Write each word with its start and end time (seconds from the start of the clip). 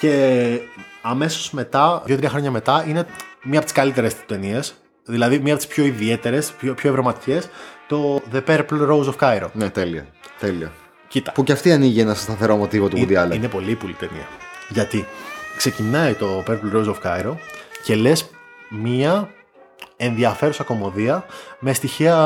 Και 0.00 0.60
αμέσως 1.02 1.50
μετά, 1.50 2.02
δύο-τρία 2.04 2.28
χρόνια 2.28 2.50
μετά, 2.50 2.84
είναι 2.88 3.06
μία 3.42 3.56
από 3.56 3.64
τις 3.64 3.72
καλύτερες 3.72 4.14
ταινίες. 4.26 4.74
Δηλαδή, 5.04 5.38
μία 5.38 5.52
από 5.54 5.62
τις 5.62 5.74
πιο 5.74 5.84
ιδιαίτερες, 5.84 6.52
πιο, 6.52 6.74
πιο 6.74 6.90
ευρωματικές, 6.90 7.48
το 7.86 8.22
The 8.32 8.42
Purple 8.46 8.88
Rose 8.90 9.04
of 9.04 9.16
Cairo. 9.20 9.48
Ναι, 9.52 9.70
τέλεια. 9.70 10.06
τέλεια. 10.38 10.72
Κοίτα. 11.08 11.32
Που 11.32 11.42
και 11.44 11.52
αυτή 11.52 11.72
ανοίγει 11.72 12.00
ένα 12.00 12.14
σταθερό 12.14 12.56
μοτίβο 12.56 12.88
του 12.88 12.96
Woody 12.96 13.10
Είναι, 13.10 13.24
Allen. 13.24 13.34
είναι 13.34 13.48
πολύ 13.48 13.74
πολύ 13.74 13.92
ταινία. 13.92 14.26
Γιατί 14.68 15.06
ξεκινάει 15.56 16.12
το 16.12 16.42
Purple 16.46 16.76
Rose 16.76 16.94
of 16.94 16.96
Cairo 17.02 17.34
και 17.84 17.94
λες 17.94 18.30
μία 18.68 19.30
ενδιαφέρουσα 19.96 20.62
κομμωδία 20.64 21.24
με 21.58 21.72
στοιχεία 21.72 22.16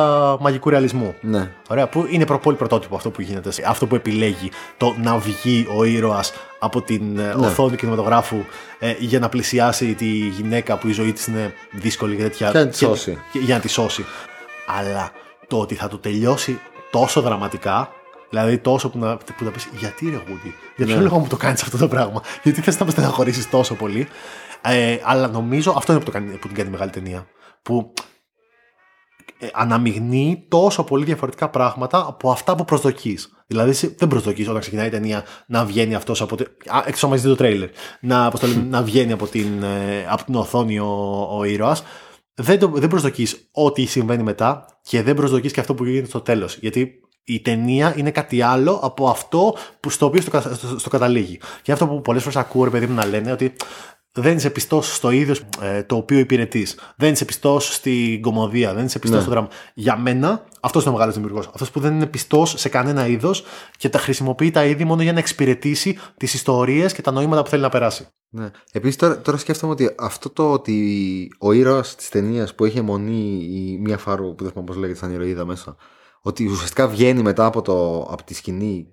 μαγικού 0.40 0.70
ρεαλισμού. 0.70 1.14
Ναι. 1.20 1.50
Ωραία, 1.68 1.88
που 1.88 2.06
είναι 2.10 2.26
προ- 2.26 2.40
πολύ 2.40 2.56
πρωτότυπο 2.56 2.96
αυτό 2.96 3.10
που 3.10 3.20
γίνεται. 3.22 3.50
Αυτό 3.66 3.86
που 3.86 3.94
επιλέγει 3.94 4.50
το 4.76 4.94
να 5.02 5.18
βγει 5.18 5.66
ο 5.76 5.84
ήρωας 5.84 6.32
από 6.58 6.82
την 6.82 7.18
ε, 7.18 7.34
Ναι. 7.34 7.46
οθόνη 7.46 7.70
του 7.70 7.76
κινηματογράφου 7.76 8.36
ε, 8.78 8.94
για 8.98 9.18
να 9.18 9.28
πλησιάσει 9.28 9.94
τη 9.94 10.06
γυναίκα 10.06 10.76
που 10.76 10.88
η 10.88 10.92
ζωή 10.92 11.12
της 11.12 11.26
είναι 11.26 11.52
δύσκολη 11.70 12.16
και 12.16 12.22
τέτοια. 12.22 12.50
Και 12.50 12.58
να 12.58 12.66
τη 12.68 12.76
σώσει. 12.76 13.18
και- 13.32 13.38
για 13.38 13.54
να 13.54 13.60
τη 13.60 13.68
σώσει. 13.68 14.04
Αλλά 14.78 15.10
το 15.46 15.58
ότι 15.60 15.74
θα 15.74 15.88
το 15.88 15.98
τελειώσει 15.98 16.58
τόσο 16.90 17.20
δραματικά, 17.20 17.88
δηλαδή 18.30 18.58
τόσο 18.58 18.88
που 18.90 18.98
να, 18.98 19.16
που 19.16 19.44
να 19.44 19.50
πεις 19.50 19.68
γιατί 19.78 20.04
ρε 20.10 20.16
Γούντι, 20.28 20.54
για 20.76 20.86
ποιο 20.86 20.96
Ναι. 20.96 21.02
λόγο 21.02 21.18
μου 21.18 21.26
το 21.26 21.36
κάνεις 21.36 21.62
αυτό 21.62 21.76
το 21.76 21.88
πράγμα, 21.88 22.22
γιατί 22.42 22.60
θες 22.60 22.78
να 22.78 22.84
με 22.84 22.90
στεναχωρήσεις 22.90 23.50
τόσο 23.50 23.74
πολύ; 23.74 24.08
Ε, 24.62 24.98
αλλά 25.02 25.28
νομίζω 25.28 25.74
αυτό 25.76 25.92
είναι 25.92 26.00
που, 26.00 26.06
το 26.06 26.12
κάνει, 26.18 26.30
που 26.36 26.46
την 26.46 26.56
κάνει 26.56 26.70
μεγάλη 26.70 26.90
ταινία. 26.90 27.26
Που 27.62 27.92
ε, 29.38 29.48
αναμειγνύει 29.52 30.46
τόσο 30.48 30.84
πολύ 30.84 31.04
διαφορετικά 31.04 31.48
πράγματα 31.50 32.04
από 32.06 32.30
αυτά 32.30 32.54
που 32.54 32.64
προσδοκείς. 32.64 33.32
Δηλαδή, 33.46 33.70
εσύ 33.70 33.94
δεν 33.98 34.08
προσδοκείς 34.08 34.48
όταν 34.48 34.60
ξεκινάει 34.60 34.86
η 34.86 34.90
ταινία 34.90 35.24
να 35.46 35.64
βγαίνει 35.64 35.94
αυτός 35.94 36.20
από. 36.20 36.36
τη- 36.36 36.44
Α, 36.44 36.82
Εκτός 36.86 37.04
αν 37.04 37.12
δει 37.12 37.22
το 37.22 37.36
τρέιλερ. 37.36 37.68
Να, 38.00 38.30
πώς 38.30 38.40
το 38.40 38.46
λέμε, 38.46 38.62
να 38.62 38.82
βγαίνει 38.82 39.12
από 39.12 39.26
την, 39.26 39.62
ε, 39.62 40.06
από 40.08 40.24
την 40.24 40.34
οθόνη 40.34 40.78
ο, 40.78 41.26
ο 41.30 41.44
ήρωας. 41.44 41.82
Δεν, 42.34 42.58
το- 42.58 42.68
δεν 42.68 42.88
προσδοκείς 42.88 43.48
ό,τι 43.52 43.84
συμβαίνει 43.86 44.22
μετά 44.22 44.64
και 44.82 45.02
δεν 45.02 45.14
προσδοκείς 45.14 45.52
και 45.52 45.60
αυτό 45.60 45.74
που 45.74 45.84
γίνεται 45.84 46.06
στο 46.08 46.20
τέλος. 46.20 46.56
Γιατί 46.56 46.94
η 47.24 47.40
ταινία 47.40 47.94
είναι 47.96 48.10
κάτι 48.10 48.42
άλλο 48.42 48.72
από 48.82 49.08
αυτό 49.08 49.54
που 49.80 49.90
στο 49.90 50.06
οποίο 50.06 50.20
στο, 50.20 50.30
κα- 50.30 50.40
στο, 50.40 50.78
στο 50.78 50.88
καταλήγει. 50.90 51.40
Και 51.62 51.72
αυτό 51.72 51.86
που 51.86 52.00
πολλές 52.00 52.22
φορές 52.22 52.36
ακούω, 52.38 52.64
ρε 52.64 52.70
παιδί 52.70 52.86
μου, 52.86 52.94
να 52.94 53.06
λένε 53.06 53.32
ότι 53.32 53.52
δεν 54.12 54.36
είσαι 54.36 54.50
πιστός 54.50 54.94
στο 54.94 55.10
είδο 55.10 55.34
ε, 55.60 55.82
το 55.82 55.96
οποίο 55.96 56.18
υπηρετείς. 56.18 56.78
Δεν 56.96 57.12
είσαι 57.12 57.24
πιστός 57.24 57.74
στην 57.74 58.20
κομμωδία, 58.20 58.74
δεν 58.74 58.84
είσαι 58.84 58.98
πιστός 58.98 59.16
Ναι. 59.18 59.22
στο 59.24 59.32
δράμα. 59.34 59.48
Για 59.74 59.96
μένα, 59.96 60.44
αυτός 60.60 60.82
είναι 60.82 60.90
ο 60.90 60.94
μεγάλος 60.94 61.14
δημιουργός. 61.14 61.46
Αυτός 61.46 61.70
που 61.70 61.80
δεν 61.80 61.94
είναι 61.94 62.06
πιστός 62.06 62.54
σε 62.56 62.68
κανένα 62.68 63.06
είδος 63.06 63.44
και 63.76 63.88
τα 63.88 63.98
χρησιμοποιεί 63.98 64.50
τα 64.50 64.64
είδη 64.64 64.84
μόνο 64.84 65.02
για 65.02 65.12
να 65.12 65.18
εξυπηρετήσει 65.18 65.98
τις 66.16 66.34
ιστορίες 66.34 66.92
και 66.92 67.02
τα 67.02 67.10
νοήματα 67.10 67.42
που 67.42 67.48
θέλει 67.48 67.62
να 67.62 67.68
περάσει. 67.68 68.08
Ναι. 68.32 68.50
Επίσης, 68.72 68.96
τώρα, 68.96 69.20
τώρα 69.20 69.38
σκέφτομαι 69.38 69.72
ότι 69.72 69.94
αυτό 69.98 70.30
το 70.30 70.52
ότι 70.52 71.28
ο 71.38 71.52
ήρωας 71.52 71.94
της 71.94 72.08
ταινίας 72.08 72.54
που 72.54 72.64
έχει 72.64 72.78
αιμονή 72.78 73.44
η 73.50 73.78
μία 73.80 73.98
φάρου, 73.98 74.34
που 74.34 74.42
δεν 74.42 74.52
θυμάμαι 74.52 74.70
πώς 74.70 74.76
λέγεται, 74.76 74.98
σαν 74.98 75.12
ηρωίδα 75.12 75.44
μέσα, 75.44 75.76
ότι 76.20 76.46
ουσιαστικά 76.46 76.88
βγαίνει 76.88 77.22
μετά 77.22 77.44
από, 77.44 77.62
το, 77.62 78.00
από 78.00 78.22
τη 78.24 78.34
σκηνή 78.34 78.86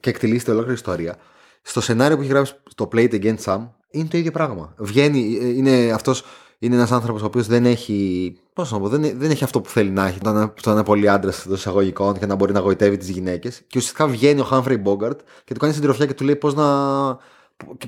και 0.00 0.10
εκτελήσεται 0.10 0.50
ολόκληρη 0.50 0.74
ιστορία. 0.74 1.16
Στο 1.62 1.80
σενάριο 1.80 2.16
που 2.16 2.22
έχει 2.22 2.30
γράψει 2.30 2.54
το 2.74 2.88
Play 2.92 3.10
It 3.10 3.22
Again 3.22 3.36
Sam 3.44 3.68
είναι 3.94 4.08
το 4.08 4.18
ίδιο 4.18 4.30
πράγμα. 4.30 4.74
Βγαίνει, 4.78 5.38
ε, 5.42 5.48
είναι 5.48 5.92
αυτός. 5.92 6.24
Είναι 6.58 6.74
ένας 6.74 6.92
άνθρωπος 6.92 7.22
ο 7.22 7.26
οποίος 7.26 7.46
δεν 7.46 7.66
έχει. 7.66 8.36
Πώς 8.52 8.72
να 8.72 8.80
πω, 8.80 8.88
δεν, 8.88 9.18
δεν 9.18 9.30
έχει 9.30 9.44
αυτό 9.44 9.60
που 9.60 9.68
θέλει 9.68 9.90
να 9.90 10.06
έχει. 10.06 10.18
Το 10.18 10.32
να, 10.32 10.52
το 10.52 10.68
να 10.68 10.72
είναι 10.72 10.84
πολύ 10.84 11.08
άντρας 11.08 11.46
εντός 11.46 11.58
εισαγωγικών 11.58 12.18
και 12.18 12.26
να 12.26 12.34
μπορεί 12.34 12.52
να 12.52 12.60
γοητεύει 12.60 12.96
τις 12.96 13.08
γυναίκες. 13.08 13.58
Και 13.66 13.78
ουσιαστικά 13.78 14.06
βγαίνει 14.06 14.40
ο 14.40 14.46
Humphrey 14.50 14.82
Bogart 14.84 15.16
και 15.44 15.54
του 15.54 15.60
κάνει 15.60 15.72
συντροφιά 15.72 16.06
και 16.06 16.14
του 16.14 16.24
λέει 16.24 16.36
πώς 16.36 16.54
να, 16.54 16.66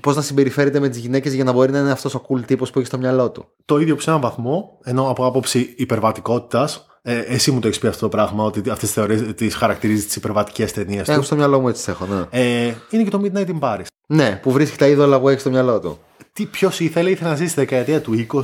πώς 0.01 0.17
να 0.17 0.23
συμπεριφέρεται 0.23 0.81
με 0.81 0.89
τις 0.89 0.99
γυναίκες 0.99 1.35
για 1.35 1.45
να 1.45 1.53
μπορεί 1.53 1.73
να 1.73 1.79
είναι 1.79 1.91
αυτός 1.91 2.15
ο 2.15 2.23
cool 2.29 2.41
τύπος 2.47 2.71
που 2.71 2.79
έχει 2.79 2.89
στο 2.89 2.99
μυαλό 2.99 3.31
του. 3.31 3.49
Το 3.65 3.79
ίδιο 3.79 3.95
που 3.95 4.01
σε 4.01 4.11
έναν 4.11 4.23
βαθμό, 4.23 4.79
ενώ 4.83 5.11
από 5.11 5.27
άποψη 5.27 5.75
υπερβατικότητας, 5.77 6.87
ε, 7.09 7.19
εσύ 7.19 7.51
μου 7.51 7.61
το 7.61 7.67
έχεις 7.67 7.79
πει 7.79 7.87
αυτό 7.87 8.01
το 8.01 8.09
πράγμα, 8.09 8.45
ότι 8.45 8.59
αυτές 8.59 8.79
τις 8.79 8.93
θεωρίες 8.93 9.35
τις 9.35 9.55
χαρακτηρίζει 9.55 10.05
τις 10.05 10.17
υπερβατικές 10.17 10.73
ταινίες 10.73 11.09
Έχω 11.09 11.19
τους. 11.19 11.27
στο 11.27 11.37
μυαλό 11.37 11.61
μου 11.61 11.69
έτσι 11.69 11.85
τις 11.85 11.95
έχω, 11.95 12.07
ναι. 12.07 12.25
Ε, 12.41 12.75
είναι 12.91 13.03
και 13.03 13.11
το 13.11 13.21
Midnight 13.25 13.47
in 13.47 13.59
Paris. 13.61 13.85
Ναι, 14.09 14.39
που 14.43 14.51
βρίσκει 14.53 14.77
τα 14.77 14.87
είδωλα 14.87 15.21
που 15.21 15.29
έχει 15.29 15.41
στο 15.41 15.51
μυαλό 15.51 15.81
του. 15.81 15.99
Τι 16.33 16.45
ποιος 16.47 16.81
ήθελε, 16.81 17.11
ήθελε 17.11 17.29
να 17.31 17.37
ζήσει 17.37 17.51
στη 17.51 17.61
δεκαετία 17.61 18.01
του 18.01 18.27
20 18.33 18.43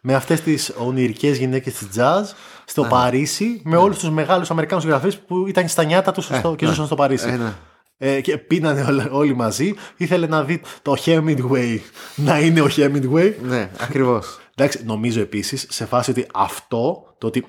με 0.00 0.14
αυτές 0.14 0.40
τις 0.40 0.72
ονειρικές 0.78 1.38
γυναίκες 1.38 1.74
της 1.74 1.88
jazz 1.96 2.22
στο 2.64 2.82
Παρίσι, 2.82 3.60
με 3.64 3.76
όλους 3.76 3.98
τους 3.98 4.10
μεγάλους 4.10 4.50
Αμερικάνους 4.50 4.84
συγγραφείς 4.84 5.16
που 5.18 5.46
ήταν 5.46 5.68
στα 5.68 5.84
νιάτα 5.84 6.12
τους 6.12 6.24
στο, 6.24 6.54
και 6.56 6.64
ναι. 6.64 6.70
ζούσαν 6.70 6.86
στο 6.86 6.94
Παρίσι. 6.94 7.28
Ε, 7.28 7.36
ναι. 7.36 7.52
Ε, 7.98 8.20
και 8.20 8.36
πίνανε 8.38 8.82
όλα- 8.88 9.08
όλοι 9.10 9.34
μαζί. 9.34 9.74
Ήθελε 9.96 10.26
να 10.26 10.44
δει 10.44 10.60
το 10.82 10.96
Hemingway 11.04 11.78
να 12.14 12.38
είναι 12.40 12.60
ο 12.60 12.68
Hemingway. 12.76 13.32
Ναι, 13.42 13.70
ακριβώς. 13.80 14.38
Εντάξει, 14.54 14.80
νομίζω 14.84 15.20
επίσης 15.20 15.66
σε 15.70 15.84
φάση 15.86 16.10
ότι 16.10 16.26
αυτό, 16.34 17.14
το 17.18 17.26
ότι 17.26 17.46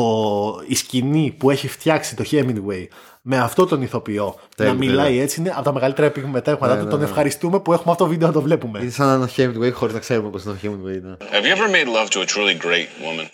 το, 0.00 0.64
η 0.66 0.74
σκηνή 0.74 1.34
που 1.38 1.50
έχει 1.50 1.68
φτιάξει 1.68 2.16
το 2.16 2.24
Hemingway 2.30 2.86
με 3.22 3.38
αυτό 3.38 3.66
τον 3.66 3.82
ηθοποιό 3.82 4.38
Τέλεια, 4.56 4.72
να 4.72 4.78
μιλάει 4.78 5.06
τέλεια. 5.06 5.22
έτσι 5.22 5.40
είναι 5.40 5.50
από 5.54 5.62
τα 5.62 5.72
μεγαλύτερα 5.72 6.06
επιτεύγματα 6.06 6.50
Ναι, 6.50 6.78
του. 6.78 6.84
ναι, 6.84 6.90
τον 6.90 6.98
ναι. 6.98 7.04
ευχαριστούμε 7.04 7.60
που 7.60 7.72
έχουμε 7.72 7.92
αυτό 7.92 8.04
το 8.04 8.10
βίντεο 8.10 8.26
να 8.26 8.32
το 8.32 8.42
βλέπουμε. 8.42 8.78
Είναι 8.80 8.90
σαν 8.90 9.06
να 9.06 9.14
είναι 9.14 9.24
ο 9.24 9.28
Hemingway 9.36 9.72
χωρί 9.72 9.92
να 9.92 9.98
ξέρουμε 9.98 10.30
πώ 10.30 10.38
είναι 10.44 10.50
ο 10.52 10.58
Hemingway. 10.62 11.00
Ναι. 11.02 11.16
Have 11.30 11.44
you 11.44 11.54
ever 11.56 11.68
made 11.68 11.88
love 11.98 12.08
to 12.10 12.20
a 12.20 12.26
truly 12.26 12.54
great 12.66 12.88
woman? 13.06 13.26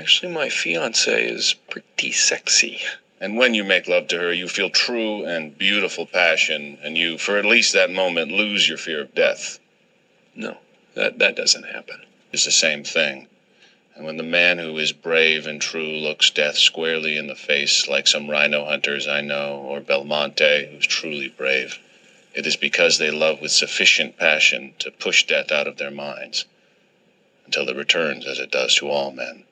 Actually, 0.00 0.32
my 0.42 0.48
fiance 0.62 1.12
is 1.36 1.54
pretty 1.72 2.10
sexy. 2.30 2.74
And 3.22 3.30
when 3.40 3.54
you 3.58 3.64
make 3.74 3.84
love 3.94 4.06
to 4.12 4.16
her, 4.22 4.32
you 4.40 4.46
feel 4.58 4.70
true 4.86 5.14
and 5.32 5.42
beautiful 5.66 6.04
passion, 6.22 6.60
and 6.84 6.92
you, 7.02 7.10
for 7.24 7.34
at 7.40 7.46
least 7.54 7.70
that 7.80 7.90
moment, 8.02 8.26
lose 8.42 8.62
your 8.70 8.80
fear 8.86 9.00
of 9.06 9.10
death. 9.24 9.42
No, 10.44 10.52
that, 10.98 11.12
that 11.22 11.34
doesn't 11.42 11.66
happen. 11.76 11.98
It's 12.32 12.44
the 12.50 12.58
same 12.66 12.82
thing. 12.98 13.16
And 13.94 14.04
when 14.04 14.16
the 14.16 14.24
man 14.24 14.58
who 14.58 14.76
is 14.78 14.92
brave 14.92 15.46
and 15.46 15.60
true 15.60 15.86
looks 15.86 16.30
death 16.30 16.58
squarely 16.58 17.16
in 17.16 17.28
the 17.28 17.36
face, 17.36 17.86
like 17.86 18.08
some 18.08 18.28
rhino 18.28 18.64
hunters 18.64 19.06
I 19.06 19.20
know, 19.20 19.58
or 19.58 19.80
Belmonte, 19.80 20.68
who's 20.70 20.86
truly 20.86 21.28
brave, 21.28 21.78
it 22.34 22.44
is 22.44 22.56
because 22.56 22.98
they 22.98 23.12
love 23.12 23.40
with 23.40 23.52
sufficient 23.52 24.18
passion 24.18 24.74
to 24.80 24.90
push 24.90 25.24
death 25.24 25.52
out 25.52 25.68
of 25.68 25.76
their 25.76 25.92
minds 25.92 26.44
until 27.46 27.68
it 27.68 27.76
returns 27.76 28.26
as 28.26 28.40
it 28.40 28.50
does 28.50 28.74
to 28.76 28.88
all 28.88 29.12
men. 29.12 29.44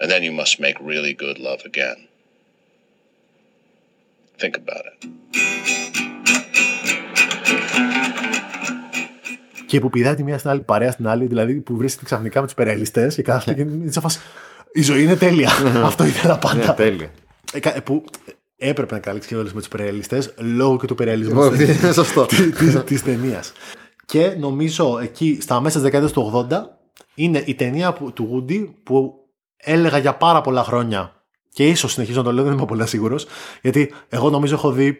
And 0.00 0.10
then 0.10 0.24
you 0.24 0.32
must 0.32 0.58
make 0.58 0.80
really 0.80 1.12
good 1.12 1.38
love 1.38 1.64
again. 1.64 2.08
Think 4.38 4.56
about 4.56 4.86
it. 4.86 5.06
Και 9.70 9.80
που 9.80 9.90
πηδάει 9.90 10.14
τη 10.14 10.22
μία 10.24 10.38
στην 10.38 10.50
άλλη 10.50 10.60
παρέα 10.60 10.90
στην 10.90 11.08
άλλη, 11.08 11.26
δηλαδή 11.26 11.54
που 11.54 11.76
βρίσκεται 11.76 12.04
ξαφνικά 12.04 12.40
με 12.40 12.46
τους 12.46 12.54
περαιαλιστέ 12.54 13.06
και 13.14 13.22
κάθεται 13.22 13.62
και 13.64 13.70
είναι 13.70 13.90
σε 13.92 14.00
φάση, 14.00 14.18
Η 14.72 14.82
ζωή 14.82 15.02
είναι 15.02 15.16
τέλεια. 15.16 15.50
Αυτό 15.84 16.04
ήθελα 16.04 16.38
πάντα. 16.38 16.66
Ναι, 16.66 16.72
τέλεια. 16.72 17.10
Ε, 17.52 17.60
κα- 17.60 17.82
που 17.82 18.04
έπρεπε 18.56 18.94
να 18.94 19.00
καλύψει 19.00 19.28
και 19.28 19.36
όλες 19.36 19.52
με 19.52 19.58
τους 19.60 19.68
περαιαλιστέ 19.68 20.22
λόγω 20.38 20.78
και 20.78 20.86
του 20.86 20.94
περαιαλισμού 20.94 21.42
Λοιπόν, 21.42 21.60
Είναι 21.82 21.92
σωστό. 21.92 22.26
τη 22.84 23.02
ταινίας. 23.02 23.52
Και 24.06 24.34
νομίζω 24.38 24.98
εκεί 25.02 25.38
στα 25.40 25.60
μέσα 25.60 25.74
της 25.74 25.82
δεκαετίας 25.82 26.12
του 26.12 26.46
80 26.50 26.54
είναι 27.14 27.42
η 27.46 27.54
ταινία 27.54 27.92
που, 27.92 28.12
του 28.12 28.44
Woody 28.48 28.66
που 28.82 29.14
έλεγα 29.56 29.98
για 29.98 30.14
πάρα 30.14 30.40
πολλά 30.40 30.64
χρόνια 30.64 31.12
και 31.52 31.68
ίσως 31.68 31.92
συνεχίζω 31.92 32.18
να 32.18 32.24
το 32.24 32.32
λέω, 32.32 32.44
δεν 32.44 32.52
είμαι 32.52 32.64
πολύ 32.66 32.86
σίγουρος. 32.86 33.26
Γιατί 33.62 33.92
εγώ 34.08 34.30
νομίζω 34.30 34.54
έχω 34.54 34.72
δει 34.72 34.96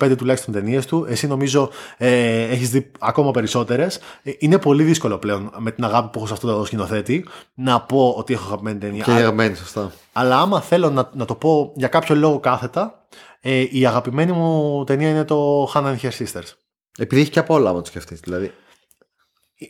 25 0.00 0.14
τουλάχιστον 0.16 0.54
ταινίες 0.54 0.86
του. 0.86 1.04
Εσύ 1.08 1.26
νομίζω 1.26 1.70
ε, 1.96 2.42
έχεις 2.42 2.70
δει 2.70 2.90
ακόμα 2.98 3.30
περισσότερες. 3.30 3.98
Είναι 4.38 4.58
πολύ 4.58 4.82
δύσκολο 4.82 5.18
πλέον 5.18 5.50
με 5.58 5.70
την 5.70 5.84
αγάπη 5.84 6.08
που 6.10 6.18
έχω 6.18 6.26
σε 6.26 6.32
αυτό 6.32 6.56
το 6.58 6.64
σκηνοθέτη 6.64 7.26
να 7.54 7.80
πω 7.80 8.14
ότι 8.18 8.32
έχω 8.32 8.46
αγαπημένη 8.46 8.78
ταινία. 8.78 9.04
Και 9.04 9.10
αγαπημένη, 9.10 9.54
σωστά. 9.54 9.92
Αλλά 10.12 10.40
άμα 10.40 10.60
θέλω 10.60 10.90
να, 10.90 11.10
να 11.14 11.24
το 11.24 11.34
πω 11.34 11.72
για 11.76 11.88
κάποιο 11.88 12.14
λόγο 12.14 12.40
κάθετα, 12.40 13.06
ε, 13.40 13.64
η 13.70 13.86
αγαπημένη 13.86 14.32
μου 14.32 14.84
ταινία 14.84 15.08
είναι 15.08 15.24
το 15.24 15.64
Hannah 15.74 15.96
and 15.96 15.98
Her 16.00 16.10
Sisters. 16.18 16.52
Επειδή 16.98 17.20
έχει 17.20 17.30
και 17.30 17.38
από 17.38 17.54
όλα, 17.54 17.70
άμα 17.70 17.80
το 17.80 17.86
σκεφτείς. 17.86 18.20
Δηλαδή. 18.20 18.52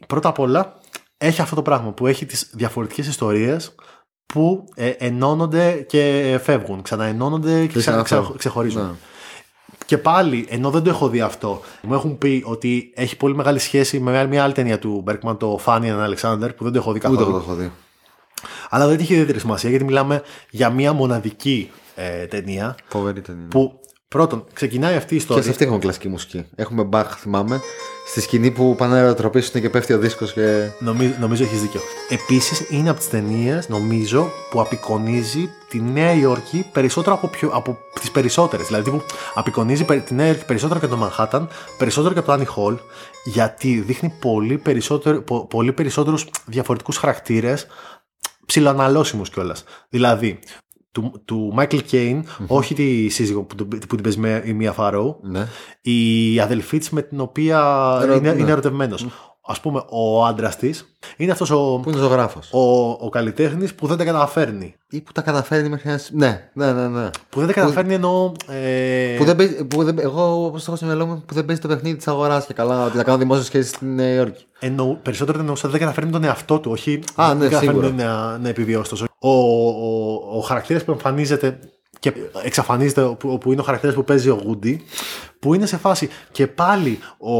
Πρώτα 0.06 0.28
απ' 0.28 0.38
όλα, 0.38 0.78
έχει 1.18 1.40
αυτό 1.40 1.54
το 1.54 1.62
πράγμα 1.62 1.92
που 1.92 2.06
έχει 2.06 2.26
τις 2.26 2.50
διαφορετικές 2.52 3.06
ιστορίες 3.06 3.74
που 4.26 4.64
ε, 4.74 4.88
ενώνονται 4.88 5.72
και 5.88 6.38
φεύγουν, 6.42 6.82
ξαναενώνονται 6.82 7.60
και 7.60 7.66
Και 7.66 7.78
ξα, 7.78 7.80
ξαναφεύγουν. 7.90 8.26
ξα- 8.28 8.38
ξεχωρίζουν. 8.38 8.82
Ναι. 8.82 8.90
Και 9.86 9.98
πάλι, 9.98 10.46
ενώ 10.48 10.70
δεν 10.70 10.82
το 10.82 10.90
έχω 10.90 11.08
δει 11.08 11.20
αυτό, 11.20 11.60
μου 11.82 11.94
έχουν 11.94 12.18
πει 12.18 12.42
ότι 12.46 12.92
έχει 12.94 13.16
πολύ 13.16 13.34
μεγάλη 13.34 13.58
σχέση 13.58 14.00
με 14.00 14.26
μια 14.26 14.42
άλλη 14.42 14.52
ταινία 14.52 14.78
του 14.78 15.04
Bergman, 15.08 15.38
το 15.38 15.60
Fanny 15.64 15.82
and 15.82 16.08
Alexander, 16.08 16.50
που 16.56 16.64
δεν 16.64 16.72
το 16.72 16.78
έχω 16.78 16.92
δει 16.92 16.98
καθόλου. 16.98 17.20
Ούτε 17.20 17.30
εγώ 17.30 17.38
το 17.38 17.44
έχω 17.46 17.54
δει. 17.54 17.72
Αλλά 18.68 18.86
δεν 18.86 18.98
έχει 18.98 19.12
ιδιαίτερη 19.12 19.38
σημασία 19.38 19.70
γιατί 19.70 19.84
μιλάμε 19.84 20.22
για 20.50 20.70
μια 20.70 20.92
μοναδική 20.92 21.70
ε, 21.94 22.26
ταινία 22.26 22.76
Φοβερή 22.88 23.20
ταινία. 23.20 23.46
που 23.48 23.80
Πρώτον, 24.12 24.44
ξεκινάει 24.52 24.96
αυτή 24.96 25.14
η 25.14 25.16
Και 25.16 25.22
ιστορία. 25.22 25.42
σε 25.42 25.50
αυτή 25.50 25.64
έχουμε 25.64 25.78
κλασική 25.78 26.08
μουσική. 26.08 26.44
Έχουμε 26.54 26.82
μπαχ, 26.82 27.16
θυμάμαι. 27.18 27.60
Στη 28.06 28.20
σκηνή 28.20 28.50
που 28.50 28.74
πάνε 28.78 28.92
να 28.92 28.98
ερωτροπήσουν 28.98 29.60
και 29.60 29.70
πέφτει 29.70 29.92
ο 29.92 29.98
δίσκος 29.98 30.32
και. 30.32 30.68
Νομίζω, 30.78 31.14
νομίζω 31.20 31.44
έχεις 31.44 31.60
δίκιο. 31.60 31.80
Επίσης, 32.08 32.66
είναι 32.70 32.88
από 32.88 32.98
τις 32.98 33.08
ταινίες, 33.08 33.68
νομίζω, 33.68 34.30
που 34.50 34.60
απεικονίζει 34.60 35.50
τη 35.68 35.80
Νέα 35.80 36.12
Υόρκη 36.12 36.66
περισσότερο 36.72 37.14
από, 37.14 37.28
πιο, 37.28 37.50
από 37.52 37.78
τις 38.00 38.10
περισσότερες. 38.10 38.66
Δηλαδή, 38.66 38.90
που 38.90 39.02
απεικονίζει 39.34 39.84
περι- 39.84 40.04
τη 40.04 40.14
Νέα 40.14 40.26
Υόρκη 40.26 40.44
περισσότερο 40.44 40.80
και 40.80 40.86
το 40.86 40.98
Manhattan, 41.18 41.46
περισσότερο 41.78 42.12
και 42.14 42.18
από 42.20 42.32
το 42.32 42.38
Annie 42.42 42.54
Hall, 42.72 42.78
γιατί 43.24 43.80
δείχνει 43.80 44.12
πολύ, 44.20 44.58
περισσότερο, 44.58 45.20
πο, 45.22 45.46
πολύ 45.46 45.72
περισσότερους 45.72 46.26
διαφορετικούς 46.46 46.96
χαρακτήρες, 46.96 47.66
ψιλοαναλώσιμου 48.46 49.22
κιόλας. 49.22 49.64
Δηλαδή, 49.88 50.38
του, 50.92 51.22
του 51.24 51.54
Michael 51.58 51.80
Caine, 51.90 52.20
όχι 52.46 52.74
τη 52.74 53.08
σύζυγο 53.08 53.42
που, 53.42 53.54
του- 53.54 53.68
που 53.68 53.94
την 53.94 54.00
παίζει 54.02 54.18
με 54.18 54.42
η 54.44 54.52
Μία 54.52 54.72
Φαρό, 54.72 55.18
Ναι. 55.22 55.46
η 55.80 56.40
αδελφή 56.40 56.78
της 56.78 56.90
με 56.90 57.02
την 57.02 57.20
οποία 57.20 57.60
Ερω- 58.02 58.16
είναι, 58.16 58.32
ναι. 58.32 58.40
είναι 58.40 58.50
ερωτευμένος. 58.50 59.06
Α 59.46 59.60
πούμε, 59.60 59.82
ο 59.88 60.24
άντρας 60.24 60.56
της 60.56 60.96
είναι 61.16 61.32
αυτός 61.32 61.50
ο, 61.50 61.80
Που 61.82 61.90
είναι 61.90 61.98
ζωγράφος; 61.98 62.48
ο, 62.52 62.90
ο 62.90 63.08
καλλιτέχνης 63.08 63.74
που 63.74 63.86
δεν 63.86 63.96
τα 63.96 64.04
καταφέρνει. 64.04 64.74
Ή 64.90 65.00
που 65.00 65.12
τα 65.12 65.22
καταφέρνει 65.22 65.68
μέχρι 65.68 65.88
ένα. 65.90 66.00
Ναι, 66.10 66.50
ναι, 66.52 66.72
ναι. 66.72 66.88
ναι. 66.88 67.10
Που 67.28 67.38
δεν 67.38 67.46
τα 67.48 67.52
καταφέρνει 67.52 67.94
εννοώ. 67.94 68.32
Ε, 68.48 69.16
Που 69.18 69.24
δεν 69.24 69.36
παίζει, 69.36 69.64
που 69.64 69.84
δεν, 69.84 69.98
εγώ 69.98 70.44
όπως 70.44 70.60
το 70.64 70.64
έχω 70.68 70.76
στο 70.76 70.86
μυαλό 70.86 71.06
μου, 71.06 71.22
που 71.26 71.34
δεν 71.34 71.44
παίζει 71.44 71.60
το 71.60 71.68
παιχνίδι 71.68 71.96
της 71.96 72.08
αγοράς 72.08 72.46
και 72.46 72.52
καλά, 72.52 72.84
ότι 72.84 72.96
να 72.96 73.02
κάνω 73.02 73.18
δημόσια 73.18 73.44
σχέση 73.44 73.68
στην 73.68 73.94
Νέα 73.94 74.14
Υόρκη. 74.14 74.44
εννοώ, 74.58 74.94
περισσότερο 75.02 75.38
εννοούσα 75.38 75.68
δεν 75.68 75.80
καταφέρνει 75.80 76.10
τον 76.10 76.24
εαυτό 76.24 76.58
του, 76.58 76.70
όχι 76.70 77.00
Α, 77.14 77.28
δεν 77.28 77.36
ναι, 77.38 77.44
καταφέρνει 77.48 77.82
σίγουρα. 77.84 78.04
να, 78.04 78.38
να 78.38 78.48
επιβιώσει 78.48 78.90
τόσο. 78.90 79.04
Ο, 79.24 79.30
ο, 79.30 80.36
ο 80.36 80.40
χαρακτήρας 80.40 80.84
που 80.84 80.90
εμφανίζεται 80.92 81.58
και 82.00 82.12
εξαφανίζεται, 82.44 83.02
που, 83.02 83.38
που 83.38 83.52
είναι 83.52 83.60
ο 83.60 83.64
χαρακτήρας 83.64 83.94
που 83.94 84.04
παίζει 84.04 84.28
ο 84.28 84.40
Γούντι, 84.44 84.82
που 85.38 85.54
είναι 85.54 85.66
σε 85.66 85.76
φάση 85.76 86.08
και 86.32 86.46
πάλι 86.46 86.98
ο, 87.18 87.34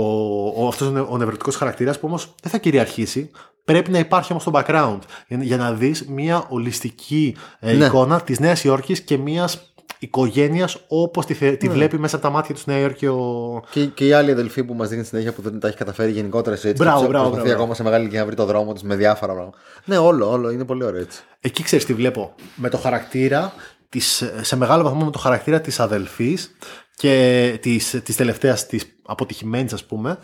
ο, 0.64 0.68
αυτός 0.68 0.88
ο, 0.88 0.90
νε- 0.90 1.06
ο 1.08 1.16
νευρωτικός 1.16 1.56
χαρακτήρας 1.56 1.98
που 1.98 2.06
όμως 2.06 2.34
δεν 2.42 2.50
θα 2.52 2.58
κυριαρχήσει, 2.58 3.30
πρέπει 3.64 3.90
να 3.90 3.98
υπάρχει 3.98 4.30
όμως 4.32 4.42
στο 4.42 4.52
background 4.54 4.98
για, 5.28 5.38
για 5.42 5.56
να 5.56 5.72
δεις 5.72 6.04
μια 6.08 6.46
ολιστική 6.48 7.36
ε, 7.60 7.72
Ναι. 7.72 7.84
εικόνα 7.84 8.20
της 8.20 8.40
Νέας 8.40 8.64
Υόρκης 8.64 9.00
και 9.00 9.16
μιας 9.16 9.71
οικογένειας 9.98 10.76
όπως 10.88 11.26
τη, 11.26 11.34
θε- 11.34 11.50
Ναι. 11.50 11.56
τη 11.56 11.68
βλέπει 11.68 11.98
μέσα 11.98 12.16
από 12.16 12.24
τα 12.24 12.30
μάτια 12.30 12.54
του 12.54 12.60
στη 12.60 12.70
Νέα 12.70 12.78
Υόρκη 12.80 13.06
ο, 13.06 13.62
Και, 13.70 13.84
και 13.86 14.06
η 14.06 14.12
άλλη 14.12 14.30
αδελφή 14.30 14.64
που 14.64 14.74
μας 14.74 14.88
δίνει 14.88 15.04
συνέχεια 15.04 15.32
που 15.32 15.42
δεν 15.42 15.60
τα 15.60 15.68
έχει 15.68 15.76
καταφέρει 15.76 16.10
γενικότερα 16.10 16.56
σε 16.56 16.68
έτσι. 16.68 16.82
Μπράβο, 16.82 17.00
και 17.02 17.06
μπράβο, 17.08 17.24
προσπαθεί 17.24 17.46
μπράβο. 17.48 17.62
ακόμα 17.62 17.74
σε 17.74 17.82
μεγάλη 17.82 18.02
ηλικία 18.02 18.20
να 18.20 18.26
βρει 18.26 18.34
το 18.36 18.44
δρόμο 18.44 18.72
της 18.72 18.82
με 18.82 18.96
διάφορα 18.96 19.32
πράγματα. 19.32 19.58
Ναι, 19.84 19.96
όλο, 19.98 20.30
όλο. 20.30 20.50
Είναι 20.50 20.64
πολύ 20.64 20.84
ωραίο 20.84 21.00
έτσι. 21.00 21.22
Εκεί 21.40 21.62
ξέρεις 21.62 21.84
τι 21.84 21.94
βλέπω. 21.94 22.34
Με 22.56 22.68
το 22.68 22.76
χαρακτήρα, 22.78 23.52
της, 23.88 24.24
σε 24.40 24.56
μεγάλο 24.56 24.82
βαθμό 24.82 25.04
με 25.04 25.10
το 25.10 25.18
χαρακτήρα 25.18 25.60
της 25.60 25.80
αδελφής 25.80 26.50
και 26.96 27.58
της, 27.62 28.00
της 28.04 28.16
τελευταίας 28.16 28.66
της 28.66 28.84
αποτυχημένης 29.06 29.72
ας 29.72 29.84
πούμε. 29.84 30.18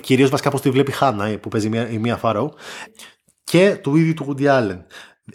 Κυρίως 0.00 0.30
βασικά 0.30 0.50
πως 0.50 0.60
τη 0.60 0.70
βλέπει 0.70 0.90
η 0.90 0.94
Χάνα 0.94 1.26
ε, 1.26 1.36
που 1.36 1.48
παίζει 1.48 1.66
η 1.66 1.70
Μία- 1.70 1.88
η 1.90 1.98
Μία 1.98 2.16
Φάρο 2.16 2.54
και 3.44 3.78
του 3.82 3.96
ίδιου 3.96 4.14
του 4.14 4.34
Woody 4.38 4.44
Allen. 4.46 4.78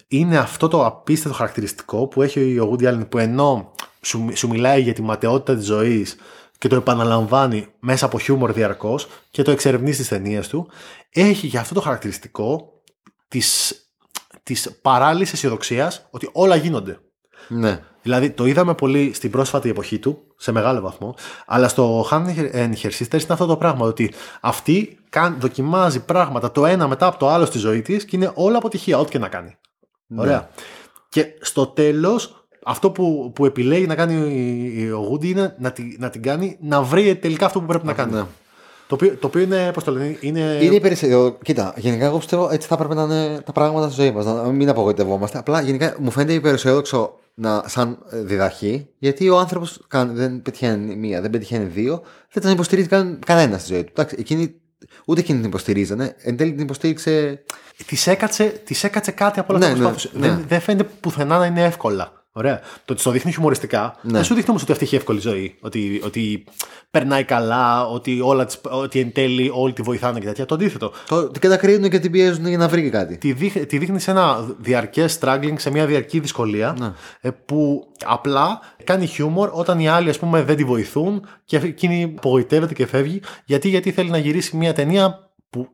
Είναι 0.08 0.38
αυτό 0.38 0.68
το 0.68 0.86
απίστευτο 0.86 1.38
χαρακτηριστικό 1.38 2.08
που 2.08 2.22
έχει 2.22 2.60
ο 2.60 2.72
Woody 2.72 2.84
Allen 2.84 3.10
που 3.10 3.18
ενώ 3.18 3.72
σου, 4.02 4.30
σου 4.34 4.48
μιλάει 4.48 4.82
για 4.82 4.94
τη 4.94 5.02
ματαιότητα 5.02 5.56
της 5.56 5.66
ζωής 5.66 6.16
και 6.58 6.68
το 6.68 6.76
επαναλαμβάνει 6.76 7.68
μέσα 7.80 8.06
από 8.06 8.20
χιούμορ 8.20 8.54
διαρκώς 8.54 9.08
και 9.32 9.42
το 9.42 9.52
εξερευνεί 9.52 9.92
στις 9.92 10.08
ταινίες 10.08 10.48
του 10.48 10.70
έχει 11.10 11.48
και 11.50 11.58
αυτό 11.58 11.74
το 11.74 11.82
χαρακτηριστικό 11.82 12.74
της, 13.28 13.76
της 14.44 14.80
παράλληλης 14.82 15.34
αισιοδοξίας 15.34 16.08
ότι 16.10 16.30
όλα 16.32 16.56
γίνονται. 16.56 17.00
Ναι. 17.48 17.80
Δηλαδή 18.02 18.30
το 18.30 18.46
είδαμε 18.46 18.76
πολύ 18.76 19.14
στην 19.14 19.32
πρόσφατη 19.32 19.70
εποχή 19.70 20.00
του, 20.00 20.24
σε 20.38 20.52
μεγάλο 20.52 20.82
βαθμό, 20.82 21.16
αλλά 21.46 21.68
στο 21.68 22.08
Hand 22.12 22.26
and 22.54 22.74
Her 22.82 22.92
Sisters 22.92 23.12
είναι 23.14 23.26
αυτό 23.28 23.46
το 23.46 23.58
πράγμα, 23.58 23.86
ότι 23.86 24.14
αυτή 24.42 25.00
κάν- 25.10 25.40
δοκιμάζει 25.40 26.00
πράγματα 26.06 26.52
το 26.52 26.66
ένα 26.66 26.88
μετά 26.88 27.06
από 27.06 27.18
το 27.20 27.30
άλλο 27.30 27.46
στη 27.46 27.58
ζωή 27.58 27.82
της 27.82 28.06
και 28.06 28.16
είναι 28.16 28.32
όλα 28.34 28.58
αποτυχία, 28.58 28.98
ό,τι 28.98 29.10
και 29.10 29.20
να 29.20 29.28
κάνει. 29.28 29.58
Ωραία. 30.16 30.50
Και 31.10 31.26
στο 31.42 31.66
τέλος, 31.68 32.44
αυτό 32.64 32.92
που, 32.92 33.32
που 33.36 33.46
επιλέγει 33.46 33.86
να 33.88 33.96
κάνει 33.96 34.16
ο 34.92 35.10
Woody 35.12 35.26
είναι 35.26 35.56
να, 35.60 35.72
τη- 35.72 35.96
να 36.00 36.10
την 36.10 36.22
κάνει 36.22 36.58
να 36.62 36.82
βρει 36.82 37.16
τελικά 37.16 37.46
αυτό 37.46 37.60
που 37.60 37.66
πρέπει 37.66 37.86
να 37.86 37.94
κάνει. 37.94 38.14
ναι. 38.14 38.24
Το, 38.88 38.96
οποίο, 38.96 39.16
το 39.20 39.28
οποίο 39.28 39.42
είναι, 39.42 39.72
πώς 39.74 39.84
το 39.84 39.92
λένε, 39.92 40.18
είναι... 40.20 40.40
Είναι 40.62 40.76
υπεραισιοδο... 40.76 41.38
Κοίτα, 41.44 41.74
γενικά 41.78 42.06
εγώ 42.06 42.18
πιστεύω 42.18 42.50
έτσι 42.52 42.68
θα 42.68 42.74
έπρεπε 42.76 42.94
να 42.94 43.04
είναι 43.04 43.42
τα 43.46 43.52
πράγματα 43.52 43.90
στη 43.90 44.02
ζωή 44.02 44.12
μας. 44.12 44.26
Να 44.26 44.34
μην 44.44 44.70
απογοητευόμαστε. 44.70 45.38
Απλά 45.38 45.62
γενικά 45.62 45.96
μου 46.00 46.12
φαίνεται 46.12 46.34
υπεραισιόδοξο 46.34 47.14
να, 47.34 47.64
σαν 47.68 47.98
ε, 48.12 48.22
διδαχή, 48.22 48.88
γιατί 48.98 49.30
ο 49.30 49.38
άνθρωπος 49.40 49.82
δεν 50.12 50.42
πετυχαίνει 50.42 50.96
μία, 50.96 51.22
δεν 51.22 51.30
πετυχαίνει 51.30 51.66
δύο, 51.66 52.02
δεν 52.32 52.44
τον 52.44 52.52
υποστηρίζει 52.52 52.88
καν, 52.88 53.20
κανένας 53.26 53.62
στη 53.62 53.74
ζωή 53.74 53.84
του. 53.84 53.90
Εντάξει, 53.92 54.16
εκείνη, 54.20 54.56
ούτε 55.06 55.20
εκείνη 55.20 55.40
την 55.40 55.48
υποστηρίζανε. 55.48 56.16
Εν 56.22 56.38
τέλει 56.38 56.52
την 56.52 56.62
υποστήριξε. 56.64 57.44
Της 57.86 58.08
έκατσε, 58.08 58.46
της 58.66 58.84
έκατσε 58.84 59.12
κάτι 59.12 59.40
από 59.40 59.54
όλα 59.54 59.68
Ναι, 59.68 59.72
αυτά 59.72 59.78
που 59.78 59.84
ναι, 59.86 59.92
προσπάθησε. 59.92 60.20
ναι. 60.28 60.36
Δεν, 60.36 60.46
δεν 60.48 60.62
φαίνεται 60.62 60.90
πουθενά 61.00 61.38
να 61.38 61.46
είναι 61.46 61.64
εύκολα. 61.64 62.19
Ωραία. 62.40 62.60
Το 62.60 62.94
ότι 62.94 63.02
στο 63.02 63.12
δείχνει 63.12 63.32
χιουμοριστικά 63.32 63.96
Ναι. 64.02 64.12
δεν 64.12 64.24
σου 64.24 64.34
δείχνει 64.34 64.50
όμως 64.50 64.62
ότι 64.62 64.72
αυτή 64.72 64.84
έχει 64.84 64.96
εύκολη 64.96 65.20
ζωή. 65.20 65.56
Ότι, 65.62 66.02
ότι 66.06 66.44
περνάει 66.92 67.24
καλά, 67.24 67.86
ότι, 67.88 68.22
όλα 68.22 68.46
τις, 68.46 68.62
ότι 68.70 69.00
εν 69.00 69.12
τέλει 69.12 69.52
όλοι 69.54 69.74
τη 69.74 69.82
βοηθάνε 69.82 70.20
και 70.20 70.26
τέτοια. 70.26 70.46
Το 70.46 70.56
αντίθετο. 70.56 70.92
Το, 71.08 71.28
την 71.28 71.42
κατακρίνουν 71.42 71.90
και 71.90 72.00
την 72.00 72.12
πιέζουν 72.12 72.48
για 72.48 72.58
να 72.58 72.68
βρει 72.68 72.82
και 72.82 72.90
κάτι. 72.90 73.18
Τη, 73.18 73.34
δείχνει, 73.34 73.66
τη 73.66 73.78
δείχνει 73.78 74.00
σε 74.00 74.12
ένα 74.12 74.46
διαρκές 74.58 75.20
struggling, 75.22 75.54
σε 75.58 75.72
μια 75.72 75.86
διαρκή 75.86 76.20
δυσκολία 76.20 76.76
Ναι. 76.80 76.92
ε, 77.22 77.30
που 77.46 77.88
απλά 78.06 78.60
κάνει 78.84 79.06
χιούμορ 79.06 79.50
όταν 79.54 79.80
οι 79.80 79.88
άλλοι 79.90 80.10
ας 80.10 80.20
πούμε 80.20 80.42
δεν 80.44 80.56
τη 80.56 80.64
βοηθούν 80.64 81.26
και 81.46 81.58
εκείνη 81.58 82.14
απογοητεύεται 82.18 82.74
και 82.74 82.86
φεύγει 82.86 83.22
γιατί, 83.46 83.70
γιατί 83.70 83.92
θέλει 83.92 84.10
να 84.10 84.18
γυρίσει 84.18 84.58
μια 84.58 84.74
ταινία 84.74 85.30
που 85.50 85.70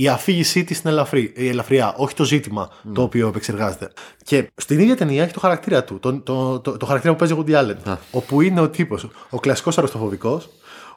η 0.00 0.08
αφήγησή 0.08 0.64
της 0.64 0.78
είναι 0.78 0.90
ελαφρύ, 0.90 1.32
η 1.36 1.48
ελαφριά, 1.48 1.94
όχι 1.96 2.14
το 2.14 2.24
ζήτημα 2.24 2.70
το 2.92 3.02
οποίο 3.02 3.28
επεξεργάζεται. 3.28 3.92
Και 4.22 4.50
στην 4.54 4.80
ίδια 4.80 4.96
ταινία 4.96 5.22
έχει 5.22 5.32
το 5.32 5.40
χαρακτήρα 5.40 5.84
του, 5.84 5.98
το, 5.98 6.20
το, 6.20 6.60
το, 6.60 6.76
το 6.76 6.86
χαρακτήρα 6.86 7.12
που 7.12 7.18
παίζει 7.18 7.34
ο 7.34 7.44
Woody 7.46 7.54
Allen, 7.54 7.96
όπου 8.10 8.40
είναι 8.40 8.60
ο 8.60 8.68
τύπος, 8.68 9.08
ο 9.30 9.38
κλασικός 9.38 9.76
αεροστοφοβικό, 9.78 10.42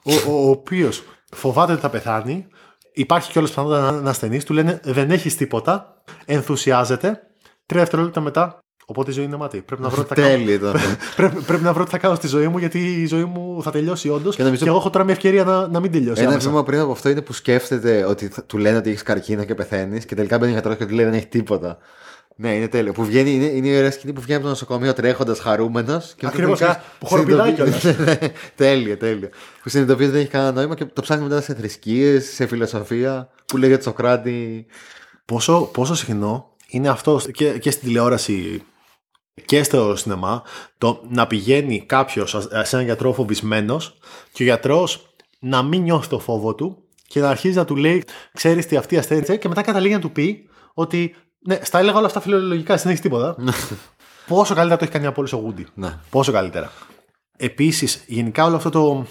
ο, 0.04 0.14
ο, 0.14 0.48
ο 0.48 0.50
οποίος 0.50 1.04
φοβάται 1.34 1.72
ότι 1.72 1.82
θα 1.82 1.90
πεθάνει, 1.90 2.48
υπάρχει 2.94 3.32
κιόλας 3.32 3.50
πιθανότητα 3.50 3.92
να 3.92 3.98
είναι 3.98 4.10
ασθενή, 4.10 4.44
του 4.44 4.54
λένε 4.54 4.80
δεν 4.84 5.12
έχεις 5.12 5.38
τίποτα, 5.38 6.04
ενθουσιάζεται, 6.26 7.20
τρία 7.66 7.82
δευτερόλεπτα 7.82 8.22
μετά. 8.22 8.62
Οπότε 8.85 9.12
η 9.12 9.13
ζωή 9.13 9.25
είναι 9.25 9.35
μάτι. 9.35 9.62
Πρέπει 9.62 9.81
να 9.81 9.89
βρω 9.89 10.01
τι 10.01 10.07
θα 10.07 10.15
κάνω. 10.15 10.27
Τέλειο 10.27 10.53
ήταν. 10.53 10.74
πρέπει, 11.15 11.41
πρέπει 11.41 11.63
να 11.63 11.74
βρω 11.74 11.83
τι 11.83 11.89
θα 11.89 11.97
κάνω 11.97 12.15
στη 12.15 12.27
ζωή 12.27 12.47
μου, 12.47 12.57
γιατί 12.57 12.80
η 12.80 13.06
ζωή 13.06 13.24
μου 13.24 13.59
θα 13.63 13.71
τελειώσει 13.71 14.09
όντως. 14.09 14.35
Και, 14.35 14.44
νομίζω- 14.44 14.65
εγώ 14.68 14.77
έχω 14.77 14.89
τώρα 14.89 15.03
μια 15.06 15.13
ευκαιρία 15.13 15.44
να, 15.44 15.68
να 15.68 15.80
μην 15.80 15.91
τελειώσει. 15.91 16.21
Ένα 16.21 16.30
άμεσα. 16.31 16.50
βήμα 16.50 16.63
πριν 16.63 16.80
από 16.80 16.91
αυτό 16.91 17.09
είναι 17.09 17.21
που 17.21 17.33
σκέφτεται 17.33 18.06
ότι 18.06 18.27
θα- 18.27 18.44
του 18.44 18.57
λένε 18.57 18.77
ότι 18.77 18.89
έχεις 18.89 19.03
καρκίνο 19.03 19.44
και 19.44 19.56
πεθαίνεις 19.56 20.06
και 20.06 20.16
τελικά 20.16 20.37
μπαίνει 20.37 20.49
ο 20.52 20.54
γιατρός 20.54 20.75
και 20.75 20.85
του 20.85 20.94
λέει 20.94 21.06
δεν 21.06 21.13
έχει 21.13 21.28
τίποτα. 21.28 21.78
Ναι, 22.35 22.56
είναι 22.56 22.68
τέλειο. 22.68 22.92
Που 22.92 23.06
βγαίνει, 23.06 23.31
είναι, 23.33 23.45
είναι 23.45 23.68
η 23.68 23.78
ωραία 23.78 23.92
σκηνή 23.92 24.13
που 24.13 24.21
βγαίνει 24.21 24.35
από 24.35 24.44
το 24.44 24.49
νοσοκομείο 24.49 24.94
τρέχοντας 24.94 25.40
χαρούμενος. 25.40 26.16
Ακριβώς, 26.23 26.59
που 26.99 27.06
χοροπηδάει 27.06 27.52
κιόλας. 27.54 27.85
τέλειο, 28.56 28.97
τέλειο. 28.97 29.30
Που 29.63 29.69
συνειδητοποιεί 29.69 30.06
ότι 30.06 30.13
δεν 30.16 30.21
έχει 30.23 30.31
κανένα 30.31 30.52
νόημα 30.52 30.75
και 30.75 30.85
το 30.85 31.02
ψάχνει 31.02 31.23
μετά 31.23 31.42
σε 31.42 31.54
θρησκείες, 31.54 32.25
σε 32.25 32.47
φιλοσοφία. 32.47 33.30
Που 33.45 33.57
λέει 33.57 33.69
για 33.69 33.78
το 33.78 33.83
Σοκράτη. 33.83 34.66
Πόσο, 35.25 35.59
πόσο 35.73 35.95
συχνό 35.95 36.49
είναι 36.68 36.90
αυτό 36.90 37.21
και, 37.31 37.49
και 37.49 37.71
στην 37.71 37.87
τηλεόραση 37.87 38.61
και 39.45 39.63
στο 39.63 39.95
σινεμά 39.95 40.44
το 40.78 41.02
να 41.09 41.28
πηγαίνει 41.28 41.85
κάποιος 41.85 42.30
σε 42.63 42.75
έναν 42.75 42.85
γιατρό 42.85 43.13
φοβισμένος 43.13 43.97
και 44.31 44.44
ο 44.44 44.45
γιατρός 44.45 45.16
να 45.40 45.63
μην 45.63 45.81
νιώθει 45.81 46.07
το 46.07 46.19
φόβο 46.19 46.56
του 46.56 46.78
και 47.07 47.19
να 47.19 47.30
αρχίζει 47.30 47.57
να 47.57 47.66
του 47.66 47.75
λέει: 47.75 48.04
Ξέρεις 48.33 48.68
τι 48.68 48.75
αυτή 48.75 48.95
η 48.95 48.97
ασθένεια 48.97 49.23
είναι», 49.28 49.37
και 49.37 49.47
μετά 49.47 49.61
καταλήγει 49.61 49.94
να 49.94 49.99
του 49.99 50.11
πει 50.11 50.49
ότι 50.73 51.16
ναι, 51.45 51.59
στα 51.61 51.80
έλεγα 51.80 51.97
όλα 51.97 52.06
αυτά 52.06 52.19
φιλολογικά, 52.19 52.73
εσύ 52.73 52.83
δεν 52.83 52.92
έχεις 52.92 53.04
τίποτα. 53.04 53.35
Πόσο 54.28 54.54
καλύτερα 54.54 54.78
το 54.78 54.83
έχει 54.83 54.94
κάνει 54.94 55.06
από 55.06 55.19
όλους 55.19 55.33
ο 55.33 55.37
Γούντι. 55.37 55.68
Ναι. 55.73 55.99
Πόσο 56.09 56.31
καλύτερα. 56.31 56.71
Επίσης, 57.37 58.04
γενικά 58.07 58.45
όλο 58.45 58.56
αυτό 58.56 58.69
το. 58.69 59.06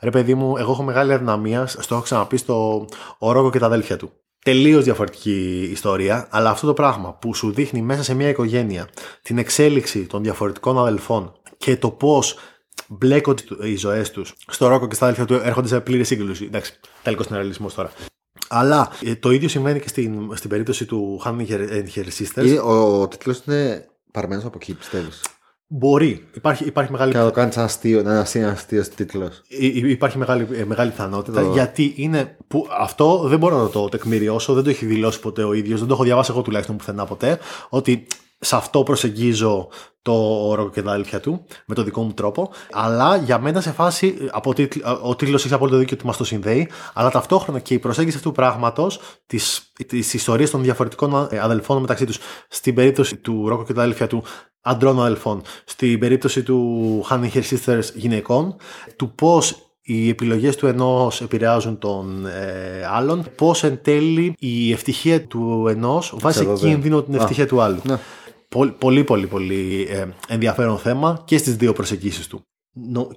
Ρε 0.00 0.10
παιδί 0.10 0.34
μου, 0.34 0.56
εγώ 0.56 0.72
έχω 0.72 0.82
μεγάλη 0.82 1.12
αδυναμία, 1.12 1.66
στο 1.66 1.94
έχω 1.94 2.02
ξαναπεί 2.02 2.36
στο 2.36 2.86
ο 3.18 3.32
Ρόκο 3.32 3.50
και 3.50 3.58
τα 3.58 3.66
αδέλφια 3.66 3.96
του. 3.96 4.12
Τελείως 4.44 4.84
διαφορετική 4.84 5.68
ιστορία, 5.72 6.26
αλλά 6.30 6.50
αυτό 6.50 6.66
το 6.66 6.72
πράγμα 6.74 7.14
που 7.14 7.34
σου 7.34 7.52
δείχνει 7.52 7.82
μέσα 7.82 8.02
σε 8.02 8.14
μια 8.14 8.28
οικογένεια 8.28 8.88
την 9.22 9.38
εξέλιξη 9.38 10.06
των 10.06 10.22
διαφορετικών 10.22 10.78
αδελφών 10.78 11.32
και 11.56 11.76
το 11.76 11.90
πώς 11.90 12.36
μπλέκονται 12.88 13.42
οι 13.62 13.76
ζωές 13.76 14.10
τους 14.10 14.34
στο 14.46 14.66
Ρόκο 14.68 14.88
και 14.88 14.94
στα 14.94 15.04
αδέλφια 15.04 15.24
του 15.26 15.34
έρχονται 15.34 15.68
σε 15.68 15.80
πλήρη 15.80 16.04
σύγκρουση. 16.04 16.44
Εντάξει, 16.44 16.78
τελικός 17.02 17.26
συνεργαλισμό 17.26 17.68
τώρα. 17.74 17.92
Αλλά 18.48 18.90
ε, 19.04 19.14
το 19.14 19.30
ίδιο 19.30 19.48
συμβαίνει 19.48 19.80
και 19.80 19.88
στην, 19.88 20.36
στην 20.36 20.50
περίπτωση 20.50 20.84
του 20.84 21.22
Honey 21.24 21.46
and 21.48 21.84
Her 21.94 22.04
Sisters. 22.18 22.44
Είναι- 22.46 22.58
Ο, 22.58 23.00
ο 23.02 23.08
τίτλος 23.08 23.42
είναι 23.46 23.86
παρμένο 24.12 24.40
από 24.46 24.52
εκεί, 24.60 24.74
πιστεύεις; 24.74 25.20
Μπορεί. 25.72 26.24
Υπάρχει, 26.34 26.64
υπάρχει 26.64 26.92
μεγάλη 26.92 27.12
Και 27.12 27.18
να 27.18 27.24
το 27.24 27.30
κάνεις 27.30 27.54
σαν 27.54 27.64
αστείο, 27.64 28.02
να 28.02 28.10
είναι 28.12 28.24
ένα 28.34 28.50
αστείος 28.50 28.88
τίτλος. 28.88 29.42
Υ- 29.48 29.76
υ- 29.76 29.90
Υπάρχει 29.90 30.18
μεγάλη, 30.18 30.46
ε, 30.52 30.64
μεγάλη 30.64 30.90
πιθανότητα 30.90 31.42
Το- 31.42 31.50
γιατί 31.52 31.92
είναι. 31.96 32.36
Που 32.48 32.66
αυτό 32.80 33.18
δεν 33.26 33.38
μπορώ 33.38 33.62
να 33.62 33.68
το 33.68 33.88
τεκμηριώσω, 33.88 34.54
δεν 34.54 34.64
το 34.64 34.70
έχει 34.70 34.86
δηλώσει 34.86 35.20
ποτέ 35.20 35.42
ο 35.42 35.52
ίδιος, 35.52 35.78
δεν 35.78 35.88
το 35.88 35.94
έχω 35.94 36.04
διαβάσει 36.04 36.30
εγώ 36.30 36.42
τουλάχιστον 36.42 36.76
πουθενά 36.76 37.04
ποτέ. 37.04 37.38
Ότι 37.68 38.06
σε 38.40 38.56
αυτό 38.56 38.82
προσεγγίζω 38.82 39.68
το 40.02 40.14
ροκ 40.54 40.72
και 40.74 40.82
τα 40.82 40.90
αδέλφια 40.90 41.20
του, 41.20 41.44
με 41.66 41.74
το 41.74 41.82
δικό 41.82 42.02
μου 42.02 42.12
τρόπο. 42.12 42.50
Αλλά 42.72 43.16
για 43.16 43.38
μένα 43.38 43.60
σε 43.60 43.72
φάση, 43.72 44.28
από 44.30 44.54
τίτλ, 44.54 44.78
ο 45.02 45.16
τίτλο 45.16 45.34
έχει 45.34 45.54
απόλυτο 45.54 45.76
δίκιο 45.76 45.96
ότι 45.96 46.06
μας 46.06 46.16
το 46.16 46.24
συνδέει, 46.24 46.68
αλλά 46.92 47.10
ταυτόχρονα 47.10 47.58
και 47.58 47.74
η 47.74 47.78
προσέγγιση 47.78 48.16
αυτού 48.16 48.28
του 48.28 48.34
πράγματος, 48.34 49.00
της 49.86 50.14
ιστορίας 50.14 50.50
των 50.50 50.62
διαφορετικών 50.62 51.28
ε, 51.30 51.38
αδελφών 51.38 51.80
μεταξύ 51.80 52.04
τους, 52.04 52.18
στην 52.48 52.74
περίπτωση 52.74 53.16
του 53.16 53.48
ροκ 53.48 53.66
και 53.66 53.72
τα 53.72 53.80
αδέλφια 53.80 54.06
του, 54.06 54.22
αντρών 54.60 55.00
αδελφών, 55.00 55.42
στην 55.64 55.98
περίπτωση 55.98 56.42
του 56.42 57.04
Honey 57.10 57.30
Hair 57.34 57.42
Sisters 57.42 57.94
γυναικών, 57.94 58.56
του 58.96 59.14
πώς 59.14 59.70
οι 59.82 60.08
επιλογές 60.08 60.56
του 60.56 60.66
ενός 60.66 61.20
επηρεάζουν 61.20 61.78
τον 61.78 62.26
ε, 62.26 62.86
άλλον, 62.90 63.24
πώς 63.36 63.64
εν 63.64 63.78
τέλει 63.82 64.34
η 64.38 64.72
ευτυχία 64.72 65.26
του 65.26 65.66
ενός 65.68 66.14
βάζει 66.18 66.38
σε 66.38 66.52
κίνδυνο 66.52 67.02
την 67.02 67.14
ευτυχία 67.14 67.46
του 67.46 67.60
άλλου. 67.60 67.80
Ναι. 67.82 67.98
Πολύ, 68.54 68.72
πολύ, 68.72 69.04
πολύ, 69.04 69.26
πολύ 69.26 69.86
ε, 69.90 70.06
ενδιαφέρον 70.28 70.78
θέμα 70.78 71.22
και 71.24 71.38
στις 71.38 71.56
δύο 71.56 71.72
προσεγγίσεις 71.72 72.26
του. 72.26 72.42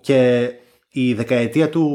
Και 0.02 0.50
η 0.90 1.14
δεκαετία 1.14 1.70
του 1.70 1.88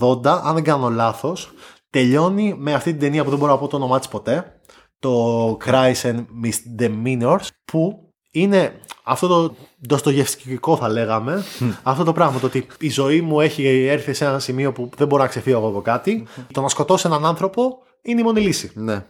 80, 0.00 0.26
αν 0.26 0.54
δεν 0.54 0.64
κάνω 0.64 0.88
λάθος, 0.88 1.52
τελειώνει 1.90 2.54
με 2.58 2.74
αυτή 2.74 2.90
την 2.90 3.00
ταινία 3.00 3.24
που 3.24 3.30
δεν 3.30 3.38
μπορώ 3.38 3.52
να 3.52 3.58
πω 3.58 3.68
το 3.68 3.76
όνομά 3.76 3.98
της 3.98 4.08
ποτέ, 4.08 4.60
το 4.98 5.56
Cries 5.64 6.00
and 6.02 6.24
Misdemeanors, 6.44 7.46
που 7.64 8.12
είναι 8.30 8.80
αυτό 9.02 9.26
το 9.26 9.54
ντοστογευσκικό 9.86 10.76
θα 10.76 10.88
λέγαμε, 10.88 11.44
αυτό 11.82 12.04
το 12.04 12.12
πράγμα, 12.12 12.40
το 12.40 12.46
ότι 12.46 12.66
η 12.78 12.90
ζωή 12.90 13.20
μου 13.20 13.40
έχει 13.40 13.86
έρθει 13.86 14.12
σε 14.12 14.24
ένα 14.24 14.38
σημείο 14.38 14.72
που 14.72 14.90
δεν 14.96 15.06
μπορώ 15.06 15.22
να 15.22 15.28
ξεφύγω 15.28 15.68
από 15.68 15.80
κάτι, 15.82 16.26
το 16.52 16.60
να 16.60 16.68
σκοτώσω 16.68 17.08
έναν 17.08 17.26
άνθρωπο 17.26 17.78
είναι 18.02 18.20
η 18.20 18.24
μόνη 18.24 18.40
λύση. 18.40 18.70
Ναι. 18.74 19.06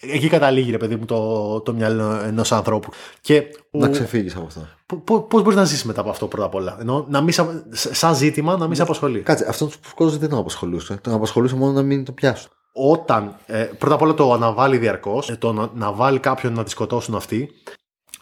Εκεί 0.00 0.28
καταλήγει, 0.28 0.70
ρε 0.70 0.76
παιδί 0.76 0.96
μου, 0.96 1.04
το, 1.04 1.60
το 1.60 1.72
μυαλό 1.72 2.20
ενός 2.24 2.52
ανθρώπου. 2.52 2.90
Και 3.20 3.42
να 3.70 3.88
ξεφύγεις 3.88 4.36
από 4.36 4.46
αυτό. 4.46 4.66
Πώς 5.04 5.42
μπορείς 5.42 5.56
να 5.56 5.64
ζήσει 5.64 5.86
μετά 5.86 6.00
από 6.00 6.10
αυτό 6.10 6.26
πρώτα 6.26 6.46
απ' 6.46 6.54
όλα; 6.54 6.76
Ενώ 6.80 7.06
να 7.08 7.20
μην, 7.20 7.34
σαν 7.70 8.14
ζήτημα 8.14 8.56
να 8.56 8.66
μην 8.66 8.76
σε 8.76 8.82
απασχολεί. 8.82 9.20
Κάτσε, 9.20 9.46
αυτό 9.48 9.66
του 9.66 9.78
κόσμος 9.94 10.18
δεν 10.18 10.28
τον 10.28 10.38
απασχολούσε. 10.38 10.98
Τον 11.02 11.12
απασχολούσε 11.14 11.56
μόνο 11.56 11.72
να 11.72 11.82
μην 11.82 12.04
το 12.04 12.12
πιάσουν. 12.12 12.50
Όταν 12.72 13.36
ε, 13.46 13.62
πρώτα 13.78 13.94
απ' 13.94 14.02
όλα 14.02 14.14
το 14.14 14.32
αναβάλει 14.32 14.78
διαρκώς, 14.78 15.30
ε, 15.30 15.36
το 15.36 15.52
να, 15.52 15.70
να 15.74 15.92
βάλει 15.92 16.18
κάποιον 16.18 16.52
να 16.52 16.64
τη 16.64 16.70
σκοτώσουν 16.70 17.14
αυτοί, 17.14 17.50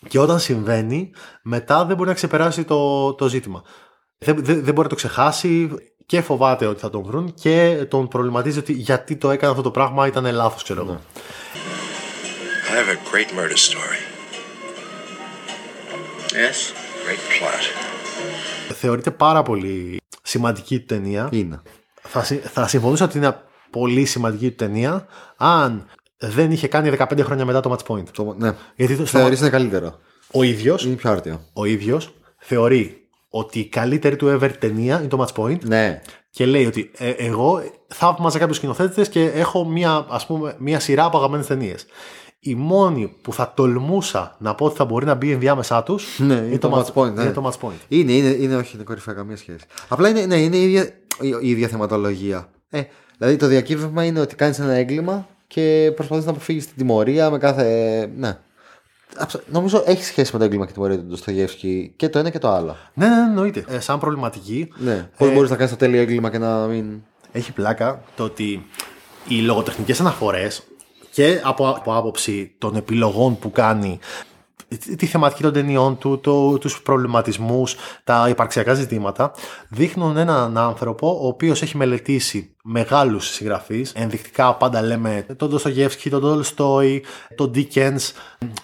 και 0.08 0.18
όταν 0.18 0.38
συμβαίνει, 0.38 1.10
μετά 1.42 1.84
δεν 1.84 1.96
μπορεί 1.96 2.08
να 2.08 2.14
ξεπεράσει 2.14 2.64
το, 2.64 3.12
το 3.14 3.28
ζήτημα. 3.28 3.62
Δεν, 4.18 4.36
δεν, 4.36 4.54
δεν 4.54 4.74
μπορεί 4.74 4.80
να 4.80 4.88
το 4.88 4.94
ξεχάσει 4.94 5.70
και 6.06 6.20
φοβάται 6.20 6.66
ότι 6.66 6.80
θα 6.80 6.90
τον 6.90 7.02
βρουν 7.02 7.34
και 7.34 7.86
τον 7.88 8.08
προβληματίζει 8.08 8.58
ότι 8.58 8.72
γιατί 8.72 9.16
το 9.16 9.30
έκανε 9.30 9.50
αυτό 9.50 9.62
το 9.62 9.70
πράγμα 9.70 10.06
ήταν 10.06 10.32
λάθος, 10.34 10.62
ξέρω 10.62 10.80
εγώ. 10.80 11.00
I 12.68 12.72
have 12.80 12.88
a 12.88 12.98
great 13.10 13.30
murder 13.38 13.58
story. 13.68 14.00
Yes, 16.32 16.58
great 17.06 17.22
plot. 17.34 17.64
Θεωρείται 18.74 19.10
πάρα 19.10 19.42
πολύ 19.42 20.00
σημαντική 20.22 20.78
του 20.78 20.84
ταινία. 20.84 21.28
Είναι. 21.32 21.60
Θα, 22.02 22.22
θα 22.22 22.68
συμφωνούσα 22.68 23.04
ότι 23.04 23.18
είναι 23.18 23.36
πολύ 23.70 24.04
σημαντική 24.04 24.48
του 24.48 24.54
ταινία 24.54 25.06
αν 25.36 25.86
δεν 26.18 26.50
είχε 26.50 26.68
κάνει 26.68 26.96
15 26.98 27.20
χρόνια 27.22 27.44
μετά 27.44 27.60
το 27.60 27.76
match 27.76 27.92
point. 27.92 28.08
Το, 28.12 28.34
ναι. 28.38 28.54
Γιατί 28.76 28.96
το 28.96 29.04
Θεωρείς 29.04 29.40
είναι 29.40 29.50
καλύτερο. 29.50 29.98
Ο 30.32 30.42
ίδιο. 30.42 30.78
Είναι 30.84 30.94
πιο 30.94 31.10
άρτιο. 31.10 31.44
Ο 31.52 31.64
ίδιος 31.64 32.14
θεωρεί 32.38 32.97
ότι 33.28 33.58
η 33.58 33.68
καλύτερη 33.68 34.16
του 34.16 34.38
ever 34.40 34.50
ταινία 34.58 34.98
είναι 34.98 35.08
το 35.08 35.26
match 35.26 35.42
point. 35.42 35.60
Ναι. 35.60 36.00
Και 36.30 36.46
λέει 36.46 36.66
ότι 36.66 36.90
ε, 36.96 37.10
εγώ 37.10 37.62
θαύμαζα 37.86 38.38
κάποιους 38.38 38.56
σκηνοθέτες 38.56 39.08
και 39.08 39.24
έχω 39.24 39.64
μία, 39.64 40.06
ας 40.08 40.26
πούμε, 40.26 40.54
μία 40.58 40.80
σειρά 40.80 41.04
από 41.04 41.16
αγαπημένες 41.16 41.46
ταινίες. 41.46 41.86
Η 42.40 42.54
μόνη 42.54 43.16
που 43.22 43.32
θα 43.32 43.52
τολμούσα 43.56 44.36
να 44.38 44.54
πω 44.54 44.64
ότι 44.64 44.76
θα 44.76 44.84
μπορεί 44.84 45.06
να 45.06 45.14
μπει 45.14 45.30
ενδιάμεσά 45.30 45.82
τους 45.82 46.18
ναι, 46.18 46.34
είναι, 46.34 46.58
το, 46.58 46.76
match 46.76 47.00
point. 47.00 47.12
Ναι. 47.12 47.22
Είναι 47.22 47.32
το 47.32 47.46
match 47.46 47.66
point. 47.66 47.80
Είναι, 47.88 48.12
είναι, 48.12 48.28
είναι 48.28 48.56
όχι, 48.56 48.74
είναι 48.74 48.84
κορυφαία 48.84 49.14
καμία 49.14 49.36
σχέση. 49.36 49.64
Απλά 49.88 50.08
είναι, 50.08 50.26
ναι, 50.26 50.36
είναι 50.36 50.56
η 50.56 50.62
ίδια, 50.62 50.90
η 51.42 51.50
ίδια 51.50 51.68
θεματολογία. 51.68 52.48
Ε, 52.70 52.82
δηλαδή 53.18 53.36
το 53.36 53.46
διακύβευμα 53.46 54.04
είναι 54.04 54.20
ότι 54.20 54.34
κάνεις 54.34 54.58
ένα 54.58 54.72
έγκλημα 54.72 55.28
και 55.46 55.92
προσπαθείς 55.94 56.24
να 56.24 56.30
αποφύγεις 56.30 56.66
την 56.66 56.76
τιμωρία 56.76 57.30
με 57.30 57.38
κάθε. 57.38 58.10
Ναι. 58.16 58.38
Νομίζω 59.46 59.82
έχει 59.86 60.04
σχέση 60.04 60.30
με 60.32 60.38
το 60.38 60.44
έγκλημα 60.44 60.64
και 60.64 60.72
τη 60.72 60.78
τιμωρία 60.78 60.98
του 60.98 61.06
Ντοστογεύσκη 61.06 61.92
και 61.96 62.08
το 62.08 62.18
ένα 62.18 62.30
και 62.30 62.38
το 62.38 62.48
άλλο. 62.48 62.76
Ναι, 62.94 63.08
ναι, 63.08 63.14
ναι 63.14 63.22
εννοείται. 63.22 63.64
Ε, 63.68 63.80
σαν 63.80 63.98
προβληματική. 63.98 64.68
Ναι. 64.76 65.08
Πώς 65.16 65.28
ε, 65.28 65.32
μπορείς 65.32 65.50
να 65.50 65.56
κάνεις 65.56 65.72
το 65.72 65.78
τέλειο 65.78 66.00
έγκλημα 66.00 66.30
και 66.30 66.38
να 66.38 66.66
μην. 66.66 67.02
Έχει 67.32 67.52
πλάκα 67.52 68.02
το 68.16 68.24
ότι 68.24 68.66
οι 69.28 69.40
λογοτεχνικές 69.40 70.00
αναφορές 70.00 70.62
και 71.10 71.40
από, 71.42 71.68
από 71.68 71.96
άποψη 71.96 72.54
των 72.58 72.76
επιλογών 72.76 73.38
που 73.38 73.50
κάνει 73.50 73.98
τη 74.96 75.06
θεματική 75.06 75.42
των 75.42 75.52
ταινιών 75.52 75.98
του, 75.98 76.20
το, 76.20 76.58
τους 76.58 76.82
προβληματισμούς, 76.82 77.76
τα 78.04 78.26
υπαρξιακά 78.28 78.74
ζητήματα, 78.74 79.32
δείχνουν 79.68 80.16
έναν 80.16 80.58
άνθρωπο 80.58 81.18
ο 81.22 81.26
οποίος 81.26 81.62
έχει 81.62 81.76
μελετήσει 81.76 82.50
μεγάλους 82.62 83.28
συγγραφείς. 83.28 83.92
Ενδεικτικά 83.94 84.54
πάντα 84.54 84.82
λέμε 84.82 85.26
τον 85.36 85.48
Ντοστογεύσκη, 85.48 86.10
τον 86.10 86.20
Τολστόι, 86.20 87.04
τον 87.34 87.50
Ντίκενς. 87.50 88.12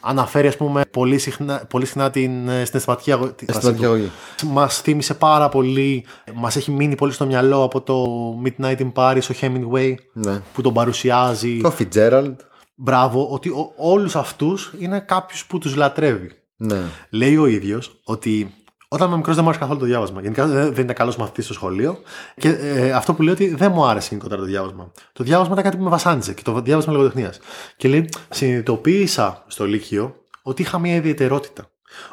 Αναφέρει 0.01 0.47
ας 0.47 0.57
πούμε 0.57 0.83
πολύ 0.91 1.19
συχνά, 1.19 1.63
πολύ 1.69 1.87
συχνά 1.87 2.11
την 2.11 2.49
ε, 2.49 2.65
συναισθηματική 2.65 3.13
αγωγή. 3.13 4.11
Μας 4.47 4.81
θύμισε 4.81 5.15
πάρα 5.15 5.49
πολύ, 5.49 6.05
μας 6.35 6.57
έχει 6.57 6.71
μείνει 6.71 6.95
πολύ 6.95 7.13
στο 7.13 7.27
μυαλό 7.27 7.63
από 7.63 7.81
το 7.81 8.05
Midnight 8.45 8.79
in 8.79 8.93
Paris, 8.95 9.23
ο 9.31 9.35
Hemingway, 9.41 9.95
ναι. 10.13 10.43
που 10.55 10.63
τον 10.63 10.73
παρουσιάζει. 10.73 11.61
Το 11.61 11.73
Fitzgerald. 11.79 12.35
Μπράβο, 12.75 13.29
ότι 13.31 13.53
όλους 13.77 14.17
αυτούς 14.17 14.73
είναι 14.79 15.01
κάποιο 15.01 15.39
που 15.47 15.59
τους 15.59 15.77
λατρεύει. 15.77 16.31
Ναι. 16.57 16.83
Λέει 17.11 17.37
ο 17.37 17.47
ίδιος 17.47 18.01
ότι 18.05 18.55
όταν 18.89 19.07
είμαι 19.09 19.17
μικρός 19.17 19.35
δεν 19.35 19.45
μου 19.45 19.51
άρεσε 19.51 19.65
καθόλου 19.65 19.81
το 19.81 19.87
διάβασμα. 19.87 20.21
Γενικά 20.21 20.47
δεν 20.47 20.71
ήταν 20.71 20.95
καλός 20.95 21.17
μαθητής 21.17 21.45
στο 21.45 21.55
σχολείο. 21.55 21.99
Και 22.37 22.49
ε, 22.49 22.93
αυτό 22.93 23.15
που 23.15 23.23
λέει 23.23 23.33
ότι 23.33 23.55
δεν 23.55 23.73
μου 23.75 23.85
άρεσε 23.85 24.09
γενικότερα 24.09 24.41
το 24.41 24.47
διάβασμα. 24.47 24.93
Το 25.13 25.25
διάβασμα 25.25 25.53
ήταν 25.53 25.65
κάτι 25.65 25.77
που 25.77 25.83
με 25.83 25.91
βασάνιζε 25.91 26.35
και 26.35 26.43
το 26.43 26.61
διάβασμα 26.61 26.93
λογοτεχνίας. 26.93 27.39
Και 27.77 27.89
λέει, 27.89 28.09
συνειδητοποίησα 28.31 29.45
στο 29.47 29.67
Λύκειο 29.67 30.15
ότι 30.43 30.63
είχα 30.63 30.79
μια 30.79 30.95
ιδιαιτερότητα. 30.95 31.69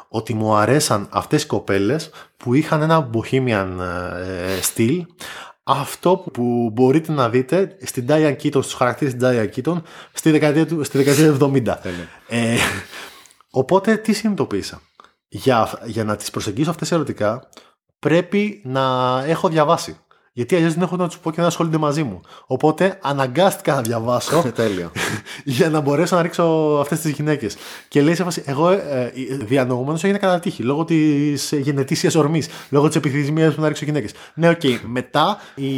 Ότι 0.08 0.34
μου 0.34 0.54
αρέσαν 0.54 1.06
αυτές 1.10 1.42
οι 1.42 1.46
κοπέλες 1.46 2.10
που 2.36 2.54
είχαν 2.54 2.82
ένα 2.82 3.10
bohemian 3.12 3.68
ε, 4.58 4.60
στυλ, 4.60 5.06
αυτό 5.62 6.16
που 6.32 6.70
μπορείτε 6.72 7.12
να 7.12 7.28
δείτε 7.28 7.76
στην 7.82 8.06
Diane 8.08 8.36
Keaton, 8.42 8.62
στους 8.62 8.74
χαρακτήρες 8.74 9.14
της 9.14 9.22
Diane 9.28 9.48
Keaton 9.56 9.82
στη 10.12 10.30
δεκαετία 10.30 10.66
του, 10.66 10.84
στη 10.84 10.98
δεκαετία 10.98 11.32
του 11.32 11.52
70. 11.54 11.76
ε, 12.28 12.56
οπότε 13.50 13.96
τι 13.96 14.12
συνειδητοποίησα; 14.12 14.80
Για, 15.28 15.80
για 15.84 16.04
να 16.04 16.16
τις 16.16 16.30
προσεγγίσω 16.30 16.70
αυτές 16.70 16.92
ερωτικά 16.92 17.48
πρέπει 17.98 18.62
να 18.64 19.18
έχω 19.26 19.48
διαβάσει. 19.48 19.96
Γιατί 20.34 20.56
αλλιώς 20.56 20.72
δεν 20.72 20.82
έχω 20.82 20.96
να 20.96 21.06
τους 21.06 21.18
πω 21.18 21.30
και 21.30 21.40
να 21.40 21.46
ασχολούνται 21.46 21.78
μαζί 21.78 22.02
μου. 22.02 22.20
Οπότε 22.46 22.98
αναγκάστηκα 23.02 23.74
να 23.74 23.80
διαβάσω. 23.80 24.42
Τέλειο. 24.54 24.90
για 25.44 25.70
να 25.70 25.80
μπορέσω 25.80 26.16
να 26.16 26.22
ρίξω 26.22 26.42
αυτές 26.80 27.00
τις 27.00 27.10
γυναίκες. 27.10 27.56
Και 27.88 28.02
λέει 28.02 28.14
σε 28.14 28.24
φάση, 28.24 28.42
εγώ 28.46 28.70
ε, 28.70 29.12
διανοούμενος 29.40 30.04
έγινε 30.04 30.18
κατά 30.18 30.38
τύχη. 30.40 30.62
Λόγω 30.62 30.84
της 30.84 31.52
γενετήσιας 31.52 32.14
ορμής. 32.14 32.48
Λόγω 32.70 32.86
της 32.86 32.96
επιθυμίας 32.96 33.54
μου 33.54 33.62
να 33.62 33.68
ρίξω 33.68 33.84
γυναίκες. 33.84 34.12
Ναι, 34.34 34.48
OK. 34.48 34.60
Okay. 34.62 34.78
Μετά 34.82 35.38
η 35.54 35.70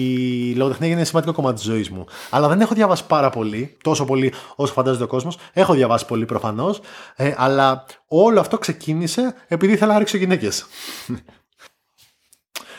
λογοτεχνία 0.54 0.88
έγινε 0.88 1.04
σημαντικό 1.04 1.32
κομμάτι 1.32 1.54
της 1.54 1.64
ζωής 1.64 1.90
μου. 1.90 2.04
Αλλά 2.30 2.48
δεν 2.48 2.60
έχω 2.60 2.74
διαβάσει 2.74 3.06
πάρα 3.06 3.30
πολύ, 3.30 3.76
τόσο 3.82 4.04
πολύ 4.04 4.32
όσο 4.56 4.72
φαντάζεται 4.72 5.04
ο 5.04 5.06
κόσμος. 5.06 5.38
Έχω 5.52 5.74
διαβάσει 5.74 6.06
πολύ 6.06 6.24
προφανώς. 6.24 6.80
Ε, 7.16 7.34
αλλά 7.36 7.84
όλο 8.06 8.40
αυτό 8.40 8.58
ξεκίνησε 8.58 9.34
επειδή 9.48 9.72
ήθελα 9.72 9.92
να 9.92 9.98
ρίξω 9.98 10.16
γυναίκες. 10.16 10.66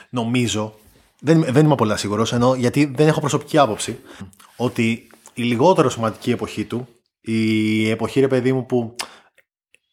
Νομίζω 0.09 0.73
δεν, 1.25 1.45
δεν 1.49 1.65
είμαι 1.65 1.75
πολύ 1.75 1.97
σίγουρος, 1.97 2.33
ενώ 2.33 2.55
γιατί 2.55 2.85
δεν 2.95 3.07
έχω 3.07 3.19
προσωπική 3.19 3.57
άποψη, 3.57 3.99
ότι 4.55 5.07
η 5.33 5.43
λιγότερο 5.43 5.89
σημαντική 5.89 6.31
εποχή 6.31 6.65
του, 6.65 6.87
η 7.21 7.89
εποχή 7.89 8.19
ρε 8.19 8.27
παιδί 8.27 8.53
μου 8.53 8.65
που 8.65 8.95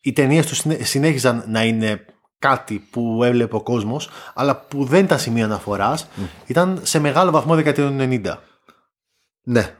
οι 0.00 0.12
ταινίες 0.12 0.46
τους 0.46 0.62
συνέχιζαν 0.80 1.44
να 1.46 1.64
είναι 1.64 2.04
κάτι 2.38 2.88
που 2.90 3.24
έβλεπε 3.24 3.56
ο 3.56 3.62
κόσμος, 3.62 4.10
αλλά 4.34 4.56
που 4.56 4.84
δεν 4.84 5.04
ήταν 5.04 5.18
σημείο 5.18 5.44
αναφοράς, 5.44 6.08
ήταν 6.46 6.80
σε 6.82 6.98
μεγάλο 6.98 7.30
βαθμό 7.30 7.54
δεκαετία 7.54 7.88
του 7.88 7.96
90. 7.98 8.36
Ναι. 9.42 9.76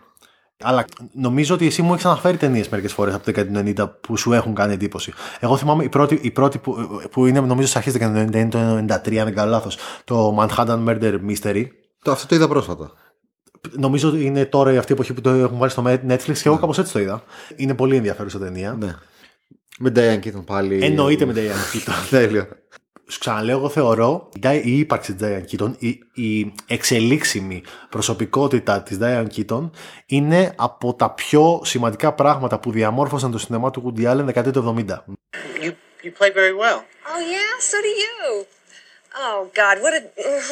Αλλά 0.62 0.85
νομίζω 1.12 1.54
ότι 1.54 1.66
εσύ 1.66 1.83
μου 1.83 1.92
έχεις 1.92 2.04
αναφέρει 2.04 2.37
ταινίες 2.37 2.69
μερικές 2.69 2.92
φορές 2.92 3.14
από 3.14 3.33
το 3.33 3.45
1990 3.54 3.90
που 4.00 4.16
σου 4.16 4.33
έχουν 4.33 4.54
κάνει 4.54 4.73
εντύπωση. 4.73 5.12
Εγώ 5.40 5.57
θυμάμαι 5.57 5.85
η 5.85 5.88
πρώτη, 5.88 6.19
η 6.23 6.31
πρώτη 6.31 6.59
που, 6.59 6.76
που 7.11 7.26
είναι 7.26 7.40
νομίζω 7.40 7.66
στις 7.69 7.76
αρχές 7.76 7.92
του 7.92 7.99
1990 7.99 8.35
είναι 8.35 8.49
το 8.49 8.59
1993, 8.59 9.16
αν 9.16 9.25
δεν 9.25 9.35
κάνω 9.35 9.50
λάθος. 9.50 9.76
Το 10.04 10.37
Manhattan 10.38 10.88
Murder 10.88 11.19
Mystery. 11.28 11.64
Το, 12.02 12.11
αυτό 12.11 12.26
το 12.26 12.35
είδα 12.35 12.49
πρόσφατα. 12.49 12.92
Νομίζω 13.71 14.09
ότι 14.09 14.25
είναι 14.25 14.45
τώρα 14.45 14.73
η 14.73 14.76
αυτή 14.76 14.92
η 14.92 14.95
εποχή 14.95 15.12
που 15.12 15.21
το 15.21 15.31
έχουν 15.31 15.59
βάλει 15.59 15.71
στο 15.71 15.83
Netflix 15.87 16.23
και 16.23 16.42
εγώ 16.45 16.54
ναι. 16.54 16.61
κάπως 16.61 16.78
έτσι 16.78 16.92
το 16.92 16.99
είδα. 16.99 17.23
Είναι 17.57 17.75
πολύ 17.75 17.97
ενδιαφέρουσα 17.97 18.38
ταινία. 18.38 18.76
Ναι. 18.81 18.95
Με 19.78 19.92
Diane 19.97 20.26
Keaton 20.26 20.45
πάλι. 20.47 20.85
Εννοείται 20.85 21.25
με 21.25 21.33
Diane 21.37 21.76
Keaton. 21.76 21.92
Τέλειο 22.11 22.47
σου 23.12 23.19
ξαναλέω, 23.19 23.57
εγώ 23.57 23.69
θεωρώ 23.69 24.28
η 24.62 24.78
ύπαρξη 24.78 25.14
τη 25.14 25.25
Diane 25.26 25.57
Keaton, 25.57 25.73
η, 25.78 26.00
η 26.14 26.54
εξελίξιμη 26.66 27.62
προσωπικότητα 27.88 28.83
τη 28.83 28.97
Diane 29.00 29.26
Keaton 29.37 29.71
είναι 30.07 30.52
από 30.57 30.95
τα 30.95 31.11
πιο 31.11 31.61
σημαντικά 31.64 32.12
πράγματα 32.12 32.59
που 32.59 32.71
διαμόρφωσαν 32.71 33.31
το 33.31 33.38
σινεμά 33.38 33.71
του 33.71 33.95
Woody 33.97 34.11
Allen 34.11 34.23
δεκαετία 34.25 34.52
του 34.52 34.85
70. 34.88 34.95
You 35.64 35.73
You 36.04 36.11
play 36.11 36.31
very 36.31 36.52
well. 36.52 36.81
Oh 37.12 37.21
yeah, 37.37 37.52
so 37.61 37.76
do 37.81 37.92
you. 38.04 38.47
Oh 39.14 39.50
God, 39.54 39.81
what 39.83 39.95
a 39.95 40.02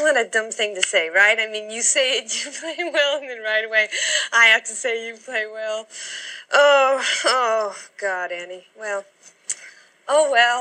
what 0.02 0.16
a 0.16 0.28
dumb 0.34 0.50
thing 0.58 0.74
to 0.76 0.82
say, 0.82 1.08
right? 1.08 1.38
I 1.44 1.46
mean, 1.50 1.70
you 1.70 1.82
say 1.82 2.18
it, 2.18 2.28
you 2.38 2.52
play 2.60 2.78
well, 2.96 3.12
and 3.18 3.28
then 3.28 3.42
right 3.42 3.64
away, 3.64 3.88
I 4.32 4.44
have 4.52 4.64
to 4.64 4.74
say 4.82 5.08
you 5.08 5.16
play 5.16 5.46
well. 5.52 5.88
Oh, 6.52 7.02
oh 7.24 7.74
God, 8.00 8.30
Annie. 8.30 8.66
Well, 8.78 9.04
oh 10.14 10.24
well. 10.34 10.60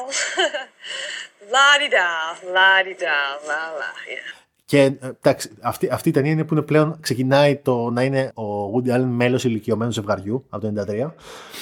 la 1.53 1.67
di 1.81 1.87
da, 1.95 2.09
la 2.55 2.69
di 2.85 2.93
da, 3.03 3.17
la 3.49 3.61
la. 3.79 3.89
Yeah. 4.13 4.37
Και 4.65 4.81
ε, 4.81 4.91
εντάξει, 5.01 5.49
αυτή, 5.61 5.89
αυτή 5.91 6.09
η 6.09 6.11
ταινία 6.11 6.31
είναι 6.31 6.43
που 6.43 6.53
είναι 6.53 6.63
πλέον 6.63 6.97
ξεκινάει 6.99 7.55
το 7.55 7.89
να 7.89 8.03
είναι 8.03 8.31
ο 8.35 8.43
Woody 8.75 8.95
Allen 8.95 9.07
μέλος 9.07 9.43
ηλικιωμένου 9.43 9.91
ζευγαριού 9.91 10.45
από 10.49 10.71
το 10.71 10.83
1993. 10.87 11.11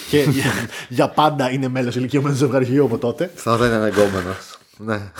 και 0.10 0.22
για, 0.38 0.51
για 0.89 1.10
πάντα 1.10 1.51
είναι 1.51 1.67
μέλος 1.67 1.96
ηλικιωμένου 1.96 2.36
ζευγαριού 2.36 2.84
από 2.86 2.98
τότε. 2.98 3.32
Θα 3.36 3.58
δεν 3.58 3.72
είναι 3.72 3.86
εγκόμενο. 3.88 4.36
ναι. 4.77 5.12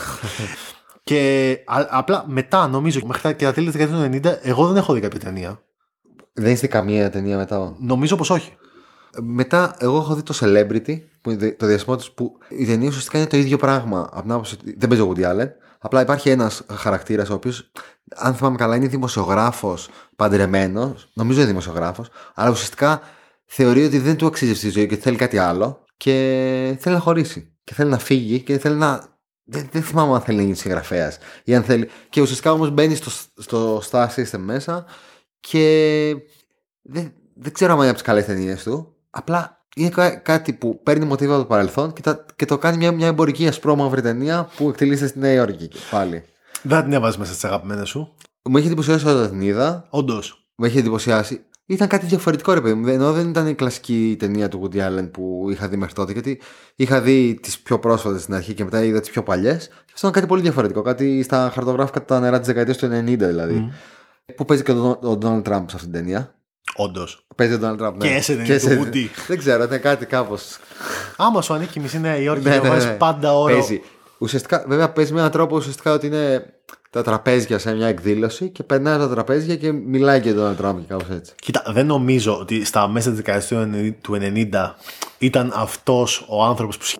Και 1.04 1.50
α- 1.66 1.86
απλά 1.90 2.24
μετά, 2.26 2.66
νομίζω, 2.68 3.00
μέχρι 3.04 3.22
τα, 3.22 3.32
και 3.32 3.44
τα 3.44 3.52
τέλη 3.52 3.70
της 3.70 3.76
δεκαετίας 3.76 4.22
του 4.22 4.28
90, 4.28 4.38
εγώ 4.42 4.66
δεν 4.66 4.76
έχω 4.76 4.92
δει 4.92 5.00
κάποια 5.00 5.20
ταινία. 5.20 5.62
Δεν 6.32 6.52
είστε 6.52 6.66
καμία 6.66 7.10
ταινία 7.10 7.36
μετά; 7.36 7.76
Νομίζω 7.78 8.16
πως 8.16 8.30
όχι. 8.30 8.56
Μετά, 9.20 9.76
εγώ 9.78 9.96
έχω 9.96 10.14
δει 10.14 10.22
το 10.22 10.34
Celebrity, 10.40 10.98
που 11.20 11.30
είναι 11.30 11.52
το 11.52 11.66
διασμό 11.66 11.96
τους, 11.96 12.10
που 12.10 12.38
η 12.48 12.66
ταινία 12.66 12.88
ουσιαστικά 12.88 13.18
είναι 13.18 13.26
το 13.26 13.36
ίδιο 13.36 13.56
πράγμα. 13.56 14.08
Από 14.12 14.22
την 14.22 14.32
άποψη 14.32 14.54
ότι 14.60 14.74
δεν 14.78 14.88
παίζει 14.88 15.04
ο 15.04 15.12
Woody 15.16 15.24
Allen. 15.24 15.48
Απλά 15.78 16.00
υπάρχει 16.00 16.30
ένας 16.30 16.62
χαρακτήρας 16.72 17.28
ο 17.30 17.34
οποίος, 17.34 17.70
αν 18.14 18.34
θυμάμαι 18.34 18.56
καλά, 18.56 18.76
είναι 18.76 18.86
δημοσιογράφος 18.86 19.88
παντρεμένος. 20.16 21.10
Νομίζω 21.12 21.38
είναι 21.38 21.48
δημοσιογράφος. 21.48 22.08
Αλλά 22.34 22.50
ουσιαστικά 22.50 23.00
θεωρεί 23.44 23.84
ότι 23.84 23.98
δεν 23.98 24.16
του 24.16 24.26
αξίζει 24.26 24.52
αυτή 24.52 24.66
η 24.66 24.70
ζωή 24.70 24.86
και 24.86 24.96
θέλει 24.96 25.16
κάτι 25.16 25.38
άλλο. 25.38 25.84
Και 25.96 26.76
θέλει 26.80 26.94
να 26.94 27.00
χωρίσει. 27.00 27.56
Και 27.64 27.74
θέλει 27.74 27.90
να 27.90 27.98
φύγει 27.98 28.40
και 28.40 28.58
θέλει 28.58 28.76
να. 28.76 29.16
Δεν, 29.44 29.68
δεν 29.72 29.82
θυμάμαι 29.82 30.14
αν 30.14 30.20
θέλει 30.20 30.36
να 30.36 30.42
γίνει 30.42 30.54
συγγραφέας. 30.54 31.18
Ή 31.44 31.54
αν 31.54 31.62
θέλει. 31.62 31.88
Και 32.08 32.20
ουσιαστικά 32.20 32.52
όμως 32.52 32.70
μπαίνει 32.70 32.94
στο, 32.94 33.10
στο 33.34 33.82
Star 33.90 34.06
System 34.08 34.38
μέσα 34.38 34.84
και 35.40 36.16
δεν, 36.82 37.12
δεν 37.34 37.52
ξέρω 37.52 37.72
αν 37.72 37.78
είναι 37.78 37.86
από 37.86 37.96
τις 37.96 38.06
καλές 38.06 38.24
ταινίες 38.24 38.62
του. 38.62 38.96
Απλά 39.10 39.57
είναι 39.80 39.88
κα- 39.90 40.16
κάτι 40.16 40.52
που 40.52 40.80
παίρνει 40.82 41.04
μοτίβα 41.04 41.32
από 41.32 41.42
το 41.42 41.48
παρελθόν 41.48 41.92
και, 41.92 42.00
τα, 42.02 42.24
και 42.36 42.44
το 42.44 42.58
κάνει 42.58 42.76
μια, 42.76 42.92
μια 42.92 43.06
εμπορική 43.06 43.46
ασπρόμαυρη 43.48 44.02
ταινία 44.02 44.48
που 44.56 44.68
εκτελείται 44.68 45.06
στη 45.06 45.18
Νέα 45.18 45.32
Υόρκη 45.32 45.68
πάλι. 45.90 46.24
Δεν 46.62 46.82
την 46.82 46.92
έβαζες 46.92 47.16
μέσα 47.16 47.30
στις 47.32 47.44
αγαπημένες 47.44 47.88
σου. 47.88 48.14
Μου 48.42 48.56
είχε 48.56 48.66
εντυπωσιάσει 48.66 49.06
όταν 49.08 49.30
την 49.30 49.40
είδα. 49.40 49.86
Όντως. 49.90 50.48
Μου 50.56 50.64
είχε 50.64 50.78
εντυπωσιάσει. 50.78 51.40
Ήταν 51.66 51.88
κάτι 51.88 52.06
διαφορετικό, 52.06 52.52
ρε 52.52 52.60
παιδί 52.60 52.74
μου. 52.74 52.86
Ενώ 52.88 53.12
δεν 53.12 53.28
ήταν 53.28 53.46
η 53.46 53.54
κλασική 53.54 54.16
ταινία 54.18 54.48
του 54.48 54.62
Woody 54.72 54.76
Allen 54.76 55.10
που 55.12 55.46
είχα 55.50 55.68
δει 55.68 55.76
μέχρι 55.76 55.94
τότε. 55.94 56.12
Γιατί 56.12 56.40
είχα 56.76 57.00
δει 57.00 57.38
τις 57.42 57.58
πιο 57.58 57.78
πρόσφατες 57.78 58.22
στην 58.22 58.34
αρχή 58.34 58.54
και 58.54 58.64
μετά 58.64 58.84
είδα 58.84 59.00
τις 59.00 59.10
πιο 59.10 59.22
παλιές. 59.22 59.56
Αυτό 59.68 59.98
ήταν 59.98 60.12
κάτι 60.12 60.26
πολύ 60.26 60.42
διαφορετικό. 60.42 60.82
Κάτι 60.82 61.22
στα 61.22 61.50
χαρτογράφικα 61.54 62.04
τα 62.04 62.20
νερά 62.20 62.38
της 62.38 62.46
δεκαετίας 62.46 62.76
του 62.76 62.86
90 62.86 63.26
δηλαδή. 63.26 63.70
Που 64.36 64.44
παίζει 64.44 64.62
και 64.62 64.70
ο 64.70 64.74
Ντο- 64.74 65.08
ο 65.10 65.18
Donald 65.22 65.42
Trump 65.42 65.64
σε 65.66 65.76
αυτήν 65.76 65.78
την 65.80 65.92
ταινία. 65.92 66.34
Όντως. 66.76 67.24
Παίζει 67.36 67.54
ο 67.54 67.58
Donald 67.62 67.86
Trump. 67.86 67.92
Ναι. 67.96 68.08
Και 68.08 68.20
σε 68.20 68.34
ταινία 68.36 68.60
του 68.60 68.66
Woody. 68.68 69.06
Δεν 69.26 69.38
ξέρω, 69.38 69.62
ήταν 69.62 69.80
κάτι 69.80 70.06
κάπως. 70.06 70.58
Άμα 71.16 71.42
σου 71.42 71.54
ανήκει 71.54 71.78
η 71.78 71.82
μισή 71.82 72.00
Νέα 72.00 72.16
Υόρκη 72.16 72.48
Ναι, 72.48 72.54
και 72.56 72.62
ναι, 72.62 72.68
βάζεις 72.68 72.84
ναι. 72.84 72.92
πάντα 72.94 73.38
όρο. 73.38 73.54
Παίζει. 73.54 73.80
Ουσιαστικά, 74.18 74.64
βέβαια, 74.68 74.90
παίζει 74.90 75.12
με 75.12 75.18
έναν 75.18 75.30
τρόπο 75.30 75.56
ουσιαστικά 75.56 75.92
ότι 75.92 76.06
είναι 76.06 76.52
τα 76.90 77.02
τραπέζια 77.02 77.58
σε 77.58 77.74
μια 77.74 77.86
εκδήλωση 77.86 78.48
και 78.48 78.62
περνάει 78.62 78.94
από 78.94 79.02
τα 79.02 79.10
τραπέζια 79.10 79.56
και 79.56 79.72
μιλάει 79.72 80.20
και 80.20 80.32
τον 80.32 80.56
Donald 80.60 80.64
Trump 80.64 80.74
και 80.78 80.84
κάπως 80.88 81.16
έτσι. 81.16 81.32
Κοίτα, 81.42 81.62
δεν 81.68 81.86
νομίζω 81.86 82.38
ότι 82.38 82.64
στα 82.64 82.88
μέσα 82.88 83.08
της 83.08 83.16
δεκαετίας 83.18 83.66
του 84.00 84.18
90 84.52 84.74
ήταν 85.18 85.52
αυτός 85.56 86.24
ο 86.28 86.44
άνθρωπος 86.44 86.78
που. 86.78 86.84
σ- 86.84 86.98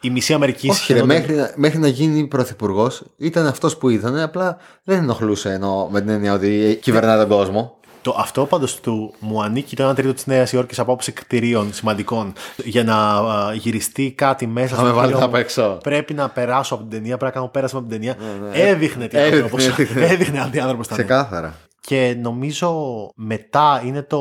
Η 0.00 0.10
μισή 0.10 0.32
Αμερική 0.32 0.68
Όχι, 0.68 0.78
ρε, 0.78 0.98
σχεδόν- 0.98 1.06
μέχρι, 1.06 1.34
να- 1.34 1.52
μέχρι 1.56 1.78
να 1.78 1.88
γίνει 1.88 2.26
πρωθυπουργός 2.26 3.02
ήταν 3.16 3.46
αυτός 3.46 3.76
που 3.76 3.88
ήταν, 3.88 4.18
απλά 4.18 4.56
δεν 4.84 4.98
ενοχλούσε 4.98 5.52
ενώ 5.52 5.88
με 5.92 6.00
την 6.00 6.08
έννοια 6.08 6.32
ότι 6.34 6.78
κυβερνάει 6.82 7.18
τον 7.18 7.28
κόσμο. 7.28 7.78
Το, 8.06 8.16
αυτό 8.18 8.44
πάντως 8.46 8.80
του 8.80 9.14
μου 9.18 9.42
ανήκει 9.42 9.76
το 9.76 9.90
1 9.90 9.94
τρίτο 9.94 10.12
της 10.14 10.26
Νέας 10.26 10.52
Υόρκης 10.52 10.78
από 10.78 10.90
άποψη 10.90 11.12
κτηρίων 11.12 11.72
σημαντικών. 11.72 12.32
Για 12.64 12.84
να 12.84 12.94
α, 12.96 13.52
γυριστεί 13.54 14.12
κάτι 14.12 14.46
μέσα 14.46 14.76
Θα 14.76 14.82
με 14.82 14.90
βάλει 14.90 15.06
κτίριο 15.08 15.24
απ' 15.24 15.32
μου, 15.32 15.36
έξω. 15.38 15.78
Πρέπει 15.82 16.14
να 16.14 16.28
περάσω 16.28 16.74
από 16.74 16.82
την 16.82 16.92
ταινία, 16.92 17.16
πρέπει 17.16 17.24
να 17.24 17.30
κάνω 17.40 17.48
πέρασμα 17.48 17.78
από 17.78 17.88
την 17.88 17.98
ταινία. 18.00 18.16
ναι. 18.50 18.58
Έδειχνε 18.68 19.06
τι 19.06 19.16
Έδειχνε, 19.18 19.36
άνθρωπος- 19.36 19.66
έδειχνε. 19.78 20.04
Έδειχνε 20.06 20.40
αν 20.40 20.50
τι 20.50 20.58
άνθρωπο 20.58 20.82
ήταν. 20.84 20.96
Ξεκάθαρα. 20.98 21.54
Και 21.80 22.16
νομίζω 22.22 22.72
μετά 23.14 23.82
είναι 23.84 24.02
το 24.02 24.20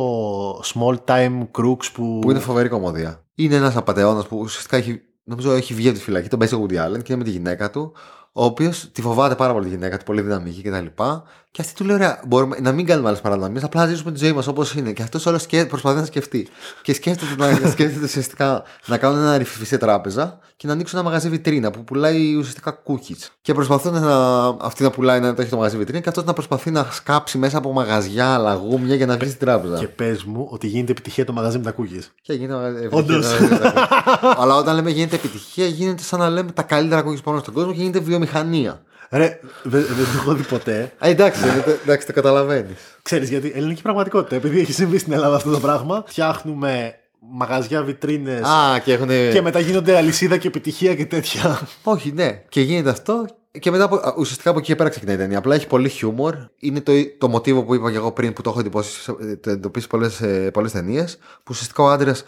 Small 0.74 0.96
Time 1.06 1.42
Crooks 1.60 1.92
που. 1.94 2.20
Που 2.22 2.30
είναι 2.32 2.40
φοβερή 2.40 2.70
κομμωδία. 2.70 3.24
Είναι 3.36 3.56
ένας 3.56 3.76
απαταιώνας 3.76 4.28
που 4.28 4.38
ουσιαστικά 4.38 4.78
έχει, 4.78 5.02
νομίζω 5.24 5.52
έχει 5.52 5.74
βγει 5.74 5.88
από 5.90 5.98
τη 5.98 6.04
φυλακή, 6.04 6.28
τον 6.28 6.40
παίζει 6.40 6.56
ο 6.56 6.66
Woody 6.70 6.74
Allen 6.74 7.04
και 7.04 7.14
είναι 7.14 7.18
με 7.18 7.24
τη 7.24 7.30
γυναίκα 7.30 7.70
του, 7.70 7.94
ο 8.32 8.44
οποίος 8.46 8.90
τη 8.92 9.02
φοβάται 9.02 9.36
πάρα 9.36 9.54
πολύ 9.54 9.66
τη 9.66 9.70
γυναίκα 9.72 9.98
του, 9.98 10.04
πολύ 10.06 10.22
δυναμική 10.22 10.62
κτλ. 10.62 10.86
Και 11.56 11.62
αυτή 11.62 11.74
του 11.74 11.84
λέει: 11.84 11.96
Ωραία, 11.96 12.22
μπορούμε 12.28 12.58
να 12.62 12.72
μην 12.72 12.86
κάνουμε 12.86 13.10
άλλε 13.10 13.18
παρανομίε, 13.18 13.62
απλά 13.64 13.82
να 13.82 13.88
ζήσουμε 13.90 14.12
τη 14.12 14.18
ζωή 14.18 14.34
μα 14.34 14.44
όπω 14.48 14.64
είναι. 14.78 14.92
Και 14.92 15.02
αυτό 15.02 15.20
όλο 15.26 15.40
σκέ, 15.40 15.66
προσπαθεί 15.66 16.00
να 16.00 16.06
σκεφτεί. 16.06 16.48
Και 16.82 16.94
σκέφτεται, 16.94 17.36
να, 17.64 17.70
σκέφτεται 17.70 18.06
ουσιαστικά 18.06 18.64
να 18.86 18.98
κάνουν 18.98 19.20
ένα 19.20 19.38
ρηφιφί 19.38 19.66
σε 19.66 19.78
τράπεζα 19.78 20.40
και 20.56 20.68
να 20.68 20.74
ανοίξουν 20.74 21.00
ένα 21.00 21.08
μαγαζί 21.08 21.30
βιτρίνα 21.30 21.72
που 21.72 21.84
πουλάει 21.84 22.36
ουσιαστικά 22.36 22.82
cookies. 22.88 23.30
Και 23.42 23.54
προσπαθούν 23.54 23.94
να, 23.94 24.46
αυτή 24.48 24.84
να 24.84 24.90
πουλάει 24.90 25.20
να 25.20 25.34
το 25.34 25.42
έχει 25.42 25.50
το 25.50 25.58
μαγαζί 25.58 25.78
βιτρίνα 25.78 26.00
και 26.00 26.10
αυτό 26.10 26.24
να 26.24 26.34
προσπαθεί 26.34 26.72
να 26.72 26.88
σκάψει 26.92 27.38
μέσα 27.38 27.58
από 27.58 27.72
μαγαζιά, 27.72 28.38
λαγούμια 28.38 28.96
για 28.96 29.06
να 29.06 29.18
βγει 29.18 29.28
στην 29.28 29.40
τράπεζα. 29.40 29.78
Και 29.78 29.88
πε 29.88 30.18
μου 30.26 30.48
ότι 30.52 30.68
γίνεται 30.68 30.92
επιτυχία 30.92 31.26
το 31.26 31.34
μαγαζί 31.34 31.58
με 31.58 31.64
τα 31.64 31.76
cookies. 31.78 32.04
Και 32.22 32.34
γίνεται 32.34 32.68
επιτυχία. 32.68 32.98
Όντως. 32.98 33.28
Αλλά 34.42 34.56
όταν 34.56 34.76
λέμε 34.76 34.92
γίνεται 34.92 35.16
επιτυχία, 35.16 35.66
γίνεται 35.66 36.04
σαν 36.04 36.20
να 36.20 36.30
λέμε 36.30 36.52
τα 36.52 36.62
καλύτερα 36.62 37.02
κόκκι 37.02 37.24
πάνω 37.24 37.40
στον 37.40 37.54
κόσμο 37.54 37.72
και 37.72 37.82
γίνεται 37.82 38.00
βιομηχανία. 38.00 38.82
Ρε, 39.10 39.40
δεν 39.64 39.82
δεν 39.86 40.06
το 40.06 40.12
έχω 40.16 40.34
δει 40.34 40.44
ποτέ. 40.44 40.92
Α, 41.06 41.08
εντάξει, 41.10 41.42
δεν- 41.42 41.76
εντάξει, 41.84 42.08
το 42.08 42.14
καταλαβαίνεις. 42.14 42.78
Ξέρεις 43.02 43.30
γιατί 43.30 43.52
ελληνική 43.56 43.82
πραγματικότητα. 43.82 44.36
Επειδή 44.36 44.60
έχει 44.60 44.74
συμβεί 44.74 44.98
στην 44.98 45.14
Ελλάδα 45.14 45.36
αυτό 45.36 45.52
το 45.52 45.60
πράγμα, 45.60 46.04
φτιάχνουμε 46.08 46.96
μαγαζιά, 47.20 47.84
βιτρίνες. 47.84 48.42
Α, 48.48 48.80
και 48.84 48.94
έχουν. 48.94 49.08
Και 49.08 49.42
μετά 49.42 49.60
γίνονται 49.60 49.98
αλυσίδα 49.98 50.38
και 50.38 50.48
επιτυχία 50.48 50.96
και 50.96 51.06
τέτοια. 51.06 51.68
Όχι, 51.84 52.12
ναι. 52.12 52.42
Και 52.50 52.62
γίνεται 52.62 52.90
αυτό. 52.90 53.26
Και 53.60 53.72
μετά 53.72 53.84
από, 53.84 53.96
α, 53.96 54.14
ουσιαστικά 54.18 54.50
από 54.50 54.60
εκεί 54.60 54.68
και 54.68 54.76
πέρα 54.76 54.90
ξεκινάει 54.90 55.16
η 55.16 55.18
ταινία. 55.18 55.38
Απλά 55.38 55.56
έχει 55.56 55.68
πολύ 55.68 55.90
χιούμορ. 55.90 56.36
Είναι 56.60 56.82
το, 56.82 56.92
το 57.18 57.28
μοτίβο 57.28 57.64
που 57.64 57.76
είπα 57.76 57.92
και 57.92 57.98
εγώ 57.98 58.12
πριν 58.12 58.34
που 58.34 58.42
το 58.42 58.50
έχω 58.50 58.60
εντυπώσει, 58.60 59.02
σε- 59.02 59.36
το 59.42 59.50
εντοπίσει 59.50 59.88
πολλές 59.88 60.22
πολλές 60.54 60.72
ταινίες. 60.72 61.18
Που 61.18 61.44
ουσιαστικά 61.50 61.84
ο 61.84 61.90
άντρας 61.90 62.26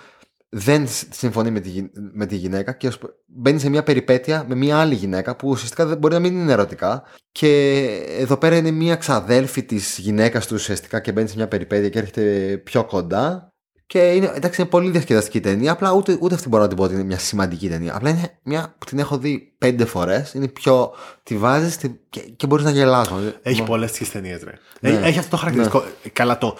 δεν 0.49 0.87
σ- 0.87 1.13
συμφωνεί 1.13 1.51
με 1.51 1.59
τη, 1.59 1.69
γυ- 1.69 1.89
με 2.13 2.25
τη 2.25 2.35
γυναίκα 2.35 2.71
και 2.71 2.87
ως- 2.87 2.99
μπαίνει 3.25 3.59
σε 3.59 3.69
μια 3.69 3.83
περιπέτεια 3.83 4.45
με 4.47 4.55
μια 4.55 4.77
άλλη 4.79 4.95
γυναίκα 4.95 5.35
που 5.35 5.49
ουσιαστικά 5.49 5.85
δεν 5.85 5.97
μπορεί 5.97 6.13
να 6.13 6.19
μην 6.19 6.39
είναι 6.39 6.51
ερωτικά. 6.51 7.03
Και 7.31 7.81
εδώ 8.17 8.37
πέρα 8.37 8.55
είναι 8.55 8.71
μια 8.71 8.95
ξαδέλφη 8.95 9.63
της 9.63 9.97
γυναίκας 9.97 10.47
του 10.47 10.55
ουσιαστικά 10.55 10.99
και 10.99 11.11
μπαίνει 11.11 11.27
σε 11.27 11.35
μια 11.35 11.47
περιπέτεια 11.47 11.89
και 11.89 11.99
έρχεται 11.99 12.57
πιο 12.63 12.83
κοντά. 12.85 13.51
Και 13.89 14.11
είναι, 14.11 14.31
εντάξει, 14.35 14.61
είναι 14.61 14.69
πολύ 14.69 14.89
διασκεδαστική 14.89 15.39
ταινία. 15.39 15.71
Απλά 15.71 15.91
ούτε, 15.93 16.17
ούτε 16.21 16.35
αυτή 16.35 16.47
μπορώ 16.49 16.61
να 16.63 16.67
την 16.69 16.77
πω 16.77 16.83
ότι 16.83 16.93
είναι 16.93 17.03
μια 17.03 17.17
σημαντική 17.19 17.69
ταινία. 17.69 17.95
Απλά 17.95 18.09
είναι 18.09 18.37
μια 18.43 18.75
που 18.77 18.85
την 18.85 18.99
έχω 18.99 19.17
δει 19.17 19.53
πέντε 19.57 19.85
φορές. 19.85 20.33
Είναι 20.33 20.47
πιο. 20.47 20.91
Τη 21.23 21.37
βάζεις 21.37 21.77
και, 22.09 22.19
και 22.19 22.47
μπορείς 22.47 22.65
να 22.65 22.71
γελάσει. 22.71 23.11
Έχει 23.41 23.63
πολλές 23.63 23.91
τέτοιες 23.91 24.11
ταινίες, 24.11 24.43
ρε. 24.43 24.51
Έχει- 24.81 25.03
Έχει 25.07 25.19
αυτό 25.19 25.29
το 25.31 25.37
χαρακτηριστικό. 25.37 25.83
Καλά, 26.13 26.37
το, 26.37 26.57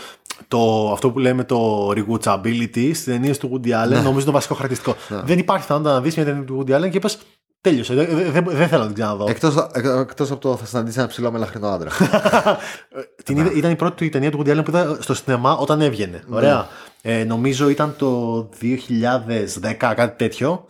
το, 0.47 0.91
αυτό 0.91 1.10
που 1.12 1.19
λέμε 1.19 1.43
το 1.43 1.89
rewatchability 1.89 2.71
στις 2.93 3.04
ταινίες 3.04 3.38
του 3.38 3.50
Woody 3.54 3.67
Allen, 3.67 3.89
νομίζω 3.89 4.10
είναι 4.10 4.23
το 4.23 4.32
βασικό 4.32 4.54
χαρακτηριστικό. 4.54 4.95
Δεν 5.26 5.38
υπάρχει 5.39 5.62
πιθανότητα 5.65 5.93
να 5.93 6.02
δεις 6.02 6.15
μια 6.15 6.26
ταινία 6.26 6.43
του 6.43 6.63
Woody 6.67 6.71
Allen 6.76 6.89
και 6.89 7.00
πες 7.00 7.17
τέλειωσε. 7.62 7.93
Δεν, 7.93 8.08
δεν, 8.15 8.32
δεν- 8.32 8.43
δεν 8.50 8.67
θέλω 8.67 8.82
να 8.82 8.86
την 8.88 8.95
ξαναδώ. 8.95 9.26
Εκτός 9.30 9.56
εκτός 10.00 10.32
από 10.32 10.39
το 10.41 10.56
θα 10.58 10.65
συναντήσει 10.65 11.00
ένα 11.00 11.08
ψηλό 11.08 11.32
μελαχρινό 11.32 11.67
άντρα. 11.67 11.89
Την 13.23 13.38
είδα, 13.38 13.52
ήταν 13.56 13.71
η 13.71 13.76
πρώτη 13.76 14.04
του 14.06 14.10
ταινία 14.12 14.32
του 14.32 14.41
Woody 14.45 14.50
Allen 14.50 14.63
που 14.63 14.69
είδα 14.69 14.97
στο 15.00 15.13
σινεμά 15.13 15.58
όταν 15.58 15.82
έβγαινε. 15.82 16.23
Ωραία. 16.30 16.67
Ε, 17.02 17.23
νομίζω 17.23 17.69
ήταν 17.69 17.93
το 17.97 18.39
2010, 18.62 19.73
κάτι 19.78 20.17
τέτοιο. 20.17 20.65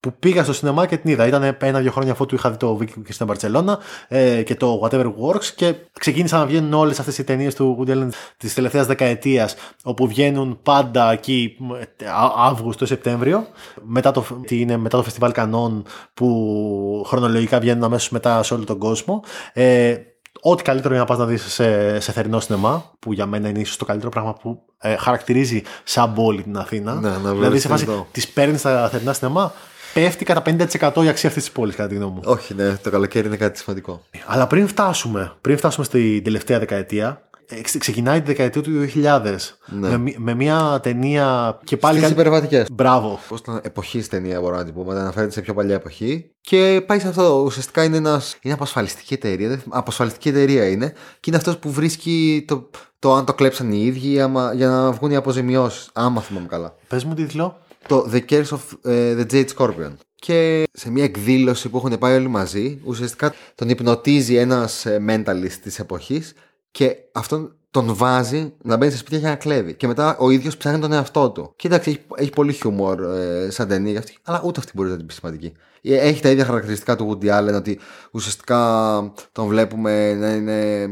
Που 0.00 0.12
πήγα 0.18 0.42
στο 0.42 0.52
σινεμά 0.52 0.86
και 0.86 0.96
την 0.96 1.10
είδα. 1.10 1.26
Ήταν 1.26 1.56
ένα-δύο 1.60 1.90
χρόνια 1.90 2.12
αφού 2.12 2.26
του 2.26 2.34
είχα 2.34 2.50
δει 2.50 2.56
το 2.56 2.78
Vicky 2.80 3.02
και 3.04 3.12
στην 3.12 3.26
Μπαρσελόνα 3.26 3.78
ε, 4.08 4.42
και 4.42 4.54
το 4.54 4.80
Whatever 4.84 5.04
Works. 5.04 5.44
Και 5.44 5.74
ξεκίνησαν 5.98 6.40
να 6.40 6.46
βγαίνουν 6.46 6.72
όλες 6.72 6.98
αυτές 6.98 7.18
οι 7.18 7.24
ταινίες 7.24 7.54
του 7.54 7.78
Woody 7.80 7.90
Allen 7.90 8.08
της 8.36 8.54
τελευταίας 8.54 8.86
δεκαετίας. 8.86 9.54
Όπου 9.84 10.06
βγαίνουν 10.06 10.58
πάντα 10.62 11.12
εκεί 11.12 11.56
ε, 11.96 12.06
Α- 12.06 12.32
Αύγουστο-Σεπτέμβριο. 12.36 13.46
Μετά 13.82 14.10
το, 14.10 14.24
τι 14.46 14.60
είναι, 14.60 14.76
μετά 14.76 14.96
το 14.96 15.02
Φεστιβάλ 15.02 15.32
Κανών 15.32 15.84
που 16.14 17.04
χρονολογικά 17.06 17.58
βγαίνουν 17.60 17.84
αμέσως 17.84 18.10
μετά 18.10 18.42
σε 18.42 18.54
όλο 18.54 18.64
τον 18.64 18.78
κόσμο. 18.78 19.22
Ε, 19.52 19.94
Ό,τι 20.42 20.62
καλύτερο 20.62 20.88
είναι 20.94 21.02
να 21.02 21.08
πας 21.08 21.18
να 21.18 21.24
δεις 21.26 21.42
σε, 21.52 22.00
σε 22.00 22.12
θερινό 22.12 22.40
σινεμά, 22.40 22.90
που 22.98 23.12
για 23.12 23.26
μένα 23.26 23.48
είναι 23.48 23.58
ίσως 23.60 23.76
το 23.76 23.84
καλύτερο 23.84 24.10
πράγμα 24.10 24.32
που 24.32 24.62
ε, 24.78 24.96
χαρακτηρίζει 24.96 25.62
σαν 25.84 26.12
πόλη 26.12 26.42
την 26.42 26.56
Αθήνα. 26.58 26.94
Ναι, 26.94 27.08
να 27.08 27.16
δηλαδή 27.16 27.38
βλέπεις 27.38 27.60
σε 27.62 27.68
φάση 27.68 27.84
θερινό. 27.84 28.06
τη 28.12 28.22
παίρνεις 28.34 28.60
στα 28.60 28.88
θερινά 28.88 29.12
σινεμά, 29.12 29.52
πέφτει 29.94 30.24
κατά 30.24 30.42
50% 30.46 31.04
η 31.04 31.08
αξία 31.08 31.28
αυτής 31.28 31.32
της 31.44 31.50
πόλης, 31.52 31.74
κατά 31.74 31.88
τη 31.88 31.94
γνώμη 31.94 32.12
μου. 32.12 32.20
Όχι, 32.24 32.54
ναι, 32.54 32.76
το 32.82 32.90
καλοκαίρι 32.90 33.26
είναι 33.26 33.36
κάτι 33.36 33.58
σημαντικό. 33.58 34.02
Αλλά 34.26 34.46
πριν 34.46 34.68
φτάσουμε, 34.68 35.32
πριν 35.40 35.56
φτάσουμε 35.56 35.84
στην 35.84 36.24
τελευταία 36.24 36.58
δεκαετία, 36.58 37.22
ε, 37.52 37.60
ξε- 37.60 37.80
ξεκινάει 37.80 38.20
τη 38.20 38.26
δεκαετία 38.26 38.62
του 38.62 38.70
2000 38.70 39.58
με, 39.66 39.96
μι- 39.98 40.16
με 40.18 40.34
μια 40.34 40.80
ταινία 40.82 41.58
και 41.64 41.76
πάλι. 41.76 41.98
Στις 41.98 42.08
κάνει- 42.08 42.20
υπερβατικές. 42.20 42.66
Μπράβο. 42.72 43.18
Πώς 43.28 43.40
ήταν 43.40 43.60
εποχής 43.62 44.08
ταινία, 44.08 44.40
μπορώ 44.40 44.56
να 44.56 44.64
την 44.64 44.74
πούμε. 44.74 45.00
Αναφέρεται 45.00 45.32
σε 45.32 45.40
πιο 45.40 45.54
παλιά 45.54 45.74
εποχή. 45.74 46.30
Και 46.40 46.82
πάει 46.86 46.98
σε 46.98 47.08
αυτό. 47.08 47.42
Ουσιαστικά 47.44 47.84
είναι, 47.84 47.96
ένας, 47.96 48.36
είναι 48.42 48.54
απασφαλιστική 48.54 49.14
εταιρεία. 49.14 49.48
δεν 49.48 49.58
θυμάμαι, 49.58 49.80
Απασφαλιστική 49.80 50.28
εταιρεία 50.28 50.68
είναι. 50.68 50.88
Και 50.90 51.24
είναι 51.26 51.36
αυτός 51.36 51.58
που 51.58 51.70
βρίσκει 51.70 52.44
το, 52.48 52.70
το 52.98 53.14
αν 53.14 53.24
το 53.24 53.34
κλέψαν 53.34 53.72
οι 53.72 53.82
ίδιοι 53.84 54.20
άμα, 54.20 54.52
για 54.54 54.68
να 54.68 54.90
βγουν 54.92 55.10
οι 55.10 55.16
αποζημιώσεις. 55.16 55.88
Άμα 55.92 56.20
θυμάμαι 56.20 56.46
καλά. 56.46 56.74
Πες 56.88 57.04
μου 57.04 57.14
τίτλο. 57.14 57.58
Το 57.90 58.10
The 58.12 58.20
Curse 58.30 58.44
of 58.44 58.90
ε, 58.90 59.16
the 59.18 59.32
Jade 59.32 59.48
Scorpion. 59.56 59.92
Και 60.14 60.64
σε 60.72 60.90
μια 60.90 61.04
εκδήλωση 61.04 61.68
που 61.68 61.76
έχουν 61.76 61.98
πάει 61.98 62.16
όλοι 62.16 62.28
μαζί, 62.28 62.80
ουσιαστικά 62.84 63.34
τον 63.54 63.68
υπνοτίζει 63.68 64.36
ένας 64.36 64.86
mentalist 65.08 65.58
της 65.62 65.78
εποχής 65.78 66.34
και 66.70 66.96
αυτόν 67.12 67.56
τον 67.70 67.94
βάζει 67.94 68.52
να 68.62 68.76
μπαίνει 68.76 68.92
σε 68.92 68.98
σπίτια 68.98 69.18
για 69.18 69.28
να 69.28 69.34
κλέβει. 69.36 69.74
Και 69.74 69.86
μετά 69.86 70.16
ο 70.18 70.30
ίδιος 70.30 70.56
ψάχνει 70.56 70.78
τον 70.80 70.92
εαυτό 70.92 71.30
του. 71.30 71.52
Και 71.56 71.66
εντάξει, 71.66 71.90
έχει, 71.90 72.00
έχει 72.14 72.30
πολύ 72.30 72.52
χιούμορ 72.52 73.02
ε, 73.02 73.50
σαν 73.50 73.68
ταινία 73.68 73.98
αυτή, 73.98 74.16
αλλά 74.22 74.42
ούτε 74.44 74.60
αυτή 74.60 74.72
μπορεί 74.74 74.88
να 74.88 74.96
την 74.96 75.06
πει 75.06 75.12
σημαντική. 75.12 75.52
Ε, 75.82 75.96
Έχει 75.96 76.22
τα 76.22 76.30
ίδια 76.30 76.44
χαρακτηριστικά 76.44 76.96
του 76.96 77.18
Woody 77.22 77.38
Allen, 77.38 77.54
ότι 77.54 77.78
ουσιαστικά 78.12 79.12
τον 79.32 79.46
βλέπουμε 79.46 80.14
να 80.14 80.32
είναι. 80.32 80.88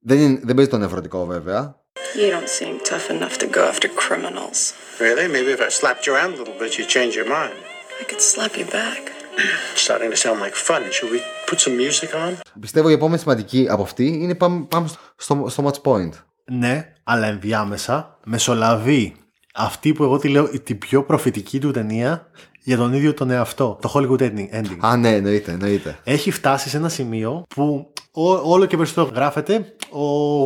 Δεν, 0.00 0.18
είναι, 0.18 0.40
δεν 0.42 0.54
παίζει 0.54 0.70
το 0.70 0.78
νευρωτικό 0.78 1.24
βέβαια. 1.26 1.84
You 2.22 2.28
don't 2.36 2.48
seem 2.58 2.74
tough 2.90 3.06
enough 3.16 3.34
to 3.42 3.46
go 3.58 3.62
after 3.72 3.88
criminals. 4.02 4.58
Really? 5.04 5.26
Maybe 5.36 5.50
if 5.56 5.60
I 5.68 5.70
slapped 5.80 6.02
you 6.06 6.12
around 6.16 6.32
a 6.34 6.38
little 6.42 6.56
bit, 6.62 6.70
you'd 6.76 6.88
change 6.96 7.12
your 7.20 7.28
mind. 7.38 7.56
I 8.00 8.04
could 8.10 8.22
slap 8.32 8.52
you 8.60 8.66
back. 8.80 9.02
Starting 9.84 10.10
to 10.14 10.18
sound 10.24 10.38
like 10.44 10.54
fun. 10.68 10.82
Should 10.96 11.10
we 11.14 11.20
put 11.50 11.58
some 11.60 11.76
music 11.84 12.10
on? 12.26 12.32
Πιστεύω 12.60 12.88
η 12.88 12.92
επόμενη 12.92 13.18
σημαντική 13.20 13.66
από 13.70 13.82
αυτή 13.82 14.06
είναι 14.06 14.34
πάμε, 14.34 14.64
πάμε 14.68 14.88
στο, 15.16 15.46
στο 15.48 15.64
match 15.70 15.90
point. 15.92 16.10
Ναι, 16.44 16.92
αλλά 17.04 17.26
ενδιάμεσα 17.26 18.18
μεσολαβεί 18.24 19.14
αυτή 19.54 19.92
που 19.92 20.02
εγώ 20.04 20.18
τη 20.18 20.28
λέω 20.28 20.48
την 20.60 20.78
πιο 20.78 21.02
προφητική 21.04 21.58
του 21.58 21.70
ταινία 21.70 22.30
για 22.62 22.76
τον 22.76 22.92
ίδιο 22.92 23.14
τον 23.14 23.30
εαυτό. 23.30 23.78
Το 23.82 23.92
Hollywood 23.94 24.20
ending. 24.20 24.54
ending. 24.60 24.76
Α, 24.80 24.96
ναι, 24.96 25.14
εννοείται, 25.14 25.52
εννοείται. 25.52 25.98
Έχει 26.04 26.30
φτάσει 26.30 26.68
σε 26.68 26.76
ένα 26.76 26.88
σημείο 26.88 27.44
που 27.48 27.92
ό- 28.12 28.40
όλο 28.52 28.64
και 28.66 28.76
περισσότερο 28.76 29.14
γράφεται 29.14 29.74
ο 29.90 30.02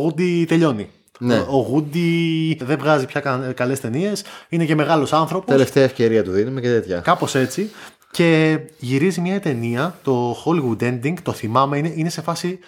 Woody 0.07 0.45
τελειώνει. 0.47 0.89
Ναι. 1.23 1.45
Ο 1.49 1.57
ο 1.57 1.75
Woody 1.75 2.55
δεν 2.59 2.77
βγάζει 2.77 3.05
πια 3.05 3.19
κα, 3.21 3.51
καλές 3.55 3.79
ταινίες, 3.79 4.23
είναι 4.49 4.65
και 4.65 4.75
μεγάλος 4.75 5.13
άνθρωπος. 5.13 5.49
Τελευταία 5.51 5.83
ευκαιρία 5.83 6.23
του 6.23 6.31
δίνουμε 6.31 6.61
και 6.61 6.67
τέτοια. 6.67 6.99
Κάπως 6.99 7.35
έτσι. 7.35 7.69
Και 8.11 8.59
γυρίζει 8.79 9.21
μια 9.21 9.39
ταινία, 9.39 9.99
το 10.03 10.37
Hollywood 10.45 10.83
Ending, 10.83 11.13
το 11.23 11.31
θυμάμαι, 11.31 11.77
είναι, 11.77 11.91
είναι 11.95 12.09
σε 12.09 12.21
φάση. 12.21 12.59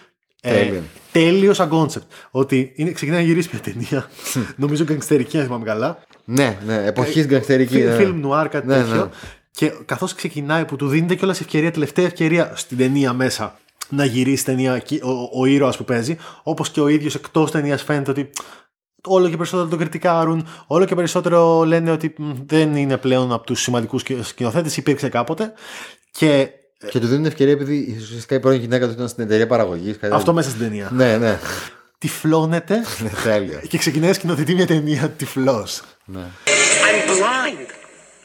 Τέλειο. 0.42 0.82
τέλειος 1.12 1.56
σαν 1.56 1.70
concept. 1.74 2.08
Ότι 2.32 2.72
είναι, 2.76 2.92
ξεκινάει 2.92 3.20
να 3.20 3.26
γυρίσει 3.26 3.50
μια 3.52 3.62
ταινία. 3.62 4.10
νομίζω 4.64 4.84
γκαγκστερική, 4.84 5.38
αν 5.38 5.44
θυμάμαι 5.46 5.66
καλά. 5.66 6.04
Ναι, 6.26 6.58
ναι, 6.66 6.86
εποχής 6.86 7.26
γκαγκστερική. 7.26 7.74
Φι- 7.74 7.86
ναι. 7.86 7.96
Φιλμ 7.96 8.20
νουάρ, 8.20 8.50
κάτι 8.50 8.68
Ναι, 8.68 8.76
τέτοιο. 8.76 8.96
ναι. 8.96 9.10
Και 9.52 9.74
καθώς 9.86 10.14
ξεκινάει, 10.16 10.66
που 10.66 10.76
του 10.76 10.88
δίνεται 10.88 11.16
κιόλας 11.16 11.40
ευκαιρία, 11.40 11.72
τελευταία 11.72 12.06
ευκαιρία 12.06 12.52
στην 12.56 12.78
ταινία 12.78 13.14
μέσα 13.14 13.58
να 13.90 14.06
γυρίσει 14.06 14.46
ταινία 14.46 14.74
εκεί, 14.76 15.00
ο, 15.04 15.42
ο 15.42 15.46
ήρωας 15.46 15.78
που 15.78 15.84
παίζει, 15.84 16.18
όπως 16.44 16.70
και 16.70 16.82
ο 16.82 16.88
ίδιος 16.88 17.16
εκτός 17.16 17.52
ταινίας 17.52 17.84
φαίνεται 17.84 18.12
ότι 18.12 18.30
όλο 19.06 19.30
και 19.30 19.36
περισσότερο 19.38 19.70
τον 19.70 19.80
κριτικάρουν, 19.80 20.48
όλο 20.68 20.86
και 20.86 20.96
περισσότερο 20.96 21.64
λένε 21.64 21.92
ότι 21.92 22.14
μ, 22.18 22.32
δεν 22.46 22.76
είναι 22.76 22.98
πλέον 22.98 23.32
από 23.34 23.46
τους 23.46 23.62
σημαντικούς 23.62 24.04
σκηνοθέτες, 24.22 24.78
υπήρξε 24.78 25.10
κάποτε. 25.10 25.54
Και 26.12 26.50
Και 26.90 27.00
του 27.00 27.08
δίνουν 27.08 27.26
ευκαιρία 27.26 27.54
επειδή 27.54 27.96
ουσιαστικά 28.02 28.36
η 28.36 28.40
πρώην 28.40 28.60
γυναίκα 28.60 28.86
του 28.88 28.92
ήταν 28.92 29.08
στην 29.08 29.24
εταιρεία 29.24 29.48
παραγωγής. 29.48 29.98
αυτό 30.12 30.34
μέσα 30.34 30.50
στην 30.50 30.62
ταινία. 30.62 30.90
Ναι, 30.94 31.18
ναι. 31.18 31.40
Τυφλώνεται 31.98 32.84
Ναι, 33.04 33.10
Τέλεια. 33.24 33.60
και 33.60 33.78
ξεκινάει 33.78 34.08
να 34.08 34.14
σκηνοθετεί 34.14 34.54
μια 34.56 34.66
ταινία 34.68 35.10
τυφλό. 35.10 35.68
I'm 36.08 37.10
blind. 37.10 37.70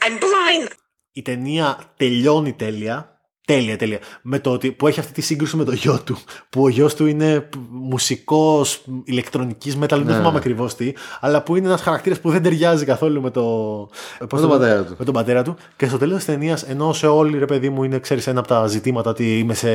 I'm 0.04 0.12
blind. 0.18 0.70
η 1.12 1.22
ταινία 1.22 1.78
τελειώνει 1.96 2.52
τέλεια. 2.52 3.17
Τέλεια, 3.48 3.76
τέλεια. 3.76 3.98
Με 4.22 4.38
το 4.38 4.50
ότι 4.52 4.70
που 4.72 4.86
έχει 4.86 5.00
αυτή 5.00 5.12
τη 5.12 5.20
σύγκρουση 5.20 5.56
με 5.56 5.64
το 5.64 5.72
γιο 5.72 6.00
του. 6.04 6.16
Που 6.50 6.62
ο 6.62 6.68
γιος 6.68 6.94
του 6.94 7.06
είναι 7.06 7.48
μουσικός 7.70 8.82
ηλεκτρονικής 9.04 9.76
metal, 9.80 10.00
δεν 10.04 10.16
θυμάμαι 10.16 10.36
ακριβώς 10.38 10.74
τι. 10.74 10.92
Αλλά 11.20 11.42
που 11.42 11.56
είναι 11.56 11.66
ένας 11.66 11.80
χαρακτήρας 11.80 12.20
που 12.20 12.30
δεν 12.30 12.42
ταιριάζει 12.42 12.84
καθόλου 12.84 13.20
με, 13.20 13.30
το... 13.30 13.42
πώς 14.28 14.40
τον 14.40 14.40
το- 14.40 14.48
πατέρα 14.48 14.84
του. 14.84 14.94
με 14.98 15.04
τον 15.04 15.14
πατέρα 15.14 15.42
του. 15.42 15.56
Και 15.76 15.86
στο 15.86 15.98
τέλος 15.98 16.16
της 16.16 16.24
ταινίας, 16.24 16.62
ενώ 16.62 16.92
σε 16.92 17.06
όλη 17.06 17.38
ρε 17.38 17.44
παιδί 17.44 17.68
μου 17.70 17.84
είναι, 17.84 17.98
ξέρεις, 17.98 18.26
ένα 18.26 18.38
από 18.38 18.48
τα 18.48 18.66
ζητήματα 18.66 19.10
ότι 19.10 19.38
είμαι 19.38 19.54
σε... 19.54 19.68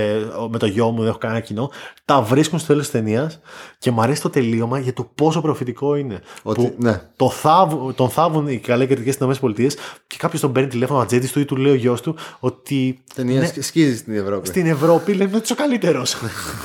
με 0.49 0.57
το 0.57 0.65
γιο 0.65 0.89
μου, 0.89 0.99
δεν 0.99 1.07
έχω 1.07 1.17
κανένα 1.17 1.39
κοινό. 1.39 1.69
Τα 2.05 2.21
βρίσκουν 2.21 2.59
στο 2.59 2.67
τέλος 2.67 2.83
της 2.83 2.91
ταινίας 2.91 3.39
και 3.77 3.91
μου 3.91 4.01
αρέσει 4.01 4.21
το 4.21 4.29
τελείωμα 4.29 4.79
για 4.79 4.93
το 4.93 5.09
πόσο 5.15 5.41
προφητικό 5.41 5.95
είναι. 5.95 6.21
Ότι- 6.43 6.61
που 6.61 6.75
ναι. 6.77 7.01
το 7.15 7.29
θάβουν, 7.29 7.95
τον 7.95 8.09
θάβουν 8.09 8.47
οι 8.47 8.57
καλές 8.57 8.87
κριτικέ 8.87 9.11
στι 9.11 9.23
ΗΠΑ 9.23 9.67
και 10.07 10.15
κάποιος 10.17 10.41
τον 10.41 10.51
παίρνει 10.51 10.69
τηλέφωνο 10.69 10.99
ατζέντης 10.99 11.31
του 11.31 11.39
ή 11.39 11.45
του 11.45 11.55
λέει 11.55 11.71
ο 11.71 11.75
γιος 11.75 12.01
του 12.01 12.15
ότι 12.39 13.03
Ταινία 13.15 13.39
ναι, 13.39 13.45
σκ- 13.45 13.62
σκίζει 13.63 13.97
στην 13.97 14.15
Ευρώπη. 14.15 14.47
στην 14.47 14.65
Ευρώπη 14.65 15.13
λένε 15.13 15.31
ότι 15.35 15.43
είσαι 15.43 15.53
ο 15.53 15.55
καλύτερος. 15.55 16.15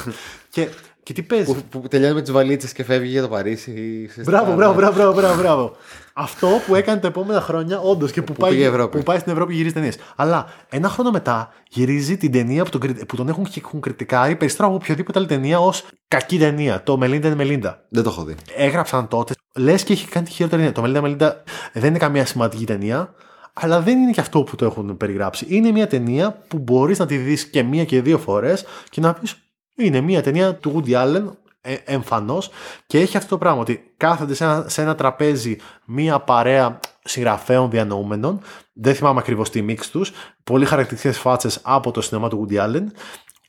και, 0.51 0.69
και 1.03 1.13
τι 1.13 1.23
παίζει; 1.23 1.45
Που, 1.45 1.57
που 1.71 1.89
τελειώνει 1.89 2.15
με 2.15 2.21
τις 2.23 2.31
βαλίτσες 2.33 2.73
και 2.73 2.85
φεύγει 2.85 3.11
για 3.11 3.23
το 3.23 3.29
Παρίσι. 3.29 3.71
ουσιαστικά, 4.09 4.31
Μπράβο, 4.31 4.51
ναι. 4.51 4.57
μπράβο, 4.57 4.75
μπράβο, 4.75 4.93
μπράβο, 4.93 5.15
μπράβο, 5.15 5.41
μπράβο. 5.41 5.77
Αυτό 6.13 6.49
που 6.67 6.75
έκανε 6.75 7.01
τα 7.01 7.07
επόμενα 7.07 7.41
χρόνια, 7.41 7.79
όντως 7.79 8.11
και 8.13 8.23
που, 8.23 8.33
πάει, 8.33 8.51
πήγε 8.51 8.63
η 8.63 8.67
Ευρώπη. 8.67 8.97
που 8.99 9.03
πάει 9.03 9.19
στην 9.19 9.33
Ευρώπη 9.33 9.55
γυρίζει 9.55 9.75
ταινίες. 9.75 9.97
Αλλά 10.17 10.47
ένα 10.69 10.89
χρόνο 10.89 11.11
μετά 11.11 11.53
γυρίζει 11.69 12.17
την 12.17 12.33
ταινία 12.33 12.65
που 12.65 12.71
τον, 12.71 12.81
κρι- 12.81 13.05
που 13.07 13.17
τον 13.17 13.29
έχουν, 13.29 13.47
έχουν 13.57 13.81
κριτικάρει 13.81 14.37
περισσότερο 14.37 14.69
από 14.69 14.77
οποιοδήποτε 14.77 15.19
άλλη 15.19 15.29
ταινία 15.29 15.59
ως 15.61 15.85
κακή 16.09 16.39
ταινία. 16.39 16.83
Το 16.83 16.99
Melinda 17.03 17.23
and 17.25 17.37
Melinda. 17.41 17.75
Δεν 17.89 18.03
το 18.03 18.11
έχω 18.11 18.25
δει. 18.25 18.35
έγραψαν 18.57 19.09
τότε. 19.09 19.35
Λες 19.57 19.83
και 19.83 19.93
έχει 19.93 20.09
κάνει 20.09 20.27
τη 20.27 20.33
χειρότερη 20.33 20.61
ταινία. 20.61 20.75
Το 20.75 20.81
Μελίντα 20.81 21.01
Μελίντα 21.03 21.43
δεν 21.73 21.89
είναι 21.89 21.99
καμία 21.99 22.27
σημαντική 22.27 22.65
ταινία, 22.67 23.15
αλλά 23.61 23.81
δεν 23.81 23.99
είναι 23.99 24.11
και 24.11 24.21
αυτό 24.21 24.43
που 24.43 24.57
το 24.57 24.65
έχουν 24.65 24.97
περιγράψει. 24.97 25.47
Είναι 25.49 25.71
μια 25.71 25.87
ταινία 25.87 26.33
που 26.49 26.59
μπορείς 26.59 26.99
να 26.99 27.07
τη 27.07 27.17
δεις 27.17 27.47
και 27.47 27.63
μία 27.63 27.85
και 27.85 28.03
δύο 28.03 28.19
φορές 28.19 28.65
και 28.91 29.01
να 29.01 29.15
πεις 29.15 29.37
είναι 29.75 30.01
μια 30.01 30.23
ταινία 30.23 30.55
του 30.55 30.83
Woody 30.87 30.93
Allen 30.93 31.25
ε, 31.61 31.75
εμφανώς 31.85 32.51
και 32.87 33.01
έχει 33.01 33.17
αυτό 33.17 33.29
το 33.29 33.39
πράγμα 33.39 33.61
ότι 33.61 33.93
κάθονται 33.97 34.35
σε 34.35 34.45
ένα, 34.45 34.65
σε 34.69 34.83
ένα 34.83 34.95
τραπέζι 34.95 35.57
μία 35.85 36.19
παρέα 36.19 36.81
συγγραφέων 37.05 37.71
διανοούμενων 37.71 38.41
δεν 38.73 38.95
θυμάμαι 38.95 39.19
ακριβώς 39.19 39.51
τι 39.51 39.63
μίξ 39.63 39.91
τους 39.91 40.13
πολύ 40.45 40.65
χαρακτηριστικές 40.65 41.19
φάτσες 41.19 41.61
από 41.63 41.91
το 41.91 42.01
σινεμά 42.01 42.29
του 42.29 42.47
Woody 42.51 42.57
Allen 42.57 42.85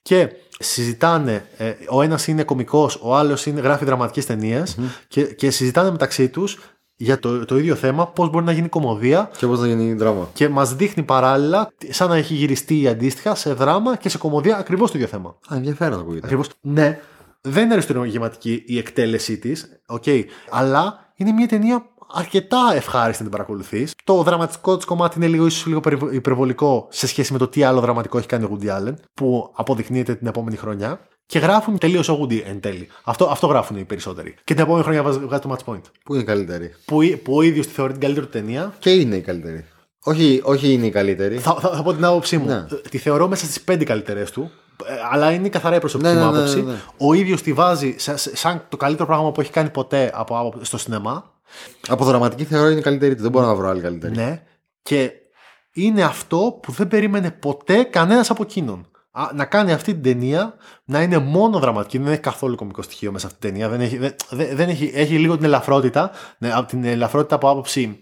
και 0.02 0.30
συζητάνε, 0.60 1.46
ε, 1.58 1.74
ο 1.90 2.02
ένας 2.02 2.28
είναι 2.28 2.44
κωμικός, 2.44 3.00
ο 3.02 3.16
άλλος 3.16 3.46
είναι, 3.46 3.62
γράφει 3.62 3.86
δραματικές 3.86 4.26
ταινίες 4.26 4.78
και, 5.08 5.24
και 5.24 5.52
συζητάνε 5.52 5.92
μεταξύ 5.92 6.30
τους 6.30 6.60
για 7.02 7.20
το, 7.20 7.46
το 7.46 7.58
ίδιο 7.58 7.76
θέμα, 7.76 8.08
πώς 8.08 8.30
μπορεί 8.30 8.46
να 8.46 8.52
γίνει 8.52 8.68
κωμωδία 8.68 9.32
Και 9.38 9.46
πώς 9.48 9.60
να 9.60 9.68
γίνει 9.68 9.94
δράμα. 9.94 10.30
και 10.34 10.50
μας 10.50 10.76
δείχνει 10.76 11.04
παράλληλα 11.04 11.72
σαν 11.90 12.10
να 12.10 12.16
έχει 12.16 12.34
γυριστεί 12.34 12.88
αντίστοιχα 12.88 13.36
σε 13.36 13.54
δράμα 13.54 13.96
και 13.96 14.10
σε 14.10 14.18
κωμωδία 14.18 14.58
ακριβώς 14.58 14.92
το 14.92 14.98
ίδιο 14.98 15.10
θέμα. 15.10 15.36
Α, 15.54 15.56
ενδιαφέρον 15.56 16.00
ακούγεται. 16.00 16.26
Ακριβώς. 16.26 16.48
Ναι, 16.62 17.00
δεν 17.42 17.64
είναι 17.64 17.74
αριστουργηματική 17.74 18.64
η 18.66 18.78
εκτέλεσή 18.78 19.38
της, 19.38 19.82
οκ, 19.88 20.04
αλλά 20.50 21.12
είναι 21.16 21.32
μια 21.32 21.48
ταινία 21.48 21.86
αρκετά 22.14 22.72
ευχάριστη 22.76 23.24
να 23.24 23.30
την 23.30 23.38
παρακολουθείς. 23.38 23.94
Το 24.04 24.24
δραματικό 24.24 24.76
της 24.76 24.86
κομμάτι 24.86 25.18
είναι 25.18 25.28
λίγο, 25.28 25.46
ίσως 25.46 25.66
λίγο 25.66 25.80
περιβο- 25.80 26.12
υπερβολικό 26.12 26.88
σε 26.90 27.08
σχέση 27.08 27.32
με 27.34 27.38
το 27.40 27.48
τι 27.48 27.64
άλλο 27.64 27.80
δραματικό 27.82 28.18
έχει 28.18 28.28
κάνει 28.28 28.44
ο 28.44 28.58
Woody 28.62 28.68
Allen, 28.68 28.94
που 29.14 29.52
αποδεικνύεται 29.56 30.16
την 30.16 30.28
επόμενη 30.28 30.56
χρονιά. 30.56 31.00
Και 31.32 31.40
γράφουν 31.40 31.78
τελείως 31.78 32.10
ο 32.10 32.20
Woody 32.22 32.42
εν 32.46 32.60
τέλει. 32.60 32.88
Αυτό, 33.04 33.26
αυτό 33.26 33.48
γράφουν 33.48 33.78
οι 33.78 33.84
περισσότεροι. 33.84 34.36
Και 34.44 34.54
την 34.54 34.64
επόμενη 34.64 34.84
χρονιά 34.84 35.04
βάζει 35.04 35.20
βγάζει 35.20 35.42
το 35.42 35.56
match 35.56 35.72
point. 35.74 35.82
Πού 36.04 36.14
είναι 36.14 36.22
η 36.24 36.26
καλύτερη; 36.26 36.74
Που, 36.86 37.00
που 37.24 37.36
ο 37.36 37.42
ίδιος 37.42 37.68
τη 37.68 37.74
θεωρεί 37.74 37.92
την 37.92 38.02
καλύτερη 38.02 38.26
του 38.26 38.32
ταινία. 38.32 38.74
Και 38.80 38.90
είναι 38.92 39.16
η 39.16 39.22
καλύτερη. 39.22 39.66
Όχι, 40.04 40.42
όχι 40.44 40.74
είναι 40.74 40.86
η 40.86 40.90
καλύτερη. 40.90 41.38
Θα, 41.38 41.56
θα, 41.60 41.70
θα 41.70 41.84
πω 41.84 41.94
την 41.94 42.06
άποψή 42.06 42.38
μου. 42.38 42.46
Ναι. 42.46 42.54
Ε, 42.56 42.76
Τη 42.90 42.98
θεωρώ 42.98 43.28
μέσα 43.28 43.46
στις 43.46 43.62
πέντε 43.62 43.84
καλύτερες 43.84 44.32
του. 44.32 44.52
ε, 44.86 44.94
Αλλά 45.12 45.32
είναι 45.32 45.50
καθαρά 45.50 45.76
η 45.76 45.80
προσωπική 45.80 46.10
Ναι, 46.10 46.16
μου 46.20 46.26
ναι, 46.26 46.32
ναι, 46.32 46.38
άποψη. 46.38 46.62
ναι, 46.62 46.72
ναι. 46.72 46.78
Ο 46.98 47.14
ίδιος 47.14 47.42
τη 47.42 47.54
βάζει 47.54 47.96
σαν, 47.98 48.16
σαν 48.18 48.66
το 48.70 48.78
καλύτερο 48.78 49.06
πράγμα 49.08 49.32
που 49.32 49.42
έχει 49.42 49.52
κάνει 49.52 49.70
ποτέ 49.70 50.12
από, 50.14 50.38
από- 50.40 50.64
στο 50.64 50.78
σινεμά. 50.78 51.32
Από 51.88 52.06
δραματική 52.06 52.44
θεωρώ 52.44 52.70
είναι 52.70 52.80
η 52.80 52.84
καλύτερη 52.84 53.16
του. 53.16 53.22
Δεν 53.22 53.32
μπορώ 53.32 53.46
να 53.46 53.56
βρω 53.56 53.68
άλλη 53.70 53.82
καλύτερη. 53.82 54.16
Ναι. 54.16 54.42
Και 54.82 55.12
είναι 55.74 56.04
αυτό 56.04 56.60
που 56.62 56.72
δεν 56.72 56.88
περίμενε 56.88 57.32
ποτέ 57.32 57.84
κανένας 57.84 58.30
από 58.30 58.44
εκείνον. 58.44 58.88
Α, 59.20 59.30
να 59.34 59.46
κάνει 59.46 59.72
αυτή 59.74 59.94
την 59.94 60.04
ταινία 60.04 60.54
να 60.86 61.02
είναι 61.02 61.18
μόνο 61.18 61.60
δραματική, 61.60 61.98
δεν 61.98 62.12
έχει 62.12 62.22
καθόλου 62.22 62.56
κομικό 62.56 62.82
στοιχείο 62.82 63.12
μέσα 63.12 63.28
σε 63.28 63.34
αυτή 63.36 63.48
την 63.48 63.50
ταινία. 63.60 63.70
Δεν 63.78 63.82
έχει, 63.82 63.98
δεν, 63.98 64.16
δεν- 64.30 64.56
δεν 64.56 64.70
έχει, 64.70 64.92
έχει 64.94 65.18
λίγο 65.18 65.36
την 65.36 65.46
ελαφρότητα. 65.46 66.12
Ναι, 66.38 66.52
από 66.54 66.68
την 66.68 66.84
ελαφρότητα 66.84 67.36
από 67.36 67.50
άποψη 67.50 68.00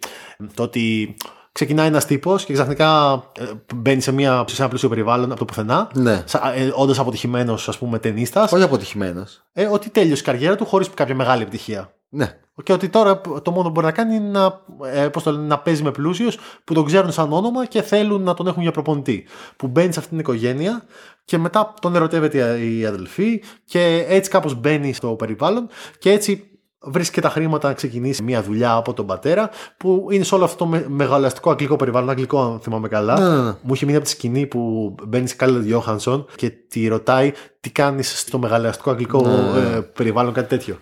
το 0.54 0.64
ότι 0.64 1.16
ξεκινάει 1.52 1.88
ένας 1.88 2.06
τύπος 2.06 2.46
και 2.46 2.54
ξαφνικά 2.54 3.14
ε, 3.40 3.44
μπαίνει 3.76 4.02
σε, 4.02 4.12
μια, 4.12 4.44
σε 4.48 4.62
ένα 4.62 4.70
πλούσιο 4.70 4.90
περιβάλλον 4.90 5.30
από 5.30 5.40
το 5.40 5.46
πουθενά. 5.46 5.90
Ναι. 5.94 6.24
Ε, 6.56 6.70
Όντα 6.74 7.02
αποτυχημένος, 7.02 7.70
ας 7.70 7.78
πούμε, 7.78 8.00
ταινίστας. 8.00 8.52
Όχι 8.52 8.64
αποτυχημένος. 8.64 9.42
Ε, 9.54 9.66
ότι 9.66 9.90
τέλειωσε 9.90 10.22
η 10.22 10.26
καριέρα 10.26 10.56
του 10.56 10.66
χωρίς 10.66 10.90
κάποια 10.94 11.16
μεγάλη 11.16 11.42
επιτυχία. 11.42 11.92
Ναι. 12.10 12.40
Και 12.64 12.74
ότι 12.74 12.90
τώρα 12.90 13.22
το 13.42 13.52
μόνο 13.52 13.64
που 13.64 13.72
μπορεί 13.72 13.86
να 13.86 13.92
κάνει 13.92 14.16
είναι 14.16 14.30
να, 14.30 14.62
ε, 14.92 15.08
πώς 15.08 15.24
το 15.24 15.32
λένε, 15.32 15.46
να 15.46 15.60
παίζει 15.60 15.84
με 15.84 15.92
πλούσιους 15.92 16.38
που 16.64 16.74
τον 16.74 16.86
ξέρουν 16.86 17.12
σαν 17.12 17.34
όνομα 17.34 17.66
και 17.66 17.82
θέλουν 17.82 18.22
να 18.22 18.34
τον 18.34 18.48
έχουν 18.48 18.62
για 18.62 18.72
προπονητή. 18.72 19.26
Που 19.56 19.68
μπαίνει 19.68 19.94
σε 19.94 20.00
αυτήν 20.00 20.18
την 20.18 20.20
οικογένεια 20.20 20.84
και 21.26 21.38
μετά 21.38 21.74
τον 21.82 21.96
ερωτεύεται 21.96 22.60
η 22.60 22.86
αδελφή 22.86 23.44
και 23.66 24.06
έτσι 24.08 24.30
κάπως 24.30 24.56
μπαίνει 24.56 24.94
στο 24.94 25.08
περιβάλλον 25.08 25.68
και 26.00 26.12
έτσι 26.12 26.58
βρίσκει 26.80 27.22
τα 27.22 27.30
χρήματα 27.30 27.68
να 27.68 27.74
ξεκινήσει 27.74 28.24
μια 28.24 28.44
δουλειά 28.44 28.74
από 28.74 28.94
τον 28.94 29.06
πατέρα 29.06 29.50
που 29.78 30.08
είναι 30.12 30.24
σε 30.24 30.36
όλο 30.36 30.44
αυτό 30.44 30.58
το 30.58 30.66
με, 30.66 30.86
μεγαλαστικό 30.88 31.50
αγγλικό 31.50 31.76
περιβάλλον. 31.76 32.10
Αγγλικό, 32.10 32.42
αν 32.42 32.60
θυμάμαι 32.60 32.88
καλά. 32.88 33.20
Ναι, 33.20 33.36
ναι, 33.36 33.42
ναι. 33.42 33.56
Μου 33.62 33.74
είχε 33.74 33.86
μείνει 33.86 33.98
από 33.98 34.06
τη 34.06 34.12
σκηνή 34.12 34.46
που 34.46 34.96
μπαίνει 35.08 35.28
σε 35.28 35.36
Κάλλερ 35.36 35.62
Γιώχανσον 35.62 36.26
και 36.36 36.50
τη 36.50 36.88
ρωτάει 36.88 37.32
τι 37.60 37.72
κάνεις 37.72 38.20
στο 38.20 38.40
μεγαλαστικό 38.40 38.90
αγγλικό 38.90 39.22
Ναι, 39.22 39.60
ναι. 39.60 39.76
ε, 39.76 39.82
περιβάλλον, 39.82 40.34
κάτι 40.34 40.48
τέτοιο. 40.48 40.78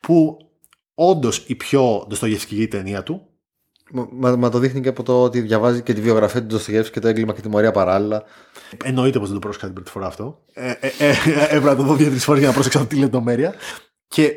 Που 0.00 0.36
όντως 1.00 1.44
η 1.46 1.54
πιο 1.54 2.04
ντοστογευσκή 2.08 2.68
ταινία 2.68 3.02
του. 3.02 3.22
Μα, 3.90 4.08
μα, 4.12 4.36
μα 4.36 4.48
το 4.48 4.58
δείχνει 4.58 4.80
και 4.80 4.88
από 4.88 5.02
το 5.02 5.22
ότι 5.22 5.40
διαβάζει 5.40 5.82
και 5.82 5.92
τη 5.92 6.00
βιογραφία 6.00 6.40
του 6.40 6.46
Ντοστογεύσκη 6.46 6.92
και 6.92 7.00
το 7.00 7.08
έγκλημα 7.08 7.32
και 7.32 7.40
τη 7.40 7.48
μορία 7.48 7.70
παράλληλα. 7.70 8.22
Εννοείται 8.84 9.18
πως 9.18 9.26
δεν 9.28 9.34
το 9.34 9.40
πρόσεξα 9.40 9.66
την 9.66 9.74
πρώτη 9.74 9.90
φορά 9.90 10.06
αυτό. 10.06 10.44
Ε, 10.52 10.70
ε, 10.70 10.90
ε, 10.98 11.10
έπρεπε 11.42 11.64
να 11.64 11.76
το 11.76 11.82
δω 11.82 11.94
δύο-τρεις 11.94 12.24
φορές 12.24 12.40
για 12.40 12.48
να 12.48 12.54
πρόσεξα 12.54 12.78
αυτή 12.78 12.94
τη 12.94 13.00
λεπτομέρεια. 13.00 13.54
Και 14.08 14.32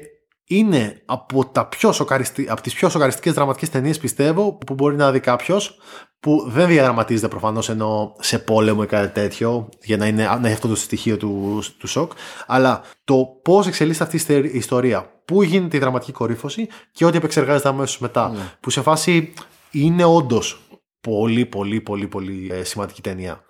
είναι 0.47 1.01
από, 1.05 1.45
τα 1.45 1.67
πιο 1.67 1.91
σοκαριστι... 1.91 2.47
από 2.49 2.61
τις 2.61 2.73
πιο 2.73 2.89
σοκαριστικές 2.89 3.33
δραματικές 3.33 3.69
ταινίες 3.69 3.97
πιστεύω 3.97 4.57
που 4.65 4.73
μπορεί 4.73 4.95
να 4.95 5.11
δει 5.11 5.19
κάποιος 5.19 5.77
που 6.19 6.43
δεν 6.47 6.67
διαδραματίζεται 6.67 7.27
προφανώς 7.27 7.69
ενώ 7.69 8.15
σε 8.19 8.39
πόλεμο 8.39 8.81
ή 8.83 8.87
κάτι 8.87 9.13
τέτοιο 9.13 9.69
για 9.83 9.97
να, 9.97 10.07
είναι, 10.07 10.23
να 10.23 10.45
έχει 10.45 10.53
αυτό 10.53 10.67
το 10.67 10.75
στοιχείο 10.75 11.17
του, 11.17 11.63
του 11.77 11.87
σοκ 11.87 12.11
αλλά 12.47 12.81
το 13.03 13.25
πώς 13.43 13.67
εξελίσσεται 13.67 14.03
αυτή 14.03 14.15
η 14.15 14.19
στερ- 14.19 14.53
η 14.53 14.57
ιστορία 14.57 15.20
πού 15.31 15.43
γίνεται 15.43 15.77
η 15.77 15.79
δραματική 15.79 16.11
κορύφωση 16.11 16.67
και 16.91 17.05
ό,τι 17.05 17.17
επεξεργάζεται 17.17 17.69
αμέσως 17.69 17.99
μετά 17.99 18.35
που 18.59 18.69
σε 18.69 18.81
φάση 18.81 19.33
είναι 19.71 20.03
όντως 20.03 20.61
πολύ 21.01 21.45
πολύ 21.45 21.81
πολύ 21.81 22.07
πολύ 22.07 22.49
ε, 22.53 22.63
σημαντική 22.63 23.01
ταινία 23.01 23.43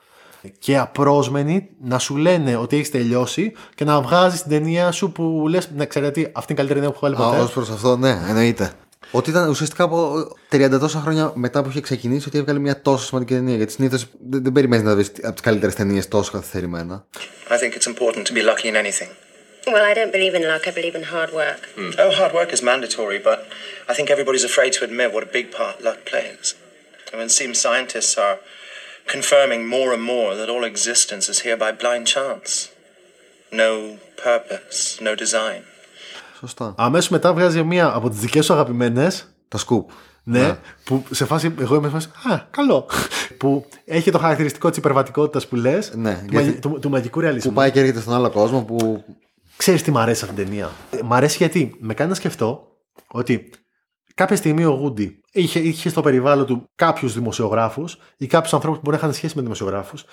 και 0.59 0.77
απρόσμενοι 0.77 1.69
να 1.81 1.99
σου 1.99 2.15
λένε 2.15 2.55
ότι 2.55 2.75
έχεις 2.75 2.91
τελειώσει 2.91 3.53
και 3.75 3.83
να 3.83 4.01
βγάζεις 4.01 4.41
την 4.41 4.51
ταινία 4.51 4.91
σου 4.91 5.11
που 5.11 5.45
λες: 5.49 5.69
Ναι, 5.75 5.85
ξέρετε 5.85 6.11
τι, 6.11 6.29
αυτή 6.33 6.53
είναι 6.53 6.61
η 6.61 6.65
καλύτερη 6.65 6.79
ταινία 6.79 6.89
που 6.89 7.05
έχω 7.05 7.15
βγάλει 7.15 7.31
ποτέ. 7.31 7.51
Ω 7.51 7.53
προς 7.53 7.69
αυτό, 7.69 7.97
ναι, 7.97 8.21
εννοείται. 8.27 8.71
Ότι 9.11 9.29
ήταν 9.29 9.49
ουσιαστικά 9.49 9.83
από 9.83 10.27
30 10.51 10.77
τόσα 10.79 10.99
χρόνια 10.99 11.31
μετά 11.35 11.63
που 11.63 11.69
είχε 11.69 11.81
ξεκινήσει 11.81 12.27
ότι 12.27 12.37
έβγαλε 12.37 12.59
μια 12.59 12.81
τόσο 12.81 13.05
σημαντική 13.05 13.33
ταινία. 13.33 13.55
Γιατί 13.55 13.71
συνήθως 13.71 14.07
δεν, 14.29 14.43
δεν 14.43 14.51
περιμένεις 14.51 14.85
να 14.85 14.95
δεις 14.95 15.11
από 15.21 15.31
τις 15.31 15.41
καλύτερες 15.41 15.75
ταινίες 15.75 16.07
τόσο 16.07 16.31
καθυστερημένα. 16.31 17.05
I 17.49 17.53
think 17.53 17.73
it's 17.77 17.87
important 17.87 18.23
to 18.27 18.33
be 18.33 18.43
lucky 18.43 18.67
in 18.67 18.75
anything. 18.75 19.09
Well, 19.67 19.83
I 19.91 19.93
don't 19.99 20.11
believe 20.17 20.33
in 20.39 20.43
luck, 20.51 20.63
I 20.67 20.71
believe 20.79 20.95
in 20.95 21.03
hard 21.15 21.31
work. 21.41 21.61
Oh, 22.03 22.11
hard 22.19 22.33
work 22.39 22.51
is 22.55 22.61
mandatory, 22.71 23.19
but 23.29 23.39
I 23.89 23.93
think 23.95 24.09
everybody's 24.15 24.45
afraid 24.51 24.71
to 24.77 24.81
admit 24.87 25.07
what 25.15 25.23
a 25.29 25.31
big 25.39 25.47
part 25.59 25.75
luck 25.87 25.99
plays. 26.11 26.45
I 27.11 27.15
mean, 27.17 27.27
it 27.31 27.35
seems 27.41 27.55
scientists 27.67 28.13
are 28.25 28.37
confirming 29.15 29.61
more 29.75 29.89
and 29.95 30.03
more 30.13 30.29
that 30.39 30.47
all 30.53 30.63
existence 30.73 31.25
is 31.33 31.37
here 31.45 31.57
by 31.65 31.69
blind 31.83 32.05
chance. 32.15 32.49
No 33.63 33.71
purpose, 34.27 34.79
no 35.07 35.13
design. 35.15 35.61
Σωστά. 36.39 36.73
Αμέσω 36.77 37.07
μετά 37.11 37.33
βγάζει 37.33 37.63
μία 37.63 37.91
από 37.95 38.09
τι 38.09 38.17
δικέ 38.17 38.41
σου 38.41 38.53
αγαπημένε. 38.53 39.07
Τα 39.47 39.57
σκουπ. 39.57 39.89
Ναι, 40.23 40.57
που 40.83 41.05
σε 41.11 41.25
φάση, 41.25 41.53
εγώ 41.59 41.75
είμαι 41.75 41.87
σε 41.87 41.93
φάση, 41.93 42.07
Α, 42.33 42.39
καλό. 42.51 42.89
που 43.37 43.65
έχει 43.85 44.11
το 44.11 44.17
χαρακτηριστικό 44.17 44.69
τη 44.69 44.77
υπερβατικότητα 44.77 45.47
που 45.47 45.55
λε, 45.55 45.71
Ναι, 45.71 46.13
του, 46.13 46.25
γιατί- 46.29 46.35
μαγι- 46.35 46.59
του, 46.59 46.79
του 46.81 46.89
μαγικού 46.89 47.19
ρεαλισμού. 47.19 47.51
Που 47.51 47.57
πάει 47.57 47.71
και 47.71 47.79
έρχεται 47.79 47.99
στον 47.99 48.13
άλλο 48.13 48.29
κόσμο 48.29 48.61
που. 48.63 49.03
Ξέρεις 49.61 49.83
τι 49.83 49.91
μ' 49.91 49.97
αρέσει 49.97 50.23
αυτή 50.23 50.35
την 50.35 50.45
ταινία; 50.45 50.71
Ε, 50.91 50.99
Μ' 51.03 51.13
αρέσει 51.13 51.37
γιατί 51.37 51.75
με 51.79 51.93
κάνει 51.93 52.09
να 52.09 52.15
σκεφτώ 52.15 52.67
ότι 53.07 53.49
κάποια 54.15 54.35
στιγμή 54.35 54.65
ο 54.65 54.69
Γούντι 54.69 55.19
είχε, 55.31 55.59
είχε 55.59 55.89
στο 55.89 56.01
περιβάλλον 56.01 56.45
του 56.45 56.69
κάποιους 56.75 57.13
δημοσιογράφους 57.13 57.97
ή 58.17 58.27
κάποιους 58.27 58.53
ανθρώπους 58.53 58.79
που 58.79 58.83
μπορεί 58.85 58.97
να 58.97 59.03
είχαν 59.03 59.15
σχέση 59.15 59.33
με 59.35 59.41
δημοσιογράφους 59.41 60.05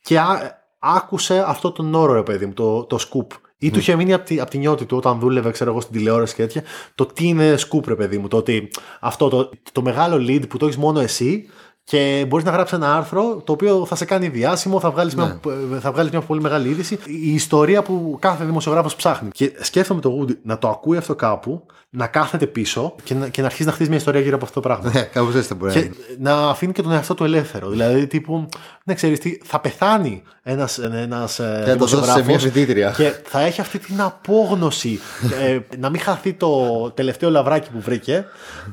και 0.00 0.18
ά- 0.18 0.52
άκουσε 0.78 1.44
αυτό 1.46 1.72
τον 1.72 1.94
όρο, 1.94 2.12
ρε 2.12 2.22
παιδί 2.22 2.46
μου, 2.46 2.52
το, 2.52 2.84
το 2.84 2.98
σκουπ. 2.98 3.30
Ή 3.58 3.70
του 3.70 3.78
είχε 3.78 3.96
μείνει 3.96 4.12
από 4.12 4.24
τη, 4.24 4.40
απ' 4.40 4.48
τη 4.50 4.58
νιώτη 4.58 4.84
του 4.84 4.96
όταν 4.96 5.18
δούλευε, 5.18 5.50
ξέρω 5.50 5.70
εγώ, 5.70 5.80
στην 5.80 5.92
τηλεόραση 5.96 6.34
και 6.34 6.42
τέτοια. 6.42 6.62
Το 6.94 7.06
τι 7.06 7.26
είναι 7.26 7.56
σκουπ, 7.56 7.86
ρε 7.86 7.94
παιδί 7.96 8.18
μου. 8.18 8.28
Το 8.28 8.36
ότι 8.36 8.68
αυτό 9.00 9.28
το, 9.28 9.50
το 9.72 9.82
μεγάλο 9.82 10.16
lead 10.16 10.48
που 10.48 10.56
το 10.56 10.66
έχεις 10.66 10.76
μόνο 10.78 11.00
εσύ 11.00 11.46
και 11.90 12.24
μπορείς 12.28 12.44
να 12.44 12.50
γράψεις 12.50 12.76
ένα 12.76 12.96
άρθρο 12.96 13.42
το 13.44 13.52
οποίο 13.52 13.86
θα 13.86 13.94
σε 13.94 14.04
κάνει 14.04 14.28
διάσημο, 14.28 14.80
θα 14.80 14.90
βγάλεις 14.90 15.14
μια, 15.14 15.40
θα 15.80 15.92
βγάλεις 15.92 16.10
μια 16.10 16.20
πολύ 16.20 16.40
μεγάλη 16.40 16.68
είδηση. 16.68 16.98
Η 17.06 17.34
ιστορία 17.34 17.82
που 17.82 18.16
κάθε 18.20 18.44
δημοσιογράφος 18.44 18.96
ψάχνει. 18.96 19.28
Και 19.30 19.52
σκέφτομαι 19.60 20.00
το 20.00 20.18
Woody 20.20 20.36
να 20.42 20.58
το 20.58 20.68
ακούει 20.68 20.96
αυτό 20.96 21.14
κάπου, 21.14 21.66
να 21.90 22.06
κάθεται 22.06 22.46
πίσω 22.46 22.94
και 23.04 23.14
να, 23.14 23.28
και 23.28 23.40
να 23.40 23.46
αρχίσει 23.46 23.64
να 23.64 23.72
χτίζει 23.72 23.88
μια 23.88 23.98
ιστορία 23.98 24.20
γύρω 24.20 24.34
από 24.36 24.44
αυτό 24.44 24.60
το 24.60 24.68
πράγμα. 24.68 24.90
Ναι, 24.94 25.00
κάπως 25.02 25.34
έτσι 25.34 25.48
θα 25.48 25.54
μπορεί 25.54 25.74
να 25.74 25.80
Και 25.80 25.86
είναι. 25.86 25.94
να 26.18 26.48
αφήνει 26.48 26.72
και 26.72 26.82
τον 26.82 26.92
εαυτό 26.92 27.14
του 27.14 27.24
ελεύθερο. 27.24 27.68
Δηλαδή, 27.68 28.06
τύπου, 28.06 28.48
ναι, 28.84 28.94
ξέρεις 28.94 29.18
τι, 29.20 29.38
θα 29.44 29.60
πεθάνει 29.60 30.22
ένας 30.42 30.78
ένας, 30.78 31.38
ε, 31.38 31.60
Και 31.64 31.70
να 31.70 31.76
το 31.76 31.86
δώσει 31.86 31.94
σε 31.94 32.00
δημοσιογράφος 32.00 32.26
μια 32.26 32.38
φοιτήτρια. 32.38 32.90
Και 32.96 33.12
θα 33.24 33.40
έχει 33.40 33.60
αυτή 33.60 33.78
την 33.78 34.00
απόγνωση. 34.00 34.98
ε, 35.40 35.58
να 35.78 35.90
μην 35.90 36.00
χαθεί 36.00 36.32
το 36.32 36.90
τελευταίο 36.90 37.30
λαβράκι 37.30 37.70
που 37.70 37.80
βρήκε, 37.80 38.24